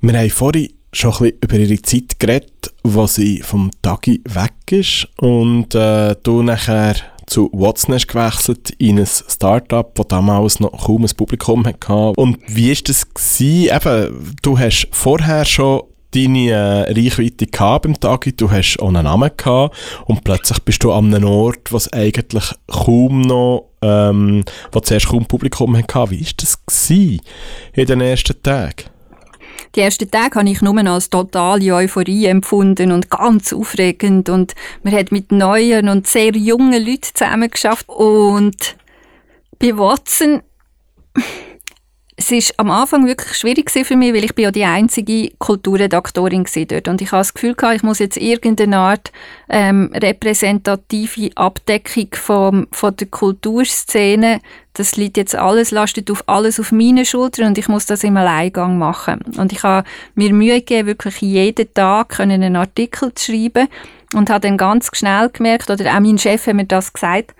Wir 0.00 0.18
haben 0.18 0.30
vorhin 0.30 0.72
schon 0.92 1.12
ein 1.12 1.18
bisschen 1.18 1.38
über 1.42 1.56
ihre 1.56 1.82
Zeit 1.82 2.18
geredet, 2.18 2.74
wo 2.82 3.06
sie 3.06 3.40
vom 3.40 3.70
Tagi 3.80 4.20
weg 4.24 4.72
ist 4.72 5.08
und 5.18 5.74
äh, 5.74 6.16
du 6.22 6.42
nachher 6.42 6.96
zu 7.28 7.50
WhatsNest 7.52 8.08
gewechselt 8.08 8.70
in 8.78 8.98
ein 8.98 9.06
Startup, 9.06 9.94
das 9.94 10.08
damals 10.08 10.60
noch 10.60 10.86
kaum 10.86 11.04
ein 11.04 11.16
Publikum 11.16 11.66
hatte. 11.66 12.12
Und 12.16 12.38
wie 12.46 12.70
war 12.70 12.82
das? 12.84 13.06
Eben, 13.40 14.34
du 14.42 14.58
hast 14.58 14.88
vorher 14.90 15.44
schon 15.44 15.82
deine 16.12 16.50
äh, 16.50 16.92
Reichweite 16.92 17.46
gehabt 17.46 17.82
beim 17.82 18.00
Tagi, 18.00 18.34
du 18.34 18.50
hast 18.50 18.78
auch 18.78 18.88
einen 18.88 19.04
Namen 19.04 19.30
gehabt 19.36 19.76
und 20.06 20.24
plötzlich 20.24 20.58
bist 20.60 20.82
du 20.82 20.92
an 20.92 21.14
einem 21.14 21.28
Ort, 21.28 21.70
was 21.72 21.92
eigentlich 21.92 22.44
kaum 22.66 23.22
noch, 23.22 23.68
ähm, 23.82 24.44
wo 24.72 24.80
zuerst 24.80 25.08
kaum 25.08 25.26
Publikum 25.26 25.76
hatte. 25.76 26.10
Wie 26.10 26.24
war 26.24 26.32
das 26.36 26.90
in 26.90 27.20
den 27.74 28.00
ersten 28.00 28.42
Tagen? 28.42 28.84
Die 29.74 29.80
ersten 29.80 30.10
Tage 30.10 30.38
habe 30.38 30.48
ich 30.48 30.62
nur 30.62 30.76
als 30.86 31.10
totale 31.10 31.74
Euphorie 31.74 32.26
empfunden 32.26 32.92
und 32.92 33.10
ganz 33.10 33.52
aufregend. 33.52 34.28
Und 34.28 34.54
man 34.82 34.94
hat 34.94 35.12
mit 35.12 35.32
neuen 35.32 35.88
und 35.88 36.06
sehr 36.06 36.32
jungen 36.32 36.84
Leuten 36.84 37.14
zusammen 37.14 37.50
geschafft 37.50 37.88
und 37.88 38.76
bei 39.58 39.76
Watson 39.76 40.42
es 42.20 42.32
ist 42.32 42.58
am 42.58 42.68
Anfang 42.72 43.06
wirklich 43.06 43.38
schwierig 43.38 43.70
für 43.70 43.96
mich, 43.96 44.12
weil 44.12 44.24
ich 44.24 44.34
bin 44.34 44.42
ja 44.42 44.50
die 44.50 44.64
einzige 44.64 45.30
Kulturredaktorin 45.38 46.44
dort 46.68 46.88
und 46.88 47.00
ich 47.00 47.12
habe 47.12 47.20
das 47.20 47.32
Gefühl 47.32 47.54
gehabt, 47.54 47.76
ich 47.76 47.84
muss 47.84 48.00
jetzt 48.00 48.16
irgendeine 48.16 48.78
Art 48.78 49.12
ähm, 49.48 49.92
repräsentative 49.94 51.30
Abdeckung 51.36 52.08
vom, 52.14 52.66
von 52.72 52.96
der 52.96 53.06
Kulturszene, 53.06 54.40
das 54.74 54.96
liegt 54.96 55.16
jetzt 55.16 55.36
alles, 55.36 55.70
lastet 55.70 56.10
auf 56.10 56.24
alles 56.26 56.58
auf 56.58 56.72
meine 56.72 57.04
Schultern 57.04 57.46
und 57.46 57.58
ich 57.58 57.68
muss 57.68 57.86
das 57.86 58.02
im 58.02 58.16
Alleingang 58.16 58.78
machen. 58.78 59.20
Und 59.36 59.52
ich 59.52 59.62
habe 59.62 59.86
mir 60.16 60.32
Mühe 60.32 60.58
gegeben, 60.58 60.88
wirklich 60.88 61.20
jeden 61.20 61.72
Tag 61.72 62.18
einen 62.18 62.56
Artikel 62.56 63.14
zu 63.14 63.30
schreiben 63.30 63.68
und 64.12 64.28
habe 64.28 64.40
dann 64.40 64.56
ganz 64.56 64.90
schnell 64.92 65.30
gemerkt, 65.30 65.70
oder 65.70 65.94
auch 65.94 66.00
mein 66.00 66.18
Chef 66.18 66.48
hat 66.48 66.54
mir 66.54 66.64
das 66.64 66.92
gesagt, 66.92 67.32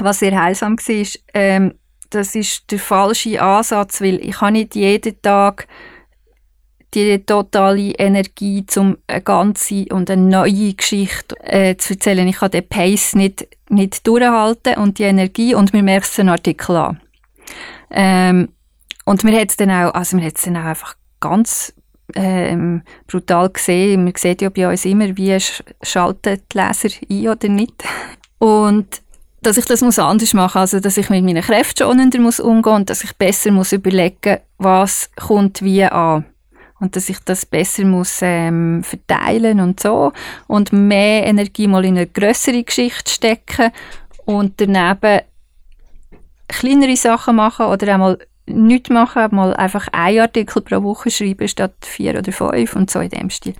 was 0.00 0.18
sehr 0.18 0.38
heilsam 0.38 0.76
war, 0.76 1.06
ähm, 1.32 1.72
das 2.10 2.34
ist 2.34 2.70
der 2.70 2.78
falsche 2.78 3.40
Ansatz, 3.40 4.00
weil 4.00 4.16
ich 4.16 4.40
habe 4.40 4.52
nicht 4.52 4.74
jeden 4.74 5.20
Tag 5.22 5.66
die 6.94 7.18
totale 7.24 7.92
Energie, 7.92 8.64
um 8.76 8.96
eine 9.06 9.20
ganze 9.20 9.84
und 9.90 10.10
eine 10.10 10.22
neue 10.22 10.74
Geschichte 10.74 11.36
äh, 11.42 11.76
zu 11.76 11.94
erzählen. 11.94 12.26
Ich 12.26 12.36
kann 12.36 12.50
den 12.50 12.66
Pace 12.66 13.14
nicht, 13.14 13.46
nicht 13.68 14.06
durchhalten 14.06 14.76
und 14.76 14.98
die 14.98 15.04
Energie 15.04 15.54
und 15.54 15.72
mir 15.72 15.82
merkt 15.82 16.06
es 16.06 16.14
den 16.14 16.30
Artikel 16.30 16.76
an. 16.76 17.00
Ähm, 17.90 18.48
und 19.04 19.24
mir 19.24 19.38
hat 19.38 19.50
es 19.50 19.56
dann 19.56 19.70
auch, 19.70 19.94
also 19.94 20.18
dann 20.18 20.56
auch 20.56 20.64
einfach 20.64 20.94
ganz 21.20 21.74
ähm, 22.14 22.82
brutal 23.06 23.50
gesehen. 23.50 24.04
Man 24.04 24.14
sieht 24.16 24.42
ja 24.42 24.48
bei 24.48 24.68
uns 24.68 24.84
immer, 24.84 25.16
wie 25.16 25.36
schalten 25.82 26.40
die 26.52 26.58
Leser 26.58 26.88
ein 27.08 27.28
oder 27.28 27.48
nicht. 27.48 27.84
Und 28.38 29.02
dass 29.46 29.56
ich 29.56 29.64
das 29.64 29.80
muss 29.80 30.00
anders 30.00 30.34
machen 30.34 30.58
also 30.58 30.80
dass 30.80 30.96
ich 30.96 31.08
mit 31.08 31.24
meinen 31.24 31.42
Kräften 31.42 31.84
schonender 31.84 32.18
muss 32.18 32.40
umgehen 32.40 32.74
und 32.74 32.90
dass 32.90 33.04
ich 33.04 33.16
besser 33.16 33.52
muss 33.52 33.72
überlegen 33.72 34.38
was 34.58 35.10
kommt 35.14 35.62
wie 35.62 35.84
an. 35.84 36.24
Und 36.78 36.94
dass 36.94 37.08
ich 37.08 37.18
das 37.24 37.46
besser 37.46 37.84
muss 37.84 38.18
ähm, 38.20 38.82
verteilen 38.82 39.60
und 39.60 39.80
so. 39.80 40.12
Und 40.46 40.74
mehr 40.74 41.24
Energie 41.26 41.66
mal 41.66 41.84
in 41.86 41.96
eine 41.96 42.06
größere 42.06 42.64
Geschichte 42.64 43.10
stecken 43.10 43.70
und 44.26 44.60
daneben 44.60 45.22
kleinere 46.48 46.96
Sachen 46.96 47.36
machen 47.36 47.66
oder 47.66 47.94
einmal 47.94 48.18
nichts 48.46 48.90
machen, 48.90 49.34
mal 49.34 49.54
einfach 49.54 49.88
ein 49.92 50.18
Artikel 50.18 50.62
pro 50.62 50.82
Woche 50.82 51.10
schreiben 51.10 51.48
statt 51.48 51.74
vier 51.80 52.18
oder 52.18 52.32
fünf 52.32 52.76
und 52.76 52.90
so 52.90 53.00
in 53.00 53.10
dem 53.10 53.30
Stil. 53.30 53.54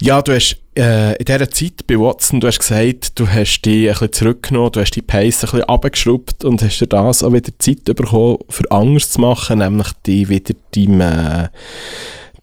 Ja, 0.00 0.20
du 0.22 0.34
hast 0.34 0.56
äh, 0.76 1.16
in 1.16 1.24
dieser 1.24 1.50
Zeit 1.50 1.86
bei 1.86 1.98
Watson, 1.98 2.40
du 2.40 2.46
hast 2.46 2.58
gesagt, 2.58 3.18
du 3.18 3.28
hast 3.28 3.62
dich 3.62 3.86
ein 3.86 3.92
bisschen 3.92 4.12
zurückgenommen, 4.12 4.72
du 4.72 4.80
hast 4.80 4.92
die 4.92 5.02
Pace 5.02 5.44
ein 5.44 5.50
bisschen 5.50 5.64
abgeschraubt 5.64 6.44
und 6.44 6.62
hast 6.62 6.78
dir 6.78 6.86
das 6.86 7.22
auch 7.22 7.32
wieder 7.32 7.52
Zeit 7.58 7.84
bekommen, 7.84 8.38
für 8.48 8.70
anders 8.70 9.10
zu 9.10 9.20
machen, 9.20 9.58
nämlich 9.58 9.88
die 10.06 10.28
wieder 10.28 10.54
deinem, 10.74 11.00
äh, 11.00 11.48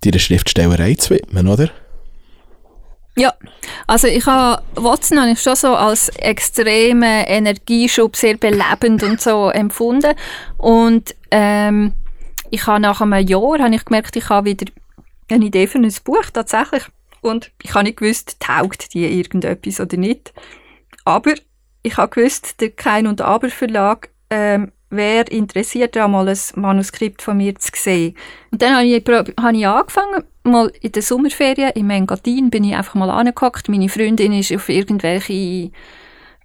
deiner 0.02 0.20
Schriftstellerei 0.20 0.96
zu 0.96 1.12
widmen, 1.12 1.48
oder? 1.48 1.70
Ja, 3.16 3.34
also 3.86 4.07
ich 4.07 4.26
habe 4.26 4.64
Watson 4.76 5.20
habe 5.20 5.32
ich 5.32 5.41
schon 5.41 5.55
so 5.55 5.76
als 5.76 6.09
extreme 6.09 7.28
Energieschub, 7.28 8.16
sehr 8.16 8.38
belebend 8.38 9.03
und 9.03 9.22
so 9.22 9.49
empfunden 9.53 10.16
und 10.57 11.14
ähm, 11.30 11.93
ich 12.49 12.66
habe 12.66 12.80
nach 12.80 13.01
einem 13.01 13.28
Jahr 13.28 13.59
habe 13.59 13.76
ich 13.76 13.86
gemerkt, 13.86 14.16
ich 14.16 14.30
habe 14.30 14.49
wieder 14.49 14.66
eine 15.30 15.45
Idee 15.45 15.68
für 15.68 15.80
ein 15.80 15.93
Buch 16.03 16.26
tatsächlich 16.32 16.84
und 17.22 17.51
ich 17.61 17.74
habe 17.74 17.86
nicht 17.86 17.97
gewusst, 17.97 18.39
taugt 18.39 18.93
die 18.93 19.05
irgendetwas 19.05 19.80
oder 19.80 19.97
nicht. 19.97 20.34
Aber 21.05 21.34
ich 21.82 21.97
habe 21.97 22.14
gewusst, 22.14 22.61
der 22.61 22.72
Kein 22.72 23.07
und 23.07 23.22
Aber 23.22 23.49
Verlag 23.49 24.09
ähm, 24.30 24.72
wäre 24.96 25.26
interessiert, 25.30 25.96
mal 25.96 26.28
ein 26.28 26.38
Manuskript 26.56 27.22
von 27.22 27.38
mir 27.38 27.56
zu 27.56 27.72
sehen. 27.76 28.16
Und 28.52 28.62
dann 28.62 28.76
habe 28.76 28.86
ich, 28.86 29.04
habe 29.06 29.58
ich 29.58 29.68
angefangen, 29.68 30.24
mal 30.44 30.72
in 30.82 30.91
der 30.91 31.02
Sommerferien 31.02 31.72
im 31.76 31.89
Engadin 31.89 32.50
bin 32.50 32.64
ich 32.64 32.76
einfach 32.76 32.96
mal 32.96 33.10
angehockt. 33.10 33.70
Meine 33.70 33.89
Freundin 33.89 34.34
ist 34.34 34.54
auf 34.54 34.70
irgendwelche 34.70 35.72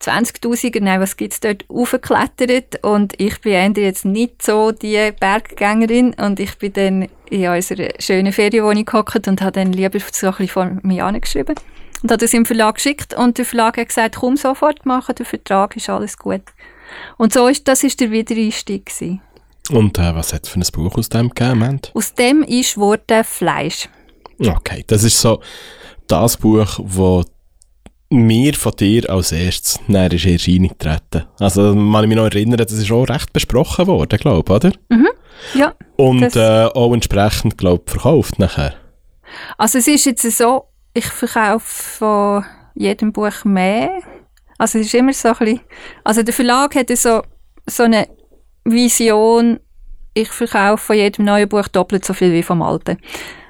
20.000er, 0.00 0.80
nein, 0.80 1.00
was 1.00 1.16
gibt's 1.16 1.40
dort, 1.40 1.64
aufgeklettert 1.68 2.84
und 2.84 3.14
ich 3.20 3.40
bin 3.40 3.74
jetzt 3.74 4.04
nicht 4.04 4.42
so 4.42 4.70
die 4.70 5.10
Berggängerin 5.18 6.14
und 6.14 6.38
ich 6.38 6.56
bin 6.58 6.72
dann 6.72 7.08
in 7.30 7.48
unserer 7.48 7.88
schönen 7.98 8.32
Ferienwohnung 8.32 8.84
gehockt 8.84 9.26
und 9.26 9.42
habe 9.42 9.52
dann 9.52 9.72
lieber 9.72 9.98
so 9.98 10.28
ein 10.28 10.32
bisschen 10.32 10.48
vor 10.48 10.70
mir 10.82 11.04
angeschrieben 11.04 11.56
und 12.02 12.10
habe 12.10 12.18
das 12.18 12.32
im 12.32 12.46
Verlag 12.46 12.76
geschickt 12.76 13.12
und 13.14 13.38
der 13.38 13.44
Verlag 13.44 13.76
hat 13.76 13.88
gesagt, 13.88 14.16
komm 14.16 14.36
sofort 14.36 14.86
machen, 14.86 15.16
der 15.16 15.26
Vertrag 15.26 15.76
ist 15.76 15.90
alles 15.90 16.16
gut. 16.16 16.42
Und 17.16 17.32
so 17.32 17.48
ist, 17.48 17.66
das 17.68 17.84
ist 17.84 18.00
der 18.00 18.10
Wiedereinstieg 18.10 18.86
gewesen. 18.86 19.20
Und 19.70 19.98
äh, 19.98 20.14
was 20.14 20.32
hat 20.32 20.44
es 20.44 20.48
für 20.48 20.58
ein 20.58 20.66
Buch 20.72 20.96
aus 20.96 21.08
dem 21.08 21.30
gegeben? 21.30 21.80
Aus 21.94 22.14
dem 22.14 22.42
ist 22.42 22.76
wurde 22.76 23.22
Fleisch. 23.24 23.88
Okay, 24.40 24.84
das 24.86 25.04
ist 25.04 25.20
so 25.20 25.40
das 26.06 26.36
Buch, 26.36 26.78
das 26.78 27.26
mir 28.10 28.54
von 28.54 28.72
dir 28.72 29.08
als 29.10 29.32
erstes 29.32 29.80
näher 29.86 30.12
ist 30.12 30.24
Erscheinung 30.24 30.70
getreten. 30.70 31.26
Also, 31.38 31.74
man 31.74 32.04
ich 32.04 32.08
mich 32.08 32.16
noch 32.16 32.24
erinnern, 32.24 32.56
das 32.56 32.72
ist 32.72 32.90
auch 32.90 33.04
recht 33.04 33.32
besprochen 33.32 33.86
worden, 33.86 34.18
glaube 34.18 34.50
ich, 34.50 34.56
oder? 34.56 34.72
Mhm, 34.88 35.08
ja. 35.54 35.74
Und 35.96 36.34
äh, 36.34 36.64
auch 36.74 36.94
entsprechend, 36.94 37.58
glaube 37.58 37.82
ich, 37.86 37.92
verkauft 37.92 38.38
nachher. 38.38 38.74
Also, 39.58 39.78
es 39.78 39.88
ist 39.88 40.06
jetzt 40.06 40.22
so, 40.38 40.64
ich 40.94 41.06
verkaufe 41.06 41.66
von 41.66 42.44
jedem 42.74 43.12
Buch 43.12 43.44
mehr. 43.44 44.00
Also, 44.58 44.78
es 44.78 44.86
ist 44.86 44.94
immer 44.94 45.12
so 45.12 45.28
ein 45.28 45.36
bisschen, 45.38 45.60
also 46.04 46.22
der 46.22 46.34
Verlag 46.34 46.74
hat 46.74 46.96
so, 46.96 47.22
so 47.66 47.84
eine 47.84 48.08
Vision, 48.64 49.60
ich 50.14 50.28
verkaufe 50.28 50.84
von 50.84 50.96
jedem 50.96 51.24
neuen 51.24 51.48
Buch 51.48 51.68
doppelt 51.68 52.04
so 52.04 52.12
viel 52.12 52.32
wie 52.32 52.42
vom 52.42 52.62
alten. 52.62 52.98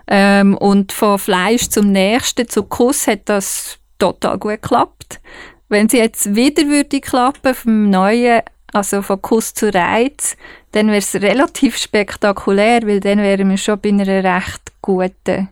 Ähm, 0.06 0.56
und 0.56 0.92
von 0.92 1.18
Fleisch 1.18 1.68
zum 1.68 1.92
nächsten, 1.92 2.48
zu 2.48 2.62
Kuss, 2.62 3.06
hat 3.06 3.28
das 3.28 3.78
total 3.98 4.38
gut 4.38 4.62
geklappt. 4.62 5.20
Wenn 5.68 5.88
sie 5.88 5.98
jetzt 5.98 6.34
wieder 6.34 6.66
würde 6.66 7.00
klappen 7.00 7.54
vom 7.54 7.90
neuen, 7.90 8.42
also 8.72 9.02
von 9.02 9.20
Kuss 9.20 9.52
zu 9.52 9.72
Reiz, 9.72 10.36
dann 10.72 10.88
wäre 10.88 10.98
es 10.98 11.14
relativ 11.14 11.76
spektakulär, 11.76 12.82
weil 12.86 13.00
dann 13.00 13.18
wären 13.18 13.50
wir 13.50 13.56
schon 13.56 13.80
bei 13.80 13.90
einer 13.90 14.06
recht 14.24 14.72
guten, 14.80 15.48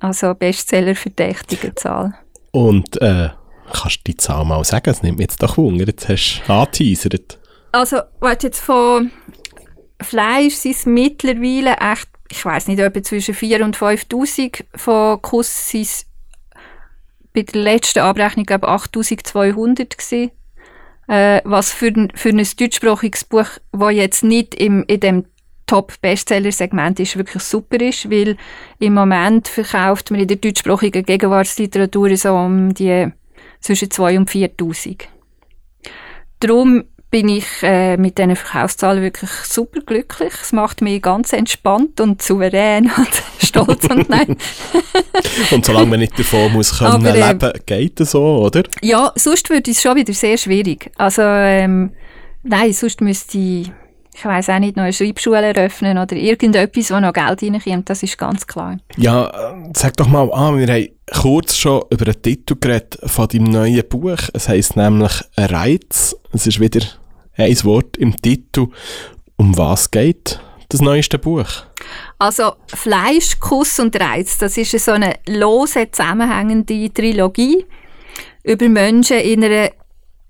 also 0.00 0.34
Bestseller 0.34 0.94
verdächtigen 0.94 1.76
Zahl. 1.76 2.14
Und 2.52 3.00
äh, 3.02 3.30
Kannst 3.72 3.98
du 3.98 4.02
die 4.06 4.16
Zahl 4.16 4.44
mal 4.44 4.64
sagen? 4.64 4.84
Das 4.84 5.02
nimmt 5.02 5.18
mich 5.18 5.24
jetzt 5.24 5.42
doch 5.42 5.56
Wunder. 5.56 5.86
Jetzt 5.86 6.08
hast 6.08 6.42
du 6.46 6.52
angeteasert. 6.52 7.38
Also, 7.72 7.98
warte 8.20 8.48
jetzt 8.48 8.60
von 8.60 9.10
Fleisch 10.00 10.54
sind 10.54 10.76
es 10.76 10.86
mittlerweile 10.86 11.76
echt, 11.76 12.08
ich 12.30 12.44
weiß 12.44 12.68
nicht, 12.68 12.78
etwa 12.78 13.02
zwischen 13.02 13.34
4.000 13.34 13.62
und 13.62 13.76
5.000. 13.76 14.64
Von 14.74 15.20
Kuss 15.22 15.70
sind 15.70 15.82
es 15.82 16.06
bei 17.34 17.42
der 17.42 17.60
letzten 17.60 18.00
Abrechnung, 18.00 18.46
glaube 18.46 18.66
ich, 18.66 18.72
8.200 18.72 19.96
gewesen. 19.96 20.30
Äh, 21.08 21.40
was 21.44 21.72
für 21.72 21.88
ein, 21.88 22.12
für 22.14 22.28
ein 22.28 22.36
deutschsprachiges 22.36 23.24
Buch, 23.24 23.48
das 23.72 23.92
jetzt 23.92 24.24
nicht 24.24 24.54
im, 24.54 24.84
in 24.86 25.00
dem 25.00 25.24
Top-Bestseller-Segment 25.66 27.00
ist, 27.00 27.16
wirklich 27.16 27.42
super 27.42 27.80
ist, 27.80 28.10
weil 28.10 28.36
im 28.78 28.94
Moment 28.94 29.48
verkauft 29.48 30.10
man 30.10 30.20
in 30.20 30.28
der 30.28 30.36
deutschsprachigen 30.38 31.04
Gegenwartsliteratur 31.04 32.16
so 32.16 32.34
um 32.34 32.74
die 32.74 33.10
zwischen 33.60 33.88
2.000 33.88 34.18
und 34.18 34.30
4.000. 34.30 35.02
Darum 36.40 36.84
bin 37.10 37.28
ich 37.28 37.46
äh, 37.62 37.96
mit 37.96 38.18
diesen 38.18 38.36
Verkaufszahlen 38.36 39.02
wirklich 39.02 39.30
super 39.30 39.80
glücklich. 39.80 40.32
Es 40.42 40.52
macht 40.52 40.82
mich 40.82 41.00
ganz 41.00 41.32
entspannt 41.32 42.00
und 42.00 42.20
souverän 42.20 42.90
und 42.96 43.22
stolz 43.42 43.84
und 43.84 44.08
nein. 44.10 44.36
und 45.50 45.64
solange 45.64 45.86
man 45.86 46.00
nicht 46.00 46.18
davon 46.18 46.52
muss 46.52 46.78
können 46.78 46.92
Aber, 46.92 47.14
äh, 47.14 47.28
leben, 47.28 47.52
geht 47.64 48.00
das 48.00 48.10
so, 48.10 48.42
oder? 48.44 48.62
Ja, 48.82 49.12
sonst 49.14 49.48
würde 49.48 49.70
es 49.70 49.80
schon 49.80 49.96
wieder 49.96 50.12
sehr 50.12 50.36
schwierig. 50.36 50.90
Also 50.96 51.22
ähm, 51.22 51.92
nein, 52.42 52.72
sonst 52.72 53.00
müsste 53.00 53.38
ich 53.38 53.72
ich 54.18 54.24
weiß 54.24 54.48
auch 54.50 54.58
nicht, 54.58 54.76
noch 54.76 54.82
eine 54.82 54.92
Schreibschule 54.92 55.54
eröffnen 55.54 55.96
oder 55.96 56.16
irgendetwas, 56.16 56.90
wo 56.90 56.98
noch 56.98 57.12
Geld 57.12 57.40
reinkommt, 57.40 57.88
das 57.88 58.02
ist 58.02 58.18
ganz 58.18 58.46
klar. 58.46 58.78
Ja, 58.96 59.54
sag 59.74 59.96
doch 59.96 60.08
mal 60.08 60.32
an, 60.32 60.58
wir 60.58 60.66
haben 60.66 60.88
kurz 61.12 61.56
schon 61.56 61.82
über 61.90 62.06
den 62.06 62.20
Titel 62.20 62.56
geredet 62.60 62.98
von 63.04 63.28
deinem 63.28 63.44
neuen 63.44 63.88
Buch. 63.88 64.18
Es 64.32 64.48
heisst 64.48 64.76
nämlich 64.76 65.22
«Reiz». 65.36 66.16
Es 66.32 66.48
ist 66.48 66.58
wieder 66.58 66.84
ein 67.36 67.64
Wort 67.64 67.96
im 67.96 68.16
Titel. 68.16 68.66
Um 69.36 69.56
was 69.56 69.88
geht 69.88 70.40
das 70.68 70.80
neueste 70.80 71.20
Buch? 71.20 71.48
Also 72.18 72.54
Fleisch, 72.66 73.38
Kuss 73.38 73.78
und 73.78 73.94
Reiz, 74.00 74.36
das 74.38 74.56
ist 74.56 74.72
so 74.84 74.92
eine 74.92 75.14
lose, 75.28 75.88
zusammenhängende 75.92 76.92
Trilogie 76.92 77.64
über 78.42 78.68
Menschen 78.68 79.18
in 79.18 79.44
einer 79.44 79.70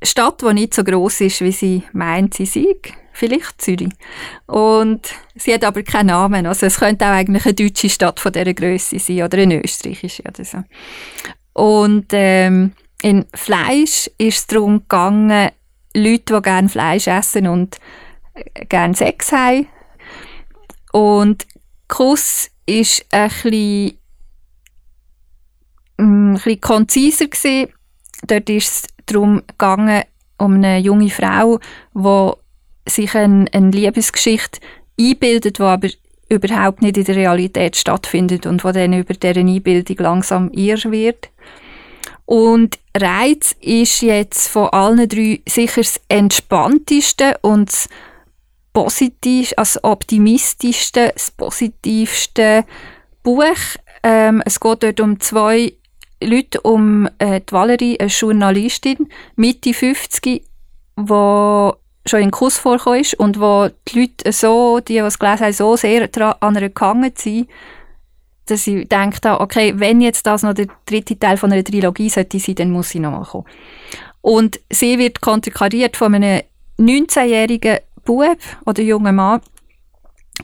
Stadt, 0.02 0.42
die 0.42 0.54
nicht 0.54 0.74
so 0.74 0.84
groß 0.84 1.22
ist, 1.22 1.40
wie 1.40 1.52
sie 1.52 1.82
meint, 1.92 2.34
sie 2.34 2.46
sei 2.46 2.76
vielleicht 3.12 3.60
Zürich. 3.60 3.88
Und 4.46 5.08
sie 5.34 5.52
hat 5.52 5.64
aber 5.64 5.82
keinen 5.82 6.06
Namen. 6.06 6.46
Also 6.46 6.66
es 6.66 6.78
könnte 6.78 7.04
auch 7.04 7.10
eigentlich 7.10 7.44
eine 7.44 7.54
deutsche 7.54 7.90
Stadt 7.90 8.20
von 8.20 8.32
dieser 8.32 8.54
Größe 8.54 8.98
sein 8.98 9.22
oder 9.22 9.38
eine 9.38 9.62
österreichische 9.62 10.22
oder 10.22 10.44
so. 10.44 10.62
Und 11.52 12.06
ähm, 12.12 12.72
in 13.02 13.26
Fleisch 13.34 14.08
ist 14.18 14.38
es 14.38 14.46
darum 14.46 14.80
gegangen, 14.80 15.50
Leute, 15.94 16.34
die 16.36 16.42
gerne 16.42 16.68
Fleisch 16.68 17.08
essen 17.08 17.48
und 17.48 17.78
äh, 18.34 18.66
gerne 18.66 18.94
Sex 18.94 19.32
haben. 19.32 19.66
Und 20.92 21.46
Kuss 21.88 22.50
ist 22.66 23.04
ein 23.10 23.28
bisschen, 23.28 23.98
mm, 25.96 26.30
ein 26.30 26.34
bisschen 26.34 26.60
konziser 26.60 27.26
gewesen. 27.26 27.72
Dort 28.26 28.50
ist 28.50 28.68
es 28.68 28.97
darum 29.12 29.42
gegangen, 29.46 30.02
um 30.38 30.54
eine 30.54 30.78
junge 30.78 31.10
Frau, 31.10 31.58
die 31.94 32.90
sich 32.90 33.14
eine, 33.14 33.46
eine 33.52 33.70
Liebesgeschichte 33.70 34.60
einbildet, 34.98 35.58
die 35.58 35.62
aber 35.62 35.88
überhaupt 36.28 36.82
nicht 36.82 36.96
in 36.96 37.04
der 37.04 37.16
Realität 37.16 37.76
stattfindet 37.76 38.46
und 38.46 38.64
wo 38.64 38.72
dann 38.72 38.92
über 38.92 39.14
deren 39.14 39.48
Einbildung 39.48 39.96
langsam 39.98 40.50
irr 40.52 40.90
wird. 40.90 41.30
Und 42.26 42.78
Reiz 42.94 43.56
ist 43.60 44.02
jetzt 44.02 44.48
von 44.48 44.68
allen 44.68 45.08
drei 45.08 45.40
sicher 45.48 45.80
das 45.80 46.00
entspannteste 46.08 47.38
und 47.40 47.70
das 47.70 47.88
positivste, 48.74 49.56
also 49.56 49.80
optimistischste, 49.82 51.12
das 51.14 51.30
positivste 51.30 52.64
Buch. 53.22 53.56
Ähm, 54.02 54.42
es 54.44 54.60
geht 54.60 54.82
dort 54.82 55.00
um 55.00 55.18
zwei 55.20 55.72
Leute, 56.22 56.60
um 56.62 57.08
äh, 57.18 57.40
die 57.40 57.52
Valerie, 57.52 57.98
eine 58.00 58.08
Journalistin, 58.08 59.08
Mitte 59.36 59.72
50, 59.72 60.44
die 60.96 61.72
schon 62.08 62.20
in 62.20 62.30
Kuss 62.30 62.58
vorgekommen 62.58 63.00
ist 63.00 63.14
und 63.14 63.40
wo 63.40 63.68
die 63.88 64.00
Leute 64.00 64.32
so, 64.32 64.80
die, 64.80 64.94
die 64.94 64.98
es 64.98 65.18
gelesen 65.18 65.44
haben, 65.44 65.52
so 65.52 65.76
sehr 65.76 66.08
an 66.40 66.56
einer 66.56 66.68
gehangen 66.68 67.12
sind, 67.14 67.48
dass 68.46 68.66
ich 68.66 68.88
denke, 68.88 69.40
okay, 69.40 69.74
wenn 69.76 70.00
jetzt 70.00 70.26
das 70.26 70.42
noch 70.42 70.54
der 70.54 70.68
dritte 70.86 71.18
Teil 71.18 71.36
von 71.36 71.52
einer 71.52 71.64
Trilogie 71.64 72.08
sollte 72.08 72.38
sein, 72.38 72.54
dann 72.54 72.70
muss 72.70 72.90
sie 72.90 72.98
nochmal 72.98 73.24
kommen. 73.24 73.44
Und 74.20 74.58
sie 74.70 74.98
wird 74.98 75.20
konterkariert 75.20 75.96
von 75.96 76.14
einem 76.14 76.42
19-jährigen 76.78 77.78
Bub 78.04 78.38
oder 78.64 78.82
jungen 78.82 79.16
Mann, 79.16 79.40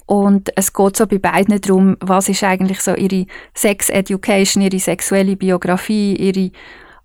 und 0.07 0.51
es 0.57 0.73
geht 0.73 0.97
so 0.97 1.07
bei 1.07 1.19
beiden 1.19 1.61
darum, 1.61 1.97
was 2.01 2.29
ist 2.29 2.45
eigentlich 2.45 2.81
so 2.81 2.95
ihre 2.95 3.27
Sex 3.55 3.89
Education, 3.89 4.63
ihre 4.63 4.79
sexuelle 4.79 5.37
Biografie, 5.37 6.17
ihre 6.17 6.51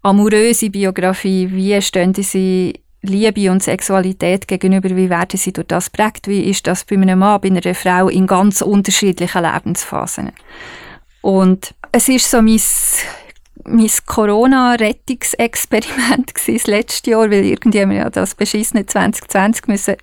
amoröse 0.02 0.70
Biografie, 0.70 1.50
wie 1.52 1.82
stehen 1.82 2.14
sie 2.14 2.74
Liebe 3.02 3.50
und 3.50 3.64
Sexualität 3.64 4.46
gegenüber, 4.48 4.90
wie 4.90 5.10
werden 5.10 5.38
sie 5.38 5.54
durch 5.54 5.68
das 5.68 5.90
prägt, 5.90 6.28
wie 6.28 6.50
ist 6.50 6.68
das 6.68 6.84
bei 6.84 6.98
einem 6.98 7.20
Mann, 7.20 7.40
bei 7.40 7.48
einer 7.48 7.74
Frau 7.74 8.10
in 8.10 8.28
ganz 8.28 8.62
unterschiedlichen 8.62 9.44
Lebensphasen. 9.44 10.34
Und 11.22 11.74
es 11.92 12.08
ist 12.10 12.30
so 12.30 12.42
mein, 12.42 12.60
mein 13.64 13.90
Corona-Rettungsexperiment 14.06 16.34
das 16.48 16.68
letzte 16.68 17.12
Jahr, 17.12 17.32
weil 17.32 17.44
wir 17.44 17.58
ja 17.94 18.10
das 18.10 18.36
beschissene 18.36 18.86
2020 18.86 19.68
müssen, 19.68 19.96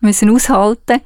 müssen 0.00 0.30
aushalten 0.30 1.00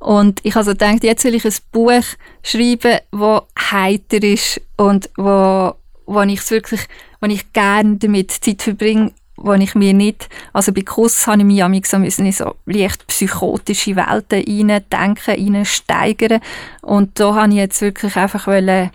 und 0.00 0.40
ich 0.44 0.56
also 0.56 0.72
gedacht, 0.72 1.04
jetzt 1.04 1.24
will 1.24 1.34
ich 1.34 1.44
ein 1.44 1.54
Buch 1.72 2.02
schreiben, 2.42 2.98
das 3.12 3.42
heiter 3.70 4.22
ist 4.22 4.60
und 4.76 5.10
wo, 5.16 5.74
wo 6.06 6.22
ich 6.22 6.50
wirklich, 6.50 6.80
wo 7.20 7.28
ich 7.28 7.52
gerne 7.52 7.96
damit 7.96 8.30
Zeit 8.32 8.62
verbringe, 8.62 9.12
wo 9.36 9.52
ich 9.52 9.74
mir 9.74 9.92
nicht, 9.92 10.28
also 10.54 10.72
bei 10.72 10.82
Kuss 10.82 11.26
habe 11.26 11.40
ich 11.40 11.44
mich 11.44 11.62
am 11.62 11.78
so 11.84 11.98
müssen 11.98 12.26
in 12.26 12.32
so 12.32 12.54
leicht 12.64 13.06
psychotische 13.06 13.94
Welten 13.94 14.42
reindenken, 14.42 15.54
reinsteigern 15.54 16.40
und 16.80 17.20
da 17.20 17.34
habe 17.34 17.50
ich 17.50 17.56
jetzt 17.56 17.82
wirklich 17.82 18.16
einfach 18.16 18.46
wollen, 18.46 18.90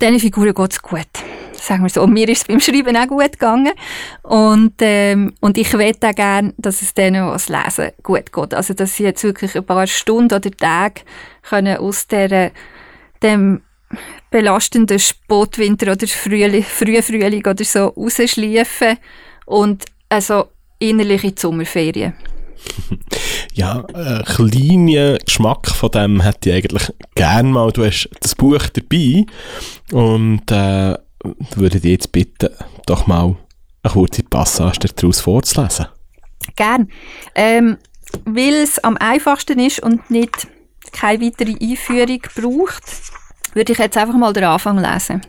diesen 0.00 0.18
Figuren 0.18 0.54
geht 0.54 0.72
es 0.72 0.82
gut. 0.82 1.06
Sagen 1.62 1.84
wir 1.84 1.90
so. 1.90 2.06
Mir 2.08 2.28
ist 2.28 2.42
es 2.42 2.44
beim 2.48 2.58
Schreiben 2.58 2.96
auch 2.96 3.06
gut 3.06 3.32
gegangen. 3.32 3.72
Und, 4.22 4.74
ähm, 4.80 5.32
und 5.40 5.56
ich 5.56 5.72
möchte 5.74 6.08
auch 6.08 6.14
gerne, 6.14 6.54
dass 6.56 6.82
es 6.82 6.92
denen, 6.92 7.28
die 7.28 7.34
es 7.36 7.48
lesen, 7.48 7.92
gut 8.02 8.32
geht. 8.32 8.54
Also, 8.54 8.74
dass 8.74 8.96
sie 8.96 9.04
jetzt 9.04 9.22
wirklich 9.22 9.56
ein 9.56 9.64
paar 9.64 9.86
Stunden 9.86 10.34
oder 10.34 10.50
Tage 10.50 11.02
können 11.42 11.76
aus 11.76 12.08
der, 12.08 12.50
dem 13.22 13.60
belastenden 14.30 14.98
Spotwinter 14.98 15.92
oder 15.92 16.06
Frühling, 16.08 16.64
Frühfrühling 16.64 17.46
oder 17.46 17.64
so 17.64 17.86
rausschliefen 17.88 18.96
und 19.46 19.84
also 20.08 20.46
innerliche 20.78 21.32
Sommerferien. 21.38 22.14
Ja, 23.54 23.84
einen 23.92 24.24
kleinen 24.24 25.18
Geschmack 25.18 25.68
von 25.68 25.90
dem 25.90 26.22
hätte 26.22 26.48
ich 26.48 26.56
eigentlich 26.56 26.90
gerne 27.14 27.50
mal. 27.50 27.70
Du 27.70 27.84
hast 27.84 28.08
das 28.20 28.34
Buch 28.34 28.62
dabei 28.72 29.26
und 29.90 30.50
äh, 30.50 30.96
würde 31.56 31.80
dich 31.80 31.92
jetzt 31.92 32.12
bitten, 32.12 32.50
doch 32.86 33.06
mal 33.06 33.36
eine 33.82 33.92
kurze 33.92 34.22
Passage 34.22 34.88
daraus 34.94 35.20
vorzulesen. 35.20 35.86
Gern. 36.56 36.90
Ähm, 37.34 37.78
weil 38.24 38.54
es 38.54 38.78
am 38.80 38.96
einfachsten 38.96 39.58
ist 39.58 39.80
und 39.80 40.10
nicht 40.10 40.48
keine 40.92 41.24
weitere 41.24 41.54
Einführung 41.60 42.20
braucht, 42.34 42.82
würde 43.54 43.72
ich 43.72 43.78
jetzt 43.78 43.96
einfach 43.96 44.16
mal 44.16 44.32
den 44.32 44.44
Anfang 44.44 44.78
lesen. 44.78 45.22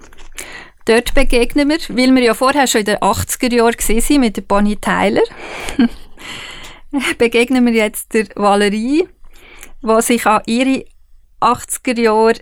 Dort 0.86 1.14
begegnen 1.14 1.70
wir, 1.70 1.78
weil 1.90 2.14
wir 2.14 2.24
ja 2.24 2.34
vorher 2.34 2.68
schon 2.68 2.82
in 2.82 2.86
den 2.86 2.98
80er 2.98 3.54
Jahren 3.54 3.72
gesehen 3.72 4.20
mit 4.20 4.36
der 4.36 4.42
Bonnie 4.42 4.76
Tyler, 4.76 5.22
begegnen 7.18 7.66
wir 7.66 7.74
jetzt 7.74 8.14
der 8.14 8.28
Valerie, 8.36 9.08
die 9.82 10.02
sich 10.02 10.26
an 10.26 10.42
ihre 10.46 10.86
80er 11.40 12.00
Jahre 12.00 12.36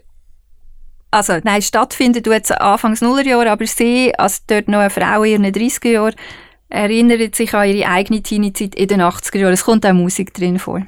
also 1.12 1.34
nein, 1.43 1.62
stattfindet 1.62 2.26
jetzt 2.26 2.51
Anfangs 2.51 3.01
Nullerjahre, 3.01 3.51
aber 3.51 3.68
sie, 3.68 4.18
als 4.18 4.45
dort 4.45 4.68
noch 4.68 4.80
eine 4.80 4.89
Frau 4.89 5.24
in 5.24 5.43
ihren 5.43 5.53
30er 5.53 5.89
Jahren, 5.89 6.16
erinnert 6.70 7.36
sich 7.36 7.53
an 7.53 7.68
ihre 7.68 7.89
eigene 7.89 8.24
Teenie-Zeit 8.24 8.76
in 8.76 8.88
den 8.88 9.01
80er 9.01 9.38
Jahren. 9.38 9.53
Es 9.53 9.66
kommt 9.66 9.86
auch 9.86 9.93
Musik 9.93 10.34
drin 10.34 10.57
vor. 10.57 10.86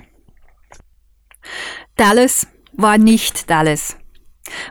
Dallas 1.98 2.48
war 2.72 2.98
nicht 2.98 3.50
Dallas. 3.50 3.98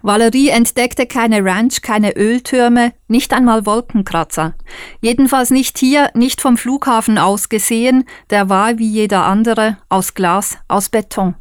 Valerie 0.03 0.49
entdeckte 0.49 1.07
keine 1.07 1.45
Ranch, 1.45 1.81
keine 1.83 2.17
Öltürme, 2.17 2.93
nicht 3.09 3.33
einmal 3.33 3.65
Wolkenkratzer. 3.67 4.55
Jedenfalls 5.01 5.51
nicht 5.51 5.79
hier, 5.79 6.11
nicht 6.15 6.41
vom 6.41 6.57
Flughafen 6.57 7.19
aus 7.19 7.49
gesehen, 7.49 8.05
der 8.31 8.49
war 8.49 8.79
wie 8.79 8.89
jeder 8.89 9.25
andere, 9.25 9.79
aus 9.89 10.15
Glas, 10.15 10.59
aus 10.69 10.89
Beton. 10.89 11.37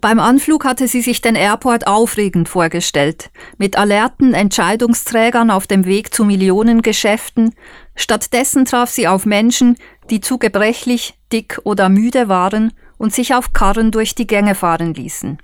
Beim 0.00 0.18
Anflug 0.18 0.64
hatte 0.64 0.88
sie 0.88 1.02
sich 1.02 1.20
den 1.20 1.34
Airport 1.34 1.86
aufregend 1.86 2.48
vorgestellt, 2.48 3.30
mit 3.58 3.76
alerten 3.76 4.34
Entscheidungsträgern 4.34 5.50
auf 5.50 5.66
dem 5.66 5.84
Weg 5.84 6.14
zu 6.14 6.24
Millionengeschäften. 6.24 7.54
Stattdessen 7.94 8.64
traf 8.64 8.90
sie 8.90 9.08
auf 9.08 9.26
Menschen, 9.26 9.76
die 10.08 10.20
zu 10.20 10.38
gebrechlich, 10.38 11.18
dick 11.32 11.60
oder 11.64 11.88
müde 11.88 12.28
waren 12.28 12.72
und 12.98 13.14
sich 13.14 13.34
auf 13.34 13.52
Karren 13.52 13.90
durch 13.90 14.14
die 14.14 14.26
Gänge 14.26 14.54
fahren 14.54 14.94
ließen. 14.94 15.38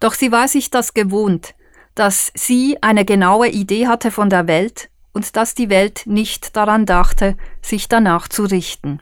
Doch 0.00 0.14
sie 0.14 0.32
war 0.32 0.48
sich 0.48 0.70
das 0.70 0.94
gewohnt, 0.94 1.54
dass 1.94 2.32
sie 2.34 2.78
eine 2.80 3.04
genaue 3.04 3.48
Idee 3.48 3.86
hatte 3.86 4.10
von 4.10 4.30
der 4.30 4.46
Welt 4.46 4.88
und 5.12 5.36
dass 5.36 5.54
die 5.54 5.70
Welt 5.70 6.02
nicht 6.06 6.56
daran 6.56 6.86
dachte, 6.86 7.36
sich 7.62 7.88
danach 7.88 8.28
zu 8.28 8.44
richten. 8.44 9.00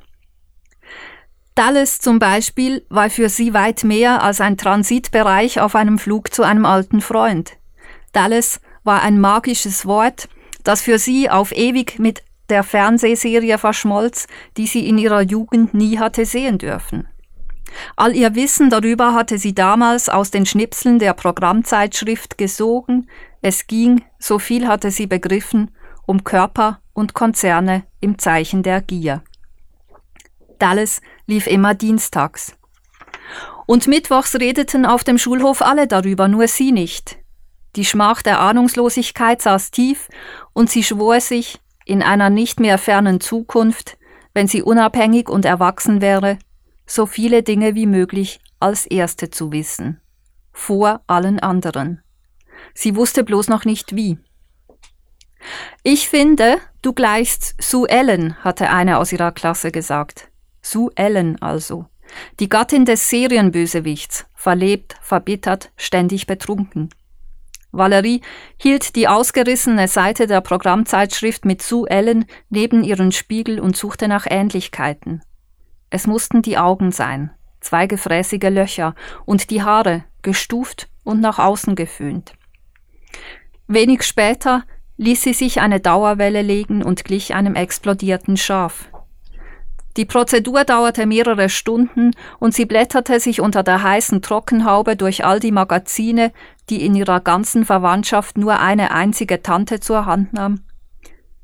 Dallas 1.54 1.98
zum 1.98 2.18
Beispiel 2.18 2.84
war 2.88 3.10
für 3.10 3.28
sie 3.28 3.52
weit 3.52 3.84
mehr 3.84 4.22
als 4.22 4.40
ein 4.40 4.56
Transitbereich 4.56 5.60
auf 5.60 5.74
einem 5.74 5.98
Flug 5.98 6.32
zu 6.32 6.42
einem 6.42 6.64
alten 6.64 7.00
Freund. 7.02 7.52
Dallas 8.12 8.60
war 8.84 9.02
ein 9.02 9.20
magisches 9.20 9.84
Wort, 9.84 10.28
das 10.64 10.80
für 10.80 10.98
sie 10.98 11.28
auf 11.28 11.52
ewig 11.52 11.98
mit 11.98 12.22
der 12.48 12.62
Fernsehserie 12.62 13.58
verschmolz, 13.58 14.26
die 14.56 14.66
sie 14.66 14.88
in 14.88 14.98
ihrer 14.98 15.22
Jugend 15.22 15.74
nie 15.74 15.98
hatte 15.98 16.24
sehen 16.24 16.58
dürfen. 16.58 17.06
All 17.96 18.14
ihr 18.14 18.34
Wissen 18.34 18.70
darüber 18.70 19.14
hatte 19.14 19.38
sie 19.38 19.54
damals 19.54 20.08
aus 20.08 20.30
den 20.30 20.46
Schnipseln 20.46 20.98
der 20.98 21.14
Programmzeitschrift 21.14 22.36
gesogen, 22.36 23.08
es 23.40 23.66
ging, 23.66 24.04
so 24.18 24.38
viel 24.38 24.68
hatte 24.68 24.90
sie 24.90 25.06
begriffen, 25.06 25.70
um 26.06 26.24
Körper 26.24 26.80
und 26.92 27.14
Konzerne 27.14 27.84
im 28.00 28.18
Zeichen 28.18 28.62
der 28.62 28.80
Gier. 28.82 29.22
Dallas 30.62 31.00
lief 31.26 31.46
immer 31.46 31.74
dienstags. 31.74 32.56
Und 33.66 33.88
mittwochs 33.88 34.36
redeten 34.36 34.86
auf 34.86 35.04
dem 35.04 35.18
Schulhof 35.18 35.60
alle 35.60 35.86
darüber, 35.86 36.28
nur 36.28 36.48
sie 36.48 36.72
nicht. 36.72 37.18
Die 37.74 37.84
Schmach 37.84 38.22
der 38.22 38.40
Ahnungslosigkeit 38.40 39.42
saß 39.42 39.70
tief 39.70 40.08
und 40.52 40.70
sie 40.70 40.84
schwor 40.84 41.20
sich, 41.20 41.60
in 41.84 42.02
einer 42.02 42.30
nicht 42.30 42.60
mehr 42.60 42.78
fernen 42.78 43.20
Zukunft, 43.20 43.98
wenn 44.34 44.46
sie 44.46 44.62
unabhängig 44.62 45.28
und 45.28 45.44
erwachsen 45.44 46.00
wäre, 46.00 46.38
so 46.86 47.06
viele 47.06 47.42
Dinge 47.42 47.74
wie 47.74 47.86
möglich 47.86 48.40
als 48.60 48.86
Erste 48.86 49.30
zu 49.30 49.52
wissen. 49.52 50.00
Vor 50.52 51.00
allen 51.06 51.40
anderen. 51.40 52.02
Sie 52.74 52.94
wusste 52.94 53.24
bloß 53.24 53.48
noch 53.48 53.64
nicht 53.64 53.96
wie. 53.96 54.18
Ich 55.82 56.08
finde, 56.08 56.58
du 56.82 56.92
gleichst 56.92 57.60
Sue 57.60 57.88
Ellen, 57.88 58.36
hatte 58.44 58.70
eine 58.70 58.98
aus 58.98 59.12
ihrer 59.12 59.32
Klasse 59.32 59.72
gesagt. 59.72 60.31
Sue 60.62 60.90
Ellen 60.94 61.40
also. 61.42 61.86
Die 62.40 62.48
Gattin 62.48 62.84
des 62.84 63.08
Serienbösewichts, 63.08 64.26
verlebt, 64.34 64.96
verbittert, 65.02 65.72
ständig 65.76 66.26
betrunken. 66.26 66.90
Valerie 67.72 68.20
hielt 68.58 68.96
die 68.96 69.08
ausgerissene 69.08 69.88
Seite 69.88 70.26
der 70.26 70.42
Programmzeitschrift 70.42 71.44
mit 71.44 71.62
Sue 71.62 71.88
Ellen 71.88 72.26
neben 72.50 72.84
ihren 72.84 73.12
Spiegel 73.12 73.58
und 73.60 73.76
suchte 73.76 74.08
nach 74.08 74.26
Ähnlichkeiten. 74.28 75.22
Es 75.88 76.06
mussten 76.06 76.42
die 76.42 76.58
Augen 76.58 76.92
sein, 76.92 77.30
zwei 77.60 77.86
gefräßige 77.86 78.50
Löcher, 78.50 78.94
und 79.24 79.50
die 79.50 79.62
Haare, 79.62 80.04
gestuft 80.20 80.88
und 81.02 81.20
nach 81.20 81.38
außen 81.38 81.74
geföhnt. 81.74 82.34
Wenig 83.66 84.02
später 84.02 84.64
ließ 84.98 85.22
sie 85.22 85.32
sich 85.32 85.60
eine 85.60 85.80
Dauerwelle 85.80 86.42
legen 86.42 86.82
und 86.82 87.04
glich 87.04 87.34
einem 87.34 87.54
explodierten 87.54 88.36
Schaf. 88.36 88.91
Die 89.96 90.06
Prozedur 90.06 90.64
dauerte 90.64 91.04
mehrere 91.06 91.48
Stunden 91.48 92.12
und 92.38 92.54
sie 92.54 92.64
blätterte 92.64 93.20
sich 93.20 93.40
unter 93.40 93.62
der 93.62 93.82
heißen 93.82 94.22
Trockenhaube 94.22 94.96
durch 94.96 95.24
all 95.24 95.38
die 95.38 95.52
Magazine, 95.52 96.32
die 96.70 96.84
in 96.84 96.94
ihrer 96.94 97.20
ganzen 97.20 97.64
Verwandtschaft 97.64 98.38
nur 98.38 98.58
eine 98.58 98.92
einzige 98.92 99.42
Tante 99.42 99.80
zur 99.80 100.06
Hand 100.06 100.32
nahm. 100.32 100.62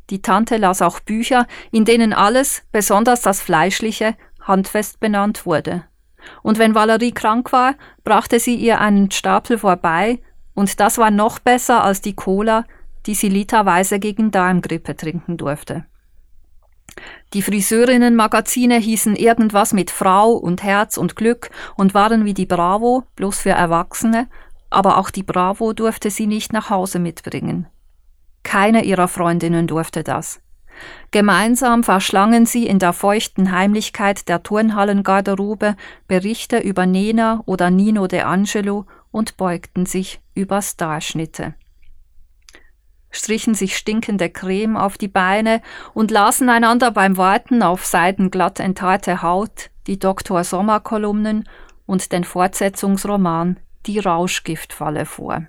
Die 0.08 0.22
Tante 0.22 0.56
las 0.56 0.80
auch 0.80 1.00
Bücher, 1.00 1.46
in 1.70 1.84
denen 1.84 2.14
alles, 2.14 2.62
besonders 2.72 3.20
das 3.20 3.42
Fleischliche, 3.42 4.14
handfest 4.40 5.00
benannt 5.00 5.44
wurde. 5.44 5.84
Und 6.42 6.58
wenn 6.58 6.74
Valerie 6.74 7.12
krank 7.12 7.52
war, 7.52 7.74
brachte 8.04 8.40
sie 8.40 8.54
ihr 8.54 8.80
einen 8.80 9.10
Stapel 9.10 9.58
vorbei, 9.58 10.20
und 10.54 10.80
das 10.80 10.96
war 10.96 11.10
noch 11.10 11.38
besser 11.38 11.84
als 11.84 12.00
die 12.00 12.14
Cola, 12.14 12.64
die 13.06 13.14
sie 13.14 13.28
literweise 13.28 13.98
gegen 13.98 14.30
Darmgrippe 14.30 14.96
trinken 14.96 15.36
durfte. 15.36 15.84
Die 17.34 17.42
Friseurinnenmagazine 17.42 18.76
hießen 18.76 19.14
irgendwas 19.14 19.72
mit 19.72 19.90
Frau 19.90 20.32
und 20.32 20.62
Herz 20.62 20.96
und 20.96 21.14
Glück 21.14 21.50
und 21.76 21.92
waren 21.92 22.24
wie 22.24 22.34
die 22.34 22.46
Bravo, 22.46 23.04
bloß 23.16 23.40
für 23.40 23.50
Erwachsene, 23.50 24.28
aber 24.70 24.96
auch 24.96 25.10
die 25.10 25.22
Bravo 25.22 25.72
durfte 25.72 26.10
sie 26.10 26.26
nicht 26.26 26.52
nach 26.52 26.70
Hause 26.70 26.98
mitbringen. 26.98 27.66
Keine 28.42 28.84
ihrer 28.84 29.08
Freundinnen 29.08 29.66
durfte 29.66 30.02
das. 30.02 30.40
Gemeinsam 31.10 31.82
verschlangen 31.82 32.46
sie 32.46 32.66
in 32.66 32.78
der 32.78 32.92
feuchten 32.92 33.52
Heimlichkeit 33.52 34.28
der 34.28 34.42
Turnhallengarderobe 34.42 35.76
Berichte 36.06 36.58
über 36.58 36.86
Nena 36.86 37.42
oder 37.46 37.70
Nino 37.70 38.06
De 38.06 38.20
Angelo 38.20 38.86
und 39.10 39.36
beugten 39.36 39.86
sich 39.86 40.20
über 40.34 40.62
Starschnitte 40.62 41.54
strichen 43.10 43.54
sich 43.54 43.76
stinkende 43.76 44.30
Creme 44.30 44.76
auf 44.76 44.98
die 44.98 45.08
Beine 45.08 45.62
und 45.94 46.10
lasen 46.10 46.48
einander 46.48 46.90
beim 46.90 47.16
Warten 47.16 47.62
auf 47.62 47.84
seidenglatt 47.84 48.60
enthaarte 48.60 49.22
Haut 49.22 49.70
die 49.86 49.98
Dr. 49.98 50.44
Sommer-Kolumnen 50.44 51.48
und 51.86 52.12
den 52.12 52.24
Fortsetzungsroman 52.24 53.58
Die 53.86 53.98
Rauschgiftfalle 53.98 55.06
vor. 55.06 55.46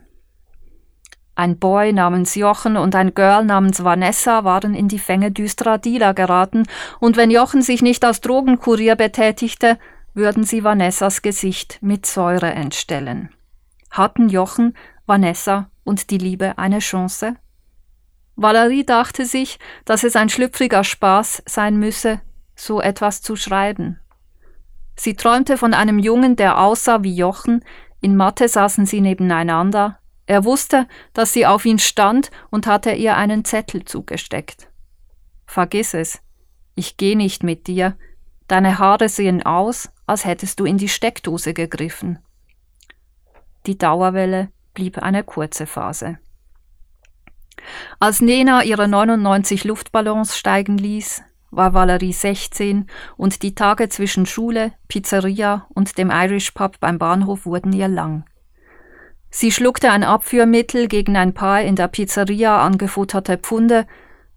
Ein 1.36 1.58
Boy 1.58 1.94
namens 1.94 2.36
Jochen 2.36 2.76
und 2.76 2.96
ein 2.96 3.14
Girl 3.14 3.46
namens 3.46 3.84
Vanessa 3.84 4.44
waren 4.44 4.74
in 4.74 4.88
die 4.88 5.00
Fänge 5.00 5.32
düsterer 5.32 5.78
Dealer 5.78 6.14
geraten, 6.14 6.64
und 7.00 7.16
wenn 7.16 7.32
Jochen 7.32 7.62
sich 7.62 7.82
nicht 7.82 8.04
als 8.04 8.22
Drogenkurier 8.22 8.96
betätigte, 8.96 9.78
würden 10.14 10.44
sie 10.44 10.64
Vanessas 10.64 11.22
Gesicht 11.22 11.80
mit 11.82 12.06
Säure 12.06 12.52
entstellen. 12.52 13.30
Hatten 13.92 14.30
Jochen, 14.30 14.76
Vanessa 15.06 15.70
und 15.84 16.10
die 16.10 16.18
Liebe 16.18 16.58
eine 16.58 16.80
Chance? 16.80 17.36
Valerie 18.42 18.86
dachte 18.86 19.26
sich, 19.26 19.60
dass 19.84 20.04
es 20.04 20.16
ein 20.16 20.30
schlüpfriger 20.30 20.86
Spaß 20.86 21.44
sein 21.46 21.78
müsse, 21.78 22.22
so 22.56 22.80
etwas 22.80 23.22
zu 23.22 23.36
schreiben. 23.36 24.00
Sie 24.96 25.16
träumte 25.16 25.58
von 25.58 25.74
einem 25.74 26.00
Jungen, 26.00 26.36
der 26.38 26.60
aussah 26.60 27.04
wie 27.04 27.14
Jochen, 27.14 27.66
in 28.00 28.16
Mathe 28.16 28.48
saßen 28.48 28.86
sie 28.86 29.02
nebeneinander, 29.02 30.00
er 30.26 30.46
wusste, 30.46 30.88
dass 31.14 31.34
sie 31.34 31.46
auf 31.46 31.66
ihn 31.66 31.80
stand 31.80 32.30
und 32.50 32.68
hatte 32.68 32.92
ihr 32.92 33.18
einen 33.18 33.44
Zettel 33.44 33.84
zugesteckt. 33.84 34.70
Vergiss 35.48 35.94
es, 35.94 36.22
ich 36.76 36.98
geh 36.98 37.16
nicht 37.16 37.44
mit 37.44 37.68
dir, 37.68 37.98
deine 38.48 38.80
Haare 38.80 39.10
sehen 39.10 39.44
aus, 39.44 39.90
als 40.06 40.24
hättest 40.24 40.60
du 40.60 40.66
in 40.66 40.78
die 40.78 40.88
Steckdose 40.88 41.54
gegriffen. 41.54 42.20
Die 43.66 43.78
Dauerwelle 43.78 44.50
blieb 44.76 45.00
eine 45.00 45.24
kurze 45.24 45.66
Phase. 45.66 46.20
Als 48.00 48.22
Nena 48.22 48.64
ihre 48.64 48.88
99 48.88 49.64
Luftballons 49.64 50.38
steigen 50.38 50.78
ließ, 50.78 51.24
war 51.52 51.74
Valerie 51.74 52.14
16 52.14 52.88
und 53.18 53.42
die 53.42 53.56
Tage 53.56 53.90
zwischen 53.90 54.26
Schule, 54.26 54.74
Pizzeria 54.88 55.68
und 55.74 55.98
dem 55.98 56.12
Irish 56.12 56.52
Pub 56.52 56.80
beim 56.80 57.00
Bahnhof 57.00 57.46
wurden 57.46 57.74
ihr 57.74 57.88
lang. 57.88 58.26
Sie 59.32 59.52
schluckte 59.52 59.92
ein 59.92 60.04
Abführmittel 60.04 60.88
gegen 60.88 61.16
ein 61.16 61.34
paar 61.34 61.62
in 61.62 61.76
der 61.76 61.88
Pizzeria 61.88 62.64
angefutterte 62.64 63.38
Pfunde, 63.38 63.86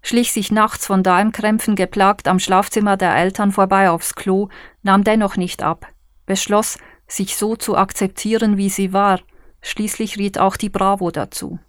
schlich 0.01 0.31
sich 0.33 0.51
nachts 0.51 0.85
von 0.85 1.01
Darmkrämpfen 1.01 1.75
geplagt 1.75 2.27
am 2.27 2.39
Schlafzimmer 2.39 2.97
der 2.97 3.15
Eltern 3.15 3.51
vorbei 3.51 3.89
aufs 3.89 4.15
Klo, 4.15 4.49
nahm 4.83 5.03
dennoch 5.03 5.35
nicht 5.35 5.63
ab, 5.63 5.87
beschloss, 6.25 6.77
sich 7.07 7.37
so 7.37 7.55
zu 7.55 7.75
akzeptieren, 7.75 8.57
wie 8.57 8.69
sie 8.69 8.93
war, 8.93 9.19
schließlich 9.61 10.17
riet 10.17 10.37
auch 10.37 10.57
die 10.57 10.69
Bravo 10.69 11.09
dazu. 11.09 11.59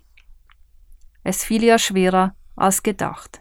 Es 1.25 1.43
fiel 1.43 1.65
ihr 1.65 1.79
schwerer 1.79 2.35
als 2.55 2.83
gedacht. 2.83 3.41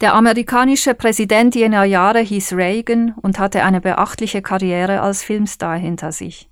Der 0.00 0.14
amerikanische 0.14 0.94
Präsident 0.94 1.54
jener 1.54 1.84
Jahre 1.84 2.20
hieß 2.20 2.54
Reagan 2.54 3.14
und 3.20 3.38
hatte 3.38 3.62
eine 3.62 3.80
beachtliche 3.80 4.42
Karriere 4.42 5.00
als 5.00 5.22
Filmstar 5.22 5.76
hinter 5.76 6.12
sich. 6.12 6.48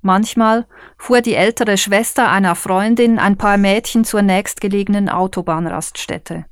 Manchmal 0.00 0.66
fuhr 0.98 1.20
die 1.20 1.34
ältere 1.34 1.76
Schwester 1.76 2.28
einer 2.28 2.56
Freundin 2.56 3.18
ein 3.18 3.36
paar 3.36 3.56
Mädchen 3.56 4.04
zur 4.04 4.22
nächstgelegenen 4.22 5.08
Autobahnraststätte. 5.08 6.44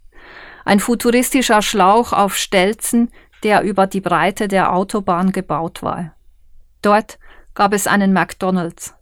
Ein 0.65 0.79
futuristischer 0.79 1.63
Schlauch 1.63 2.13
auf 2.13 2.37
Stelzen, 2.37 3.11
der 3.43 3.63
über 3.63 3.87
die 3.87 4.01
Breite 4.01 4.47
der 4.47 4.73
Autobahn 4.73 5.33
gebaut 5.33 5.83
war. 5.83 6.15
Dort 6.83 7.19
gab 7.55 7.73
es 7.73 7.87
einen 7.87 8.13
McDonald's. 8.13 8.95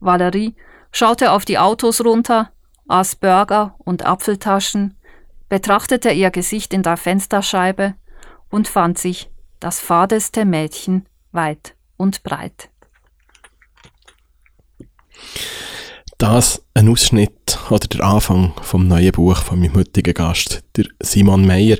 Valerie 0.00 0.54
schaute 0.92 1.32
auf 1.32 1.44
die 1.44 1.58
Autos 1.58 2.04
runter, 2.04 2.50
aß 2.88 3.16
Burger 3.16 3.74
und 3.78 4.04
Apfeltaschen, 4.04 4.96
betrachtete 5.48 6.10
ihr 6.10 6.30
Gesicht 6.30 6.74
in 6.74 6.82
der 6.82 6.96
Fensterscheibe 6.96 7.94
und 8.50 8.68
fand 8.68 8.98
sich 8.98 9.30
das 9.60 9.80
fadeste 9.80 10.44
Mädchen 10.44 11.06
weit 11.32 11.74
und 11.96 12.22
breit. 12.22 12.70
Das 16.18 16.64
ein 16.74 16.88
Ausschnitt 16.88 17.58
oder 17.70 17.86
der 17.88 18.04
Anfang 18.04 18.52
vom 18.62 18.88
neuen 18.88 19.12
Buch 19.12 19.38
von 19.38 19.60
meinem 19.60 19.74
heutigen 19.74 20.14
Gast, 20.14 20.62
der 20.76 20.86
Simon 21.00 21.46
Meyer. 21.46 21.78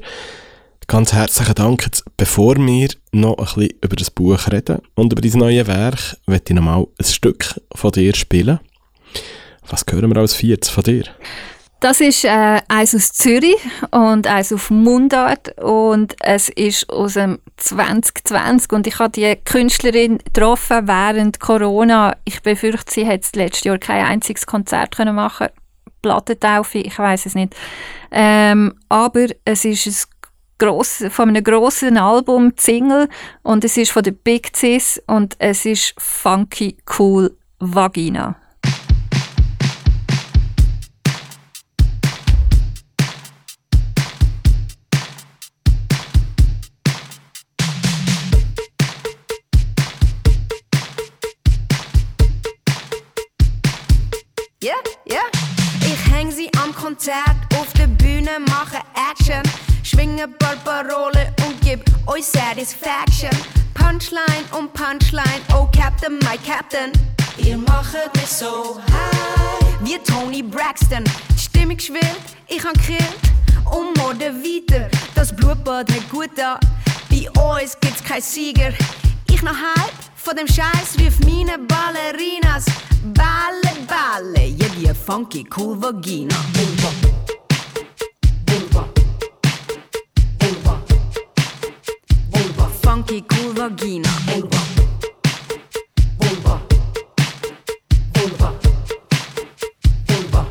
Ganz 0.86 1.12
herzlichen 1.12 1.54
Dank. 1.54 1.84
Jetzt, 1.84 2.04
bevor 2.16 2.56
wir 2.56 2.88
noch 3.12 3.38
ein 3.38 3.44
bisschen 3.44 3.78
über 3.80 3.96
das 3.96 4.10
Buch 4.10 4.38
reden 4.50 4.80
und 4.94 5.12
über 5.12 5.22
dein 5.22 5.38
neue 5.38 5.66
Werk, 5.66 6.18
möchte 6.26 6.52
ich 6.52 6.56
noch 6.56 6.64
mal 6.64 6.86
ein 6.98 7.04
Stück 7.04 7.60
von 7.74 7.92
dir 7.92 8.14
spielen. 8.14 8.60
Was 9.68 9.84
hören 9.90 10.14
wir 10.14 10.20
als 10.20 10.34
viertes 10.34 10.70
von 10.70 10.84
dir? 10.84 11.04
Das 11.80 12.00
ist 12.00 12.24
äh, 12.24 12.60
eins 12.68 12.94
aus 12.94 13.12
Zürich 13.12 13.58
und 13.90 14.26
eins 14.26 14.54
auf 14.54 14.70
Mundart 14.70 15.58
und 15.60 16.16
es 16.20 16.48
ist 16.48 16.88
aus 16.88 17.12
dem 17.12 17.40
2020 17.58 18.72
und 18.72 18.86
ich 18.86 18.98
habe 18.98 19.10
die 19.10 19.36
Künstlerin 19.44 20.16
getroffen 20.16 20.88
während 20.88 21.40
Corona. 21.40 22.16
Ich 22.24 22.40
befürchte, 22.40 22.90
sie 22.90 23.06
hat 23.06 23.36
letztes 23.36 23.64
Jahr 23.64 23.76
kein 23.76 24.06
einziges 24.06 24.46
Konzert 24.46 24.96
können 24.96 25.14
machen 25.14 25.48
Plattentaufe, 26.00 26.78
ich 26.78 26.98
weiß 26.98 27.26
es 27.26 27.34
nicht. 27.34 27.54
Ähm, 28.10 28.74
aber 28.88 29.26
es 29.44 29.66
ist 29.66 29.86
ein 29.86 29.94
gross, 30.58 31.04
von 31.10 31.28
einem 31.28 31.44
grossen 31.44 31.98
Album, 31.98 32.52
Single, 32.56 33.08
und 33.42 33.64
es 33.64 33.76
ist 33.76 33.92
von 33.92 34.02
der 34.02 34.12
Big 34.12 34.56
Cis 34.56 35.02
und 35.06 35.36
es 35.38 35.66
ist 35.66 35.94
Funky 35.98 36.78
Cool 36.98 37.36
Vagina. 37.58 38.36
Schwinge 60.14 60.28
paar 60.28 60.56
Parole 60.64 61.32
und 61.46 61.60
gib 61.60 61.84
euch 62.06 62.24
Satisfaction. 62.24 63.30
Punchline 63.74 64.44
um 64.56 64.68
Punchline, 64.68 65.42
oh 65.54 65.68
Captain, 65.76 66.18
my 66.20 66.38
Captain. 66.46 66.92
Ihr 67.38 67.58
macht 67.58 68.14
mich 68.14 68.26
so 68.26 68.80
high. 68.92 69.74
Wie 69.80 69.98
Tony 69.98 70.42
Braxton, 70.42 71.04
die 71.04 71.38
Stimmung 71.38 71.78
schwillt, 71.78 72.20
ich 72.48 72.64
han 72.64 72.74
gekillt. 72.74 73.18
Und 73.70 73.96
Morde 73.98 74.32
weiter, 74.34 74.88
das 75.14 75.34
Blutbad 75.34 75.90
hat 75.90 76.10
gut 76.10 76.30
da. 76.36 76.58
Bei 77.10 77.28
uns 77.40 77.76
gibt's 77.80 78.04
kein 78.04 78.22
Sieger. 78.22 78.72
Ich 79.28 79.42
noch 79.42 79.52
halb 79.56 79.92
von 80.14 80.36
dem 80.36 80.46
Scheiß 80.46 80.98
rief 80.98 81.18
meine 81.20 81.58
Ballerinas. 81.58 82.66
Balle, 83.14 83.74
Balle, 83.86 84.46
ja 84.46 84.66
die 84.68 84.94
funky 84.94 85.44
cool 85.56 85.80
Vagina. 85.80 86.36
Vulva. 86.54 86.92
Vulva. 87.02 87.23
Funky 92.84 93.24
cool 93.32 93.54
Vagina. 93.54 94.08
Vulva. 94.26 94.58
Vulva. 96.18 96.60
Vulva. 98.12 98.52
Vulva. 100.06 100.46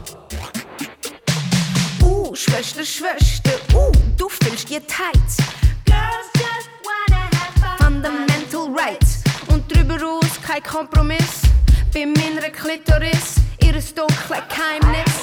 Uh, 2.01 2.34
Schwester, 2.34 2.84
Schwester, 2.84 3.59
uh, 3.75 3.91
du 4.17 4.27
fühlst 4.29 4.67
dir 4.67 4.81
tight. 4.88 5.13
Girls 5.86 6.27
just 6.34 6.69
wanna 6.84 7.21
have 7.38 7.53
fun. 7.61 7.77
Fundamental 7.77 8.67
rights. 8.73 9.21
Und 9.49 9.71
drüber 9.71 10.03
aus 10.03 10.41
kein 10.41 10.63
Kompromiss. 10.63 11.43
Bei 11.93 12.07
meiner 12.07 12.49
Klitoris, 12.49 13.36
ihres 13.61 13.93
dunkle 13.93 14.41
Geheimnis. 14.49 15.13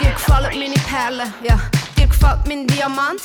Dir 0.00 0.12
gefallen 0.12 0.58
meine 0.58 0.80
Perlen, 0.88 1.34
ja. 1.42 1.60
Dir 1.98 2.06
gefällt 2.06 2.46
mein 2.48 2.66
Diamant. 2.66 3.20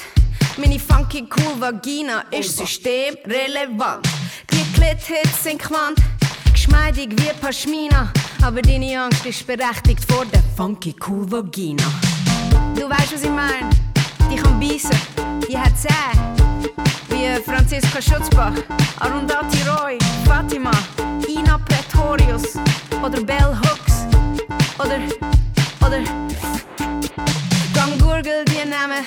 Meine 0.59 0.79
funky 0.79 1.27
cool 1.37 1.61
Vagina 1.61 2.23
ist 2.31 2.57
systemrelevant. 2.57 4.03
Die 4.51 4.63
Klithits 4.73 5.43
sind 5.43 5.61
Quant, 5.61 5.99
geschmeidig 6.51 7.11
wie 7.11 7.31
Pashmina. 7.39 8.11
Aber 8.41 8.61
deine 8.63 9.03
Angst 9.03 9.23
ist 9.27 9.45
berechtigt 9.45 10.03
vor 10.11 10.25
der 10.25 10.41
funky 10.55 10.95
cool 11.07 11.31
Vagina. 11.31 11.83
Du 12.75 12.89
weißt, 12.89 13.13
was 13.13 13.23
ich 13.23 13.29
meine? 13.29 13.69
Die 14.31 14.35
kann 14.35 14.59
beißen, 14.59 14.97
die 15.47 15.55
hat 15.55 15.73
Zähne. 15.77 16.35
Wie 17.09 17.39
Franziska 17.43 18.01
Schutzbach, 18.01 18.53
Arundhati 18.99 19.59
Roy, 19.61 19.99
Fatima, 20.25 20.71
Ina 21.27 21.59
Pretorius 21.59 22.55
oder 23.03 23.21
Bell 23.21 23.55
Hooks 23.61 24.05
oder, 24.79 24.99
oder 25.85 26.03
Gang 27.73 27.99
Gurgel 27.99 28.43
die 28.45 28.67
Namen, 28.67 29.05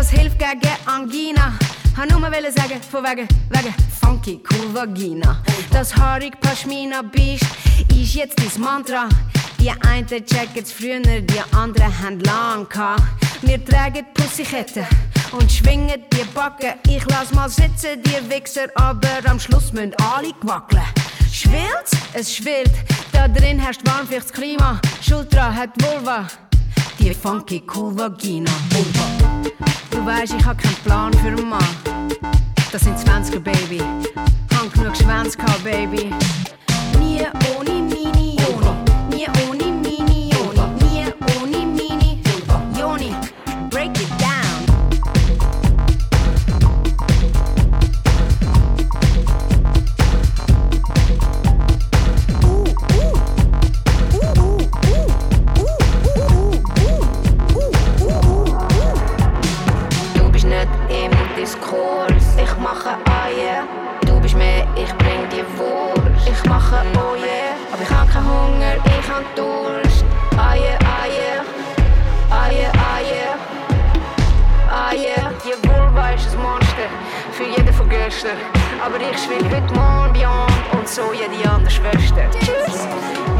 das 0.00 0.10
hilft 0.12 0.38
gegen 0.38 0.76
Angina. 0.86 1.52
Han 1.94 2.08
nur 2.08 2.20
mal 2.20 2.32
sagen, 2.32 2.80
von 2.90 3.04
wegen, 3.04 3.28
wegen 3.50 3.74
funky 4.00 4.40
cool 4.50 4.72
Vagina. 4.72 5.42
Das 5.70 5.94
haarig 5.94 6.40
Pashmina 6.40 7.02
Biest 7.02 7.44
ist 7.94 8.14
jetzt 8.14 8.38
dein 8.38 8.62
Mantra. 8.62 9.10
Die 9.58 9.70
einen 9.70 10.06
checken's 10.06 10.72
früher, 10.72 11.00
die 11.00 11.42
anderen 11.54 11.92
haben 12.02 12.18
lang 12.20 12.66
gehabt. 12.66 13.02
Wir 13.42 13.62
tragen 13.62 14.06
Pussyketten 14.14 14.86
und 15.32 15.52
schwingen 15.52 16.02
die 16.14 16.24
Backen. 16.34 16.72
Ich 16.88 17.04
lass 17.10 17.30
mal 17.34 17.50
sitzen, 17.50 18.02
die 18.02 18.30
Wichser, 18.30 18.68
aber 18.76 19.20
am 19.26 19.38
Schluss 19.38 19.70
müssen 19.74 19.92
alle 20.14 20.32
wackeln. 20.40 20.82
Schwillt? 21.30 21.90
Es 22.14 22.34
schwillt. 22.34 22.72
Da 23.12 23.28
drin 23.28 23.58
herrscht 23.58 23.82
warmfeuchtes 23.84 24.32
Klima. 24.32 24.80
Schultra 25.06 25.54
hat 25.54 25.70
Vulva. 25.82 26.26
Die 26.98 27.12
funky 27.12 27.62
cool 27.74 27.94
Vagina. 27.98 28.50
Vulva. 28.70 29.39
Weißt, 30.10 30.34
ich 30.36 30.44
hab 30.44 30.58
keinen 30.58 30.74
Plan 30.74 31.12
für 31.14 31.28
einen 31.28 31.48
Mann. 31.48 31.62
Das 32.72 32.80
sind 32.82 32.98
20er, 32.98 33.38
Baby. 33.38 33.80
Hab 34.52 34.72
genug 34.72 34.96
Schwänze 34.96 35.38
gehabt, 35.38 35.62
Baby. 35.62 36.12
Nie 36.98 37.22
ohne 37.56 37.70
Mini, 37.70 38.36
Joni. 38.36 39.16
Nie 39.16 39.28
ohne 39.48 39.59
gestern. 78.20 78.38
Aber 78.82 78.96
ich 78.96 79.18
schwill 79.18 79.44
heute 79.50 79.74
morgen 79.74 80.12
Beyond 80.12 80.78
und 80.78 80.88
so 80.88 81.12
jede 81.12 81.48
andere 81.48 81.70
Schwester. 81.70 82.28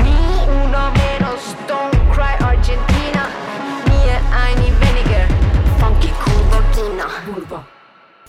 Nie 0.03 0.49
una 0.49 0.91
menos, 0.91 1.55
don't 1.69 2.13
cry 2.13 2.35
Argentina. 2.43 3.29
Nie 3.87 4.11
eine 4.33 4.67
weniger, 4.81 5.29
funky 5.79 6.11
cool 6.27 6.43
Vagina. 6.51 7.07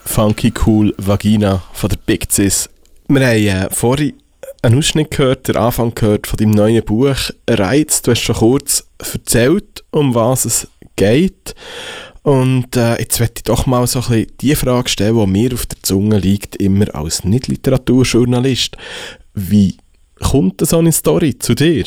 Funky 0.04 0.52
Cool 0.66 0.94
Vagina 0.98 1.62
von 1.72 1.88
der 1.88 1.96
Big 2.04 2.30
Cis. 2.30 2.68
Wir 3.08 3.26
haben 3.26 3.66
äh, 3.66 3.70
vorhin 3.70 4.14
einen 4.62 4.78
Ausschnitt 4.78 5.10
gehört, 5.10 5.48
den 5.48 5.56
Anfang 5.56 5.94
gehört 5.94 6.26
von 6.26 6.36
deinem 6.36 6.50
neuen 6.50 6.84
Buch 6.84 7.16
«Reiz». 7.48 8.02
Du 8.02 8.10
hast 8.10 8.20
schon 8.20 8.36
kurz 8.36 8.86
erzählt, 8.98 9.84
um 9.90 10.14
was 10.14 10.44
es 10.44 10.68
geht. 10.96 11.54
Und 12.22 12.76
äh, 12.76 12.98
jetzt 13.00 13.18
möchte 13.18 13.40
ich 13.40 13.42
doch 13.44 13.66
mal 13.66 13.86
so 13.86 13.98
ein 13.98 14.06
bisschen 14.06 14.36
die 14.40 14.54
Frage 14.54 14.88
stellen, 14.88 15.18
die 15.18 15.26
mir 15.26 15.52
auf 15.54 15.66
der 15.66 15.81
Zunge 15.92 16.18
liegt, 16.18 16.56
immer 16.56 16.94
als 16.94 17.22
Nicht-Literaturjournalist. 17.22 18.78
Wie 19.34 19.76
kommt 20.22 20.66
so 20.66 20.78
eine 20.78 20.90
Story 20.90 21.38
zu 21.38 21.54
dir? 21.54 21.84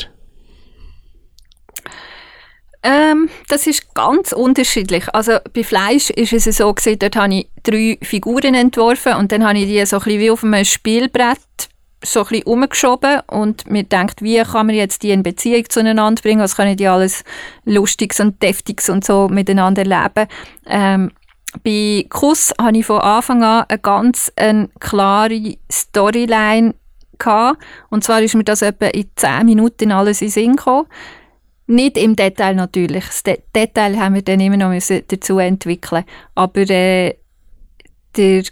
Ähm, 2.84 3.28
das 3.48 3.66
ist 3.66 3.92
ganz 3.94 4.30
unterschiedlich. 4.30 5.12
Also 5.12 5.38
bei 5.52 5.64
Fleisch 5.64 6.10
ist 6.10 6.32
es 6.32 6.44
so 6.56 6.72
gewesen, 6.72 7.00
dort 7.00 7.16
habe 7.16 7.34
ich 7.34 7.48
drei 7.64 7.98
Figuren 8.00 8.54
entworfen 8.54 9.14
und 9.14 9.32
dann 9.32 9.44
habe 9.44 9.58
ich 9.58 9.66
die 9.66 9.84
so 9.84 9.96
ein 9.96 10.04
bisschen 10.04 10.20
wie 10.20 10.30
auf 10.30 10.44
einem 10.44 10.64
Spielbrett 10.64 11.40
so 12.04 12.24
ein 12.24 12.42
umgeschoben 12.44 13.22
und 13.26 13.68
mir 13.68 13.82
gedacht, 13.82 14.22
wie 14.22 14.40
kann 14.40 14.66
man 14.66 14.76
jetzt 14.76 15.02
die 15.02 15.10
in 15.10 15.24
Beziehung 15.24 15.68
zueinander 15.68 16.22
bringen, 16.22 16.40
was 16.40 16.54
können 16.54 16.76
die 16.76 16.86
alles 16.86 17.24
Lustiges 17.64 18.20
und 18.20 18.40
Deftiges 18.40 18.88
und 18.88 19.04
so 19.04 19.28
miteinander 19.28 19.82
erleben. 19.82 20.28
Ähm, 20.66 21.10
bei 21.62 22.06
Kuss 22.08 22.52
habe 22.60 22.78
ich 22.78 22.86
von 22.86 23.00
Anfang 23.00 23.42
an 23.42 23.64
eine 23.68 23.78
ganz 23.78 24.32
eine 24.36 24.68
klare 24.80 25.56
Storyline 25.70 26.74
gehabt. 27.18 27.62
Und 27.90 28.04
zwar 28.04 28.22
ist 28.22 28.34
mir 28.34 28.44
das 28.44 28.62
etwa 28.62 28.86
in 28.86 29.10
zehn 29.16 29.46
Minuten 29.46 29.92
alles 29.92 30.22
in 30.22 30.28
Sinn 30.28 30.56
gekommen. 30.56 30.88
Nicht 31.66 31.98
im 31.98 32.14
Detail 32.14 32.54
natürlich. 32.54 33.06
Das 33.06 33.22
De 33.22 33.42
Detail 33.54 33.98
haben 33.98 34.14
wir 34.14 34.22
dann 34.22 34.40
immer 34.40 34.56
noch 34.56 34.68
müssen 34.68 35.02
dazu 35.08 35.38
entwickeln. 35.38 36.04
Aber 36.34 36.68
äh, 36.70 37.16
der, 38.16 38.44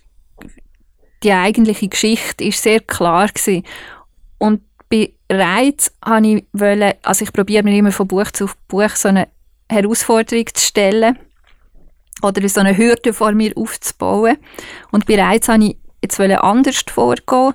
die 1.22 1.32
eigentliche 1.32 1.88
Geschichte 1.88 2.44
ist 2.44 2.62
sehr 2.62 2.80
klar 2.80 3.28
gewesen. 3.28 3.64
Und 4.38 4.62
bei 4.88 5.12
Reiz 5.30 5.92
habe 6.04 6.26
ich 6.26 6.44
wollen, 6.52 6.94
also 7.02 7.24
ich 7.24 7.32
probiere 7.32 7.62
mir 7.62 7.76
immer 7.76 7.92
von 7.92 8.08
Buch 8.08 8.30
zu 8.32 8.48
Buch 8.68 8.90
so 8.90 9.08
eine 9.08 9.28
Herausforderung 9.68 10.46
zu 10.52 10.64
stellen 10.66 11.18
oder 12.24 12.48
so 12.48 12.60
eine 12.60 12.76
Hürde 12.76 13.12
vor 13.12 13.32
mir 13.32 13.52
aufzubauen. 13.56 14.38
Und 14.90 15.06
Reiz 15.18 15.48
habe 15.48 15.64
ich 15.64 15.76
jetzt 16.02 16.20
anders 16.20 16.84
vorgehen. 16.88 17.54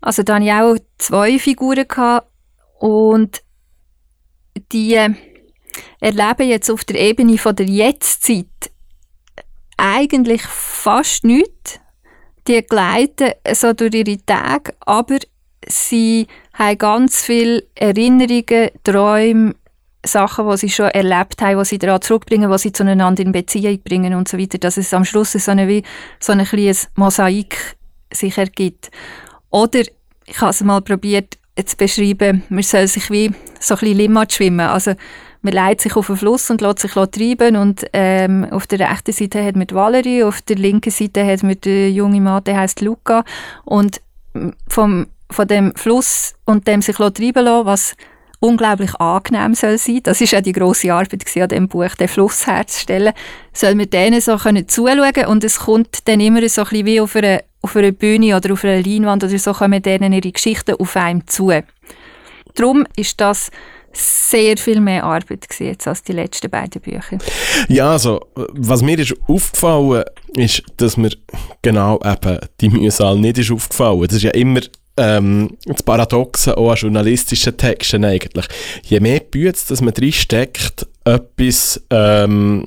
Also 0.00 0.22
da 0.22 0.34
hatte 0.34 0.44
ich 0.44 0.52
auch 0.52 0.76
zwei 0.98 1.38
Figuren 1.38 1.86
gehabt 1.86 2.28
und 2.78 3.42
die 4.72 4.94
äh, 4.94 5.10
erleben 6.00 6.48
jetzt 6.48 6.70
auf 6.70 6.84
der 6.84 7.00
Ebene 7.00 7.38
von 7.38 7.54
der 7.54 7.66
Jetztzeit 7.66 8.46
eigentlich 9.76 10.42
fast 10.42 11.24
nichts. 11.24 11.80
Die 12.48 12.62
gleiten 12.62 13.32
so 13.52 13.72
durch 13.72 13.94
ihre 13.94 14.24
Tage, 14.24 14.74
aber 14.80 15.18
sie 15.68 16.26
haben 16.54 16.78
ganz 16.78 17.22
viele 17.22 17.64
Erinnerungen, 17.74 18.70
Träume, 18.82 19.54
Sachen, 20.04 20.48
die 20.48 20.56
sie 20.56 20.70
schon 20.70 20.86
erlebt 20.86 21.42
haben, 21.42 21.58
die 21.58 21.64
sie 21.64 21.78
daran 21.78 22.00
zurückbringen, 22.00 22.50
die 22.50 22.58
sie 22.58 22.72
zueinander 22.72 23.22
in 23.22 23.32
Beziehung 23.32 23.80
bringen 23.82 24.14
und 24.14 24.28
so 24.28 24.38
weiter, 24.38 24.58
dass 24.58 24.76
es 24.76 24.94
am 24.94 25.04
Schluss 25.04 25.32
so 25.32 25.50
eine, 25.50 25.68
wie, 25.68 25.82
so 26.18 26.32
ein 26.32 26.44
kleines 26.44 26.88
Mosaik 26.96 27.76
sich 28.12 28.38
ergibt. 28.38 28.90
Oder 29.50 29.80
ich 30.26 30.40
habe 30.40 30.50
es 30.50 30.62
mal 30.62 30.80
probiert 30.80 31.38
zu 31.64 31.76
beschreiben, 31.76 32.44
man 32.48 32.62
soll 32.62 32.86
sich 32.86 33.10
wie 33.10 33.30
so 33.58 33.74
ein 33.74 33.80
bisschen 33.80 33.98
Limmat 33.98 34.32
schwimmen. 34.32 34.60
Also 34.60 34.94
man 35.42 35.52
leitet 35.52 35.82
sich 35.82 35.96
auf 35.96 36.06
den 36.06 36.16
Fluss 36.16 36.50
und 36.50 36.60
lässt 36.60 36.80
sich 36.80 36.92
treiben 36.92 37.56
und 37.56 37.84
ähm, 37.92 38.46
auf 38.50 38.66
der 38.66 38.80
rechten 38.90 39.12
Seite 39.12 39.44
hat 39.44 39.56
man 39.56 39.66
die 39.66 39.74
Valerie, 39.74 40.24
auf 40.24 40.42
der 40.42 40.56
linken 40.56 40.90
Seite 40.90 41.26
hat 41.26 41.42
man 41.42 41.60
den 41.60 41.94
jungen 41.94 42.22
Mann, 42.22 42.44
der 42.44 42.58
heißt 42.58 42.80
Luca 42.82 43.24
und 43.64 44.00
vom, 44.68 45.06
von 45.30 45.48
dem 45.48 45.74
Fluss 45.74 46.34
und 46.44 46.66
dem 46.66 46.82
sich 46.82 46.96
treiben 46.96 47.44
lassen, 47.44 47.66
was 47.66 47.96
unglaublich 48.40 48.94
angenehm 48.96 49.54
soll 49.54 49.78
sein. 49.78 50.00
Das 50.02 50.20
ist 50.20 50.32
ja 50.32 50.40
die 50.40 50.52
große 50.52 50.92
Arbeit 50.92 51.24
an 51.36 51.48
dem 51.48 51.68
Buch, 51.68 51.94
den 51.94 52.08
Fluss 52.08 52.46
herzustellen. 52.46 53.12
Soll 53.52 53.74
man 53.74 53.90
denen 53.90 54.20
so 54.20 54.36
können 54.36 54.66
zuschauen 54.66 55.26
und 55.28 55.44
es 55.44 55.60
kommt 55.60 56.08
dann 56.08 56.20
immer 56.20 56.46
so 56.48 56.62
ein 56.62 56.68
bisschen 56.68 56.86
wie 56.86 57.00
auf 57.00 57.14
einer, 57.16 57.42
auf 57.60 57.76
einer 57.76 57.92
Bühne 57.92 58.36
oder 58.36 58.52
auf 58.52 58.64
einer 58.64 58.82
Leinwand 58.82 59.22
oder 59.22 59.38
so 59.38 59.52
kommen 59.52 59.82
denen 59.82 60.12
ihre 60.12 60.32
Geschichten 60.32 60.74
auf 60.74 60.96
einem 60.96 61.26
zu. 61.26 61.52
Darum 62.54 62.86
ist 62.96 63.20
das 63.20 63.50
sehr 63.92 64.56
viel 64.56 64.80
mehr 64.80 65.04
Arbeit 65.04 65.46
jetzt 65.58 65.86
als 65.86 66.02
die 66.02 66.12
letzten 66.12 66.48
beiden 66.48 66.80
Bücher. 66.80 67.18
Ja, 67.68 67.92
also, 67.92 68.20
was 68.34 68.82
mir 68.82 68.98
ist 68.98 69.14
aufgefallen, 69.26 70.04
ist, 70.36 70.62
dass 70.76 70.96
mir 70.96 71.10
genau 71.62 72.00
eben 72.04 72.38
die 72.60 72.68
Mühsal 72.68 73.18
nicht 73.18 73.38
ist 73.38 73.50
aufgefallen. 73.50 74.02
Das 74.02 74.16
ist 74.16 74.22
ja 74.22 74.30
immer 74.30 74.60
ähm, 75.00 75.56
das 75.64 75.82
Paradoxe 75.82 76.56
auch 76.56 76.70
an 76.70 76.76
journalistischen 76.76 77.56
Texten 77.56 78.04
eigentlich. 78.04 78.46
Je 78.82 79.00
mehr 79.00 79.20
Bütze, 79.20 79.68
dass 79.68 79.80
man 79.80 79.94
drin 79.94 80.12
steckt, 80.12 80.86
etwas, 81.04 81.82
ähm, 81.90 82.66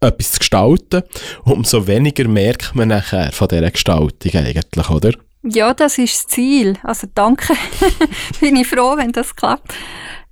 etwas 0.00 0.32
zu 0.32 0.38
gestalten, 0.38 1.02
umso 1.44 1.86
weniger 1.86 2.28
merkt 2.28 2.74
man 2.74 2.88
nachher 2.88 3.32
von 3.32 3.48
dieser 3.48 3.70
Gestaltung 3.70 4.32
eigentlich, 4.32 4.90
oder? 4.90 5.12
Ja, 5.42 5.74
das 5.74 5.98
ist 5.98 6.14
das 6.14 6.26
Ziel. 6.26 6.78
Also 6.82 7.08
danke. 7.14 7.54
Bin 8.40 8.56
ich 8.56 8.66
froh, 8.66 8.96
wenn 8.96 9.12
das 9.12 9.34
klappt. 9.34 9.74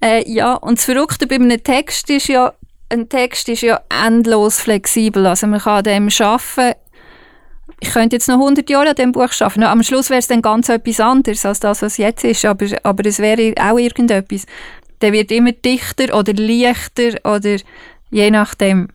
Äh, 0.01 0.30
ja, 0.30 0.55
und 0.55 0.78
das 0.78 0.84
Verrückte 0.84 1.26
bei 1.26 1.37
einem 1.37 1.62
Text 1.62 2.11
ist 2.11 2.28
ja, 2.28 2.53
ein 2.89 3.09
Text 3.09 3.49
ist 3.49 3.62
ja 3.62 3.80
endlos 3.89 4.61
flexibel. 4.61 5.26
Also 5.26 5.47
man 5.47 5.61
kann 5.61 5.78
an 5.78 5.84
dem 5.84 6.09
arbeiten, 6.20 6.78
ich 7.80 7.90
könnte 7.90 8.16
jetzt 8.16 8.28
noch 8.28 8.36
100 8.36 8.68
Jahre 8.70 8.90
an 8.90 8.94
diesem 8.94 9.12
Buch 9.12 9.28
arbeiten. 9.40 9.62
Am 9.62 9.82
Schluss 9.82 10.08
wäre 10.08 10.20
es 10.20 10.28
dann 10.28 10.42
ganz 10.42 10.68
etwas 10.68 11.00
anderes 11.00 11.44
als 11.44 11.60
das, 11.60 11.82
was 11.82 11.98
jetzt 11.98 12.24
ist, 12.24 12.44
aber, 12.44 12.66
aber 12.82 13.04
es 13.06 13.18
wäre 13.18 13.54
auch 13.60 13.78
irgendetwas. 13.78 14.46
Der 15.02 15.12
wird 15.12 15.30
immer 15.30 15.52
dichter 15.52 16.16
oder 16.18 16.32
leichter 16.32 17.18
oder 17.24 17.56
je 18.10 18.30
nachdem. 18.30 18.88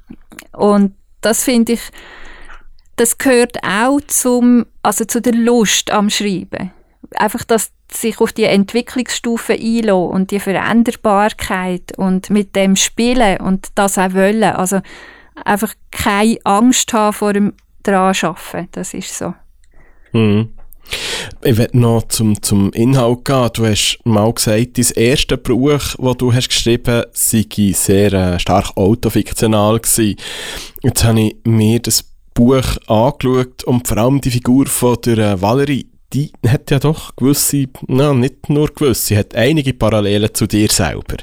Und 0.54 0.96
das 1.22 1.44
finde 1.44 1.74
ich, 1.74 1.82
das 2.96 3.18
gehört 3.18 3.64
auch 3.64 4.00
zum, 4.08 4.66
also 4.82 5.06
zu 5.06 5.22
der 5.22 5.34
Lust 5.34 5.92
am 5.92 6.10
Schreiben. 6.10 6.72
Einfach, 7.16 7.44
dass 7.44 7.72
sich 7.92 8.20
auf 8.20 8.32
die 8.32 8.46
Entwicklungsstufe 8.46 9.54
einlassen 9.54 10.10
und 10.10 10.32
die 10.32 10.40
Veränderbarkeit 10.40 11.98
und 11.98 12.30
mit 12.30 12.56
dem 12.56 12.76
spielen 12.76 13.38
und 13.42 13.68
das 13.76 13.98
auch 13.98 14.14
wollen. 14.14 14.44
Also 14.44 14.82
einfach 15.46 15.74
keine 15.92 16.38
Angst 16.46 16.94
haben 16.94 17.14
vor 17.14 17.34
dem 17.34 17.54
daran 17.84 18.16
arbeiten. 18.22 18.70
Das 18.72 18.94
ist 18.94 19.18
so. 19.18 19.34
Mhm. 20.14 20.50
Ich 21.44 21.58
werde 21.58 21.80
noch 21.80 22.04
zum, 22.10 22.42
zum 22.42 22.72
Inhalt 22.74 23.24
gehen. 23.26 23.50
Du 23.54 23.66
hast 23.66 24.00
mal 24.04 24.32
gesagt, 24.34 24.78
dein 24.78 24.88
erste 24.96 25.38
Buch, 25.38 25.80
das 25.98 26.18
du 26.18 26.34
hast 26.34 26.50
geschrieben 26.50 27.04
hast, 27.14 27.30
sei 27.30 27.74
sehr 27.74 28.14
äh, 28.14 28.40
stark 28.40 28.76
autofiktional 28.76 29.80
gewesen. 29.80 30.18
Jetzt 30.84 31.04
habe 31.04 31.22
ich 31.22 31.36
mir 31.46 31.80
das 31.80 32.04
Buch 32.34 32.78
angeschaut 32.88 33.64
und 33.66 33.88
vor 33.88 33.98
allem 33.98 34.22
die 34.22 34.32
Figur 34.32 34.66
von 34.68 34.98
der 35.06 35.18
äh, 35.18 35.42
Valerie 35.42 35.91
die 36.14 36.32
hat 36.48 36.72
ja 36.72 36.80
doch 36.80 37.16
gewisse, 37.16 37.68
na, 37.88 38.14
nicht 38.14 38.50
nur 38.50 38.68
gewisse, 38.68 39.18
hat 39.18 39.36
einige 39.36 39.74
Parallelen 39.74 40.34
zu 40.34 40.48
dir 40.48 40.70
selber. 40.70 41.18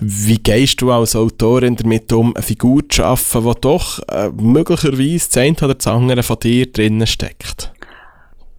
Wie 0.00 0.38
gehst 0.38 0.80
du 0.80 0.90
als 0.90 1.16
Autorin 1.16 1.76
damit 1.76 2.12
um, 2.12 2.34
eine 2.34 2.42
Figur 2.42 2.88
zu 2.88 2.96
schaffen, 2.96 3.44
die 3.44 3.60
doch 3.60 4.00
äh, 4.08 4.30
möglicherweise 4.30 5.28
das 5.28 5.36
eine 5.36 5.56
oder 5.56 5.74
das 5.74 5.86
andere 5.86 6.22
von 6.22 6.38
dir 6.40 6.70
drinnen 6.70 7.06
steckt? 7.06 7.72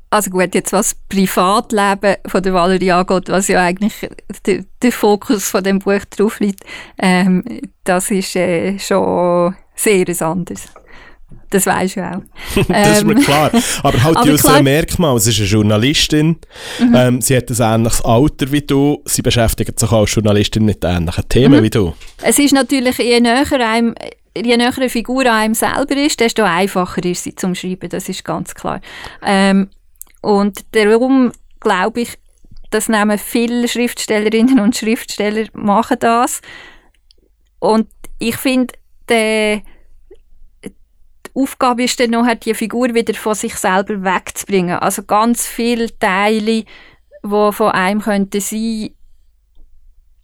Also 0.09 0.29
gut, 0.29 0.55
jetzt 0.55 0.71
was 0.71 0.95
Privatleben 1.09 2.15
von 2.25 2.41
der 2.41 2.53
Valerie 2.53 2.93
angeht, 2.93 3.27
was 3.27 3.49
ja 3.49 3.61
eigentlich 3.61 4.09
der, 4.45 4.63
der 4.81 4.91
Fokus 4.93 5.49
von 5.49 5.63
dem 5.63 5.79
Buch 5.79 6.05
drauf 6.09 6.39
liegt, 6.39 6.63
ähm, 6.97 7.43
das 7.83 8.09
ist 8.09 8.35
äh, 8.37 8.79
schon 8.79 9.55
sehr 9.75 10.05
anders. 10.21 10.69
Das 11.49 11.65
weisst 11.65 11.95
du 11.95 12.01
auch. 12.01 12.21
das 12.67 12.97
ist 12.97 13.05
mir 13.05 13.13
ähm, 13.13 13.21
klar. 13.21 13.51
Aber 13.83 14.03
halt 14.03 14.17
aber 14.17 14.35
klar, 14.35 14.61
Merkmal, 14.61 15.19
sie 15.19 15.31
ist 15.31 15.39
eine 15.39 15.47
Journalistin, 15.47 16.37
mhm. 16.79 16.95
ähm, 16.95 17.21
sie 17.21 17.37
hat 17.37 17.49
ein 17.49 17.61
ähnliches 17.61 18.01
Alter 18.01 18.51
wie 18.51 18.61
du, 18.61 19.01
sie 19.05 19.21
beschäftigt 19.21 19.79
sich 19.79 19.91
als 19.91 20.13
Journalistin 20.13 20.65
mit 20.65 20.83
ähnlichen 20.83 21.29
Themen 21.29 21.59
mhm. 21.59 21.63
wie 21.63 21.69
du. 21.69 21.93
Es 22.21 22.39
ist 22.39 22.53
natürlich, 22.53 22.97
je 22.97 23.19
näher 23.19 23.51
einem 23.51 23.95
je 24.35 24.57
näher 24.57 24.73
eine 24.75 24.89
Figur 24.89 25.21
an 25.21 25.27
einem 25.27 25.53
selber 25.53 25.95
ist, 25.95 26.19
desto 26.19 26.43
einfacher 26.43 27.03
ist 27.05 27.23
sie 27.23 27.35
zum 27.35 27.55
Schreiben, 27.55 27.89
das 27.89 28.07
ist 28.09 28.23
ganz 28.23 28.53
klar. 28.53 28.81
Ähm, 29.25 29.69
und 30.21 30.59
darum 30.71 31.31
glaube 31.59 32.01
ich, 32.01 32.17
das 32.69 32.89
nehmen 32.89 33.17
viele 33.17 33.67
Schriftstellerinnen 33.67 34.59
und 34.59 34.75
Schriftsteller 34.75 35.47
machen 35.53 35.97
das. 35.99 36.41
Und 37.59 37.87
ich 38.19 38.35
finde, 38.35 38.73
der 39.09 39.61
Aufgabe 41.37 41.83
ist 41.83 41.99
dann 41.99 42.11
noch, 42.11 42.27
die 42.33 42.53
Figur 42.53 42.93
wieder 42.93 43.13
von 43.13 43.35
sich 43.35 43.55
selber 43.55 44.03
wegzubringen. 44.03 44.79
Also 44.79 45.03
ganz 45.03 45.45
viele 45.45 45.97
Teile, 45.99 46.63
die 47.23 47.51
von 47.51 47.71
einem 47.71 48.01
könnten 48.01 48.41
sein, 48.41 48.89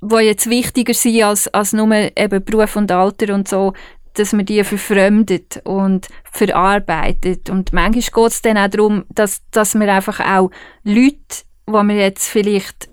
die 0.02 0.16
jetzt 0.20 0.50
wichtiger 0.50 0.94
sind 0.94 1.24
als, 1.24 1.48
als 1.50 1.74
nur 1.74 1.92
eben 1.94 2.44
Beruf 2.44 2.76
und 2.76 2.92
Alter 2.92 3.34
und 3.34 3.48
so, 3.48 3.74
dass 4.14 4.34
man 4.34 4.46
die 4.46 4.64
verfremdet 4.64 5.62
und 5.64 6.08
verarbeitet. 6.32 7.50
Und 7.50 7.74
manchmal 7.74 8.26
geht 8.26 8.32
es 8.32 8.42
dann 8.42 8.58
auch 8.58 8.70
darum, 8.70 9.06
dass, 9.10 9.42
dass 9.52 9.76
man 9.76 9.90
einfach 9.90 10.20
auch 10.20 10.52
Leute, 10.84 11.44
die 11.68 11.72
man 11.72 11.90
jetzt 11.92 12.28
vielleicht 12.28 12.90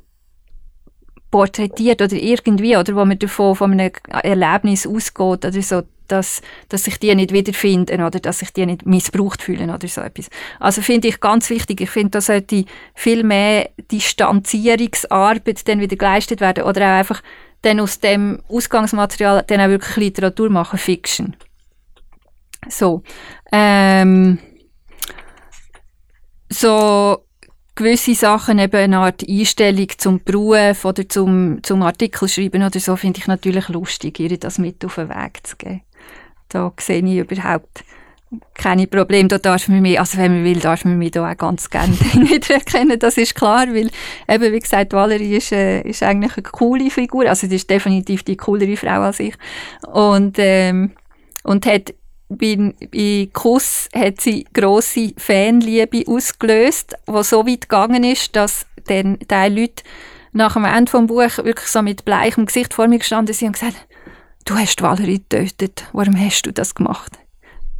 porträtiert 1.30 2.02
oder 2.02 2.16
irgendwie, 2.16 2.76
oder 2.76 2.94
wo 2.96 3.04
man 3.04 3.18
davon 3.18 3.54
von 3.54 3.72
einem 3.72 3.92
Erlebnis 4.22 4.86
ausgeht 4.86 5.44
oder 5.44 5.62
so, 5.62 5.82
dass, 6.10 6.42
dass 6.68 6.84
sich 6.84 6.98
die 6.98 7.14
nicht 7.14 7.32
wiederfinden 7.32 8.02
oder 8.02 8.20
dass 8.20 8.40
sich 8.40 8.52
die 8.52 8.66
nicht 8.66 8.86
missbraucht 8.86 9.42
fühlen 9.42 9.70
oder 9.70 9.88
so 9.88 10.00
etwas. 10.00 10.28
Also 10.58 10.82
finde 10.82 11.08
ich 11.08 11.20
ganz 11.20 11.50
wichtig. 11.50 11.80
Ich 11.80 11.90
finde, 11.90 12.10
da 12.10 12.20
sollte 12.20 12.64
viel 12.94 13.24
mehr 13.24 13.70
Distanzierungsarbeit 13.90 15.66
dann 15.68 15.80
wieder 15.80 15.96
geleistet 15.96 16.40
werden 16.40 16.64
oder 16.64 16.82
auch 16.82 16.98
einfach 16.98 17.22
dann 17.62 17.80
aus 17.80 18.00
dem 18.00 18.40
Ausgangsmaterial 18.48 19.44
dann 19.46 19.60
auch 19.60 19.68
wirklich 19.68 19.96
Literatur 19.96 20.50
machen, 20.50 20.78
Fiction. 20.78 21.36
So. 22.68 23.02
Ähm, 23.52 24.38
so 26.48 27.24
gewisse 27.74 28.14
Sachen, 28.14 28.58
eben 28.58 28.76
eine 28.76 28.98
Art 28.98 29.24
Einstellung 29.26 29.88
zum 29.96 30.22
Beruf 30.22 30.84
oder 30.84 31.08
zum, 31.08 31.62
zum 31.62 31.82
Artikel 31.82 32.28
schreiben 32.28 32.62
oder 32.62 32.78
so, 32.78 32.96
finde 32.96 33.20
ich 33.20 33.26
natürlich 33.26 33.68
lustig, 33.68 34.20
ihr 34.20 34.38
das 34.38 34.58
mit 34.58 34.84
auf 34.84 34.96
den 34.96 35.08
Weg 35.08 35.46
zu 35.46 35.56
geben 35.56 35.82
da 36.50 36.72
sehe 36.78 37.04
ich 37.04 37.16
überhaupt 37.16 37.84
keine 38.54 38.86
Probleme. 38.86 39.28
Da 39.28 39.38
darf 39.38 39.68
man 39.68 39.82
mich, 39.82 39.98
also 39.98 40.18
wenn 40.18 40.34
man 40.34 40.44
will, 40.44 40.60
darf 40.60 40.84
man 40.84 40.98
mich 40.98 41.12
da 41.12 41.30
auch 41.30 41.36
ganz 41.36 41.68
gerne 41.70 41.96
nicht 42.14 42.50
erkennen. 42.50 42.98
Das 42.98 43.16
ist 43.16 43.34
klar, 43.34 43.66
weil 43.68 43.90
eben, 44.28 44.52
wie 44.52 44.60
gesagt, 44.60 44.92
Valerie 44.92 45.36
ist, 45.36 45.52
äh, 45.52 45.82
ist 45.82 46.02
eigentlich 46.02 46.36
eine 46.36 46.42
coole 46.44 46.90
Figur. 46.90 47.28
Also, 47.28 47.46
die 47.46 47.56
ist 47.56 47.68
definitiv 47.68 48.22
die 48.22 48.36
coolere 48.36 48.76
Frau 48.76 49.00
als 49.00 49.20
ich. 49.20 49.34
Und, 49.92 50.36
ähm, 50.38 50.92
und 51.42 51.66
hat 51.66 51.94
bei, 52.28 52.74
bei 52.92 53.28
Kuss 53.32 53.88
hat 53.94 54.20
sie 54.20 54.44
grosse 54.52 55.12
Fanliebe 55.16 56.04
ausgelöst, 56.06 56.96
die 57.08 57.22
so 57.24 57.46
weit 57.46 57.62
gegangen 57.62 58.04
ist, 58.04 58.36
dass 58.36 58.66
dann 58.86 59.18
die 59.18 59.60
Leute 59.60 59.82
nach 60.32 60.52
dem 60.52 60.64
Ende 60.64 60.92
des 60.92 61.06
Buches 61.08 61.38
wirklich 61.38 61.66
so 61.66 61.82
mit 61.82 62.04
bleichem 62.04 62.46
Gesicht 62.46 62.72
vor 62.72 62.86
mir 62.86 62.98
gestanden 62.98 63.34
sind 63.34 63.48
und 63.48 63.52
gesagt, 63.54 63.86
du 64.44 64.54
hast 64.54 64.82
Valerie 64.82 65.18
getötet, 65.18 65.84
warum 65.92 66.18
hast 66.18 66.42
du 66.42 66.52
das 66.52 66.74
gemacht? 66.74 67.12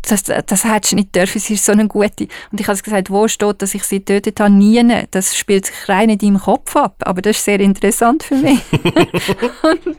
Das, 0.02 0.24
das 0.24 0.64
hättest 0.64 0.92
du 0.92 0.96
nicht 0.96 1.14
dürfen, 1.14 1.40
sie 1.40 1.54
ist 1.54 1.64
so 1.64 1.72
eine 1.72 1.86
gute. 1.86 2.26
Und 2.50 2.60
ich 2.60 2.66
habe 2.68 2.80
gesagt, 2.80 3.10
wo 3.10 3.28
steht, 3.28 3.60
dass 3.60 3.74
ich 3.74 3.84
sie 3.84 3.98
getötet 3.98 4.40
habe? 4.40 4.50
Nie. 4.50 4.82
Das 5.10 5.36
spielt 5.36 5.66
sich 5.66 5.88
rein 5.90 6.08
in 6.08 6.18
deinem 6.18 6.40
Kopf 6.40 6.74
ab. 6.74 6.96
Aber 7.04 7.20
das 7.20 7.36
ist 7.36 7.44
sehr 7.44 7.60
interessant 7.60 8.22
für 8.22 8.36
mich. 8.36 8.60
und 9.62 9.98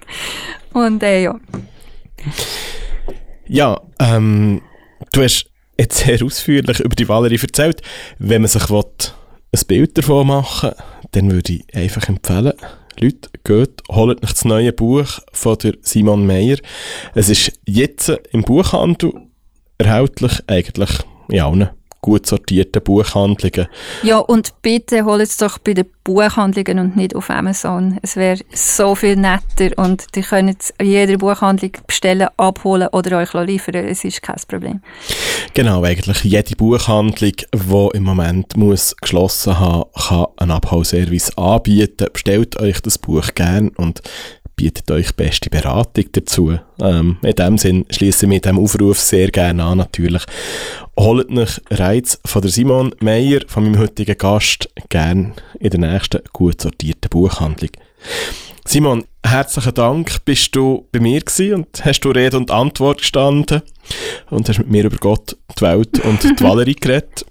und 0.73 1.03
äh, 1.03 1.23
ja. 1.23 1.39
Ja, 3.47 3.79
ähm, 3.99 4.61
du 5.11 5.21
hast 5.21 5.45
jetzt 5.77 5.97
sehr 5.97 6.23
ausführlich 6.23 6.79
über 6.79 6.95
die 6.95 7.07
Valerie 7.07 7.39
erzählt. 7.39 7.83
Wenn 8.17 8.41
man 8.41 8.49
sich 8.49 8.69
will, 8.71 8.85
ein 9.53 9.67
Bild 9.67 9.97
davon 9.97 10.27
machen 10.27 10.71
dann 11.11 11.31
würde 11.31 11.53
ich 11.53 11.75
einfach 11.75 12.07
empfehlen, 12.07 12.53
Leute, 12.99 13.29
geht, 13.43 13.81
holt 13.89 14.23
euch 14.23 14.31
das 14.31 14.45
neue 14.45 14.73
Buch 14.73 15.19
von 15.31 15.57
der 15.59 15.75
Simon 15.81 16.25
Meyer. 16.25 16.57
Es 17.15 17.29
ist 17.29 17.59
jetzt 17.65 18.09
im 18.31 18.43
Buchhandel 18.43 19.13
erhältlich, 19.77 20.39
eigentlich 20.47 20.89
in 21.29 21.39
allen 21.39 21.69
gut 22.01 22.25
sortierten 22.25 22.81
Buchhandlungen. 22.81 23.67
Ja, 24.03 24.17
und 24.17 24.53
bitte 24.61 25.05
holt 25.05 25.21
es 25.21 25.37
doch 25.37 25.59
bei 25.59 25.73
den 25.73 25.85
Buchhandlungen 26.03 26.79
und 26.79 26.95
nicht 26.97 27.15
auf 27.15 27.29
Amazon. 27.29 27.99
Es 28.01 28.15
wäre 28.15 28.39
so 28.51 28.95
viel 28.95 29.15
netter 29.15 29.77
und 29.77 30.05
ihr 30.15 30.23
könnt 30.23 30.59
es 30.59 30.73
in 30.79 30.87
jeder 30.87 31.17
Buchhandlung 31.17 31.71
bestellen, 31.85 32.27
abholen 32.37 32.87
oder 32.91 33.19
euch 33.19 33.33
liefern. 33.33 33.75
Es 33.75 34.03
ist 34.03 34.23
kein 34.23 34.41
Problem. 34.47 34.81
Genau, 35.53 35.83
eigentlich 35.83 36.23
jede 36.23 36.55
Buchhandlung, 36.55 37.33
die 37.53 37.97
im 37.97 38.03
Moment 38.03 38.57
muss 38.57 38.95
geschlossen 38.97 39.59
haben, 39.59 39.89
kann 39.93 40.25
einen 40.37 40.51
Abholservice 40.51 41.37
anbieten. 41.37 42.07
Bestellt 42.11 42.59
euch 42.59 42.81
das 42.81 42.97
Buch 42.97 43.27
gern 43.35 43.69
und 43.69 44.01
bietet 44.61 44.91
euch 44.91 45.15
beste 45.15 45.49
Beratung 45.49 46.05
dazu. 46.11 46.59
Ähm, 46.79 47.17
in 47.23 47.35
dem 47.35 47.57
Sinn 47.57 47.85
schließe 47.89 48.25
ich 48.25 48.29
mit 48.29 48.45
dem 48.45 48.59
Aufruf 48.59 48.99
sehr 48.99 49.31
gerne 49.31 49.63
an, 49.63 49.79
natürlich. 49.79 50.21
Holt 50.95 51.35
euch 51.35 51.59
Reiz 51.71 52.19
von 52.23 52.43
der 52.43 52.51
Simon 52.51 52.93
Meyer, 52.99 53.39
von 53.47 53.63
meinem 53.63 53.79
heutigen 53.79 54.15
Gast, 54.15 54.69
gern 54.89 55.33
in 55.59 55.71
der 55.71 55.79
nächsten 55.79 56.21
gut 56.31 56.61
sortierten 56.61 57.09
Buchhandlung. 57.09 57.71
Simon, 58.63 59.05
herzlichen 59.25 59.73
Dank, 59.73 60.23
bist 60.25 60.55
du 60.55 60.87
bei 60.91 60.99
mir 60.99 61.21
gewesen 61.21 61.55
und 61.55 61.83
hast 61.83 62.01
du 62.01 62.11
Rede 62.11 62.37
und 62.37 62.51
Antwort 62.51 62.99
gestanden 62.99 63.63
und 64.29 64.47
hast 64.47 64.59
mit 64.59 64.69
mir 64.69 64.85
über 64.85 64.97
Gott, 64.97 65.37
die 65.57 65.61
Welt 65.61 65.99
und 66.05 66.21
die 66.23 66.39
Valerie 66.43 66.75
geredet. 66.75 67.25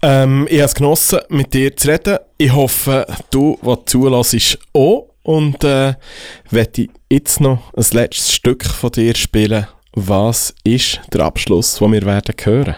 Ähm, 0.00 0.46
ich 0.48 0.58
habe 0.58 0.66
es 0.66 0.74
genossen, 0.76 1.18
mit 1.28 1.52
dir 1.54 1.76
zu 1.76 1.88
reden. 1.88 2.18
Ich 2.38 2.52
hoffe, 2.52 3.04
du, 3.32 3.58
was 3.62 3.80
zulässt, 3.86 4.60
auch. 4.72 5.09
Und 5.30 5.62
äh, 5.62 5.94
werde 6.50 6.88
jetzt 7.08 7.40
noch 7.40 7.72
ein 7.74 7.84
letztes 7.92 8.32
Stück 8.32 8.64
von 8.64 8.90
dir 8.90 9.14
spielen. 9.14 9.68
Was 9.92 10.52
ist 10.64 11.00
der 11.12 11.20
Abschluss, 11.20 11.76
den 11.76 11.92
wir 11.92 12.04
werden 12.04 12.34
hören? 12.42 12.74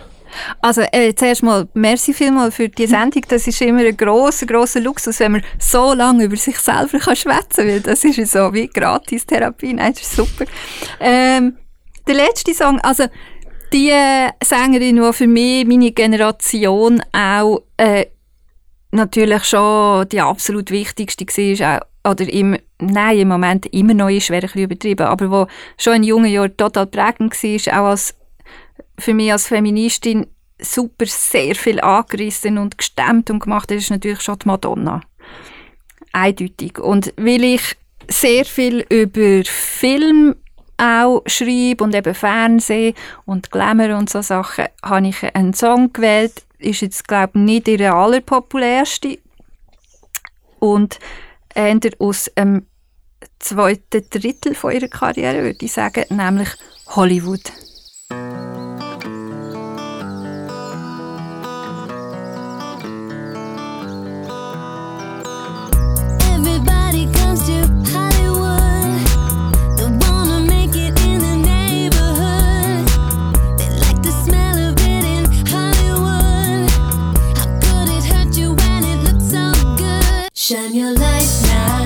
Also 0.61 0.83
äh, 0.93 1.15
zuerst 1.15 1.43
mal, 1.43 1.67
merci 1.73 2.13
vielmals 2.13 2.57
für 2.57 2.69
die 2.69 2.87
Sendung. 2.87 3.23
Das 3.27 3.47
ist 3.47 3.63
immer 3.63 3.81
ein 3.81 3.97
grosser, 3.97 4.45
grosser 4.45 4.81
Luxus, 4.81 5.21
wenn 5.21 5.33
man 5.33 5.43
so 5.59 5.95
lange 5.95 6.25
über 6.25 6.37
sich 6.37 6.59
selber 6.59 6.99
kann 6.99 7.17
schwätzen 7.17 7.69
kann, 7.69 7.83
das 7.85 8.05
ist 8.05 8.31
so 8.31 8.53
wie 8.53 8.67
Gratis-Therapie. 8.67 9.73
Nein, 9.73 9.95
das 9.95 10.03
ist 10.03 10.15
super. 10.15 10.45
Ähm, 11.01 11.57
der 12.07 12.15
letzte 12.15 12.53
Song, 12.53 12.79
also 12.81 13.05
die 13.73 13.95
Sängerin, 14.45 14.97
die 14.97 15.13
für 15.15 15.27
mich, 15.27 15.67
meine 15.67 15.93
Generation 15.93 17.03
auch 17.13 17.63
äh, 17.79 18.07
natürlich 18.91 19.45
schon 19.45 20.07
die 20.11 20.21
absolut 20.21 20.71
wichtigste 20.71 21.25
war, 21.25 21.79
auch 21.79 21.92
oder 22.05 22.29
im, 22.29 22.57
nein, 22.81 23.19
im 23.19 23.29
Moment 23.29 23.67
immer 23.67 23.95
noch 23.95 24.09
ist, 24.09 24.31
wäre 24.31 24.49
ein 24.53 24.61
übertrieben, 24.61 25.07
aber 25.07 25.31
wo 25.31 25.47
schon 25.79 25.97
in 25.97 26.05
jungen 26.05 26.31
Jahren 26.31 26.57
total 26.57 26.87
prägend 26.87 27.35
war, 27.43 27.81
auch 27.81 27.91
als, 27.91 28.15
für 28.99 29.15
mich 29.15 29.33
als 29.33 29.47
Feministin 29.47 30.27
super 30.59 31.07
sehr 31.07 31.55
viel 31.55 31.81
angerissen 31.81 32.59
und 32.59 32.79
gestemmt 32.79 33.31
und 33.31 33.41
gemacht 33.41 33.71
hat, 33.71 33.79
ist 33.79 33.91
natürlich 33.91 34.21
schon 34.21 34.39
die 34.39 34.49
Madonna. 34.49 35.01
Eindeutig. 36.13 36.79
Und 36.79 37.15
weil 37.17 37.45
ich 37.45 37.77
sehr 38.09 38.45
viel 38.45 38.85
über 38.89 39.45
Film 39.45 40.37
auch 40.77 41.23
schreibe 41.27 41.85
und 41.85 41.95
eben 41.95 42.15
Fernsehen 42.15 42.95
und 43.25 43.51
Glamour 43.51 43.97
und 43.97 44.11
so 44.11 44.23
Sachen, 44.23 44.67
habe 44.83 45.09
ich 45.09 45.35
einen 45.35 45.55
Song 45.55 45.93
gewählt, 45.93 46.45
ist 46.59 46.83
jetzt 46.83 47.07
glaube 47.07 47.33
ich 47.35 47.41
nicht 47.41 47.69
ihre 47.69 47.93
allerpopulärste 47.93 49.19
und 50.59 50.99
eher 51.55 51.79
aus 51.99 52.31
dem 52.37 52.67
zweiten 53.39 54.09
Drittel 54.11 54.55
von 54.55 54.73
ihrer 54.73 54.89
Karriere, 54.89 55.43
würde 55.43 55.65
ich 55.65 55.73
sagen, 55.73 56.05
nämlich 56.11 56.49
Hollywood. 56.89 57.53
Shine 80.53 80.75
your 80.75 80.93
light 80.93 81.41
now 81.45 81.82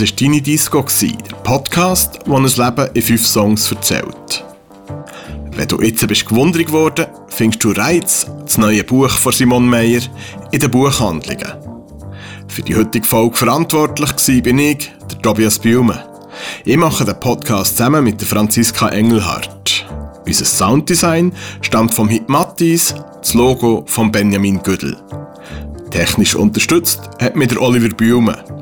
Das 0.00 0.08
war 0.08 0.16
deine 0.16 0.40
Disco, 0.40 0.82
der 0.82 1.36
Podcast, 1.44 2.20
der 2.26 2.34
ein 2.34 2.44
Leben 2.44 2.90
in 2.94 3.02
fünf 3.02 3.26
Songs 3.26 3.70
erzählt. 3.70 4.44
Wenn 5.54 5.68
du 5.68 5.78
jetzt 5.82 6.08
bist 6.08 6.26
gewundert 6.26 6.64
geworden, 6.64 7.04
findest 7.28 7.62
du 7.62 7.72
Reiz, 7.72 8.26
das 8.44 8.56
neue 8.56 8.82
Buch 8.82 9.10
von 9.10 9.30
Simon 9.30 9.68
Meyer, 9.68 10.00
in 10.52 10.58
den 10.58 10.70
Buchhandlungen. 10.70 11.52
Für 12.48 12.62
die 12.62 12.76
heutige 12.76 13.06
Folge 13.06 13.36
verantwortlich 13.36 14.08
war 14.08 14.42
bin 14.42 14.58
ich, 14.58 14.90
der 15.10 15.20
Tobias 15.20 15.58
Biume. 15.58 16.02
Ich 16.64 16.78
mache 16.78 17.04
den 17.04 17.20
Podcast 17.20 17.76
zusammen 17.76 18.02
mit 18.02 18.22
der 18.22 18.28
Franziska 18.28 18.88
Engelhardt. 18.88 19.86
Unser 20.24 20.46
Sounddesign 20.46 21.30
stammt 21.60 21.92
vom 21.92 22.08
Hit 22.08 22.26
Mattis, 22.26 22.94
das 23.20 23.34
Logo 23.34 23.84
von 23.86 24.10
Benjamin 24.10 24.62
Güdel. 24.62 24.96
Technisch 25.90 26.36
unterstützt 26.36 27.02
hat 27.20 27.36
mir 27.36 27.48
der 27.48 27.60
Oliver 27.60 27.94
Biume. 27.94 28.59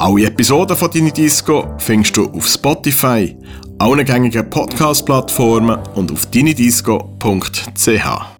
Alle 0.00 0.28
Episoden 0.28 0.78
von 0.78 0.90
Dini 0.90 1.12
Disco 1.12 1.74
findest 1.76 2.16
du 2.16 2.30
auf 2.30 2.46
Spotify, 2.46 3.36
allen 3.78 4.06
gängigen 4.06 4.48
Podcast-Plattformen 4.48 5.78
und 5.94 6.10
auf 6.10 6.24
dinidisco.ch. 6.30 8.39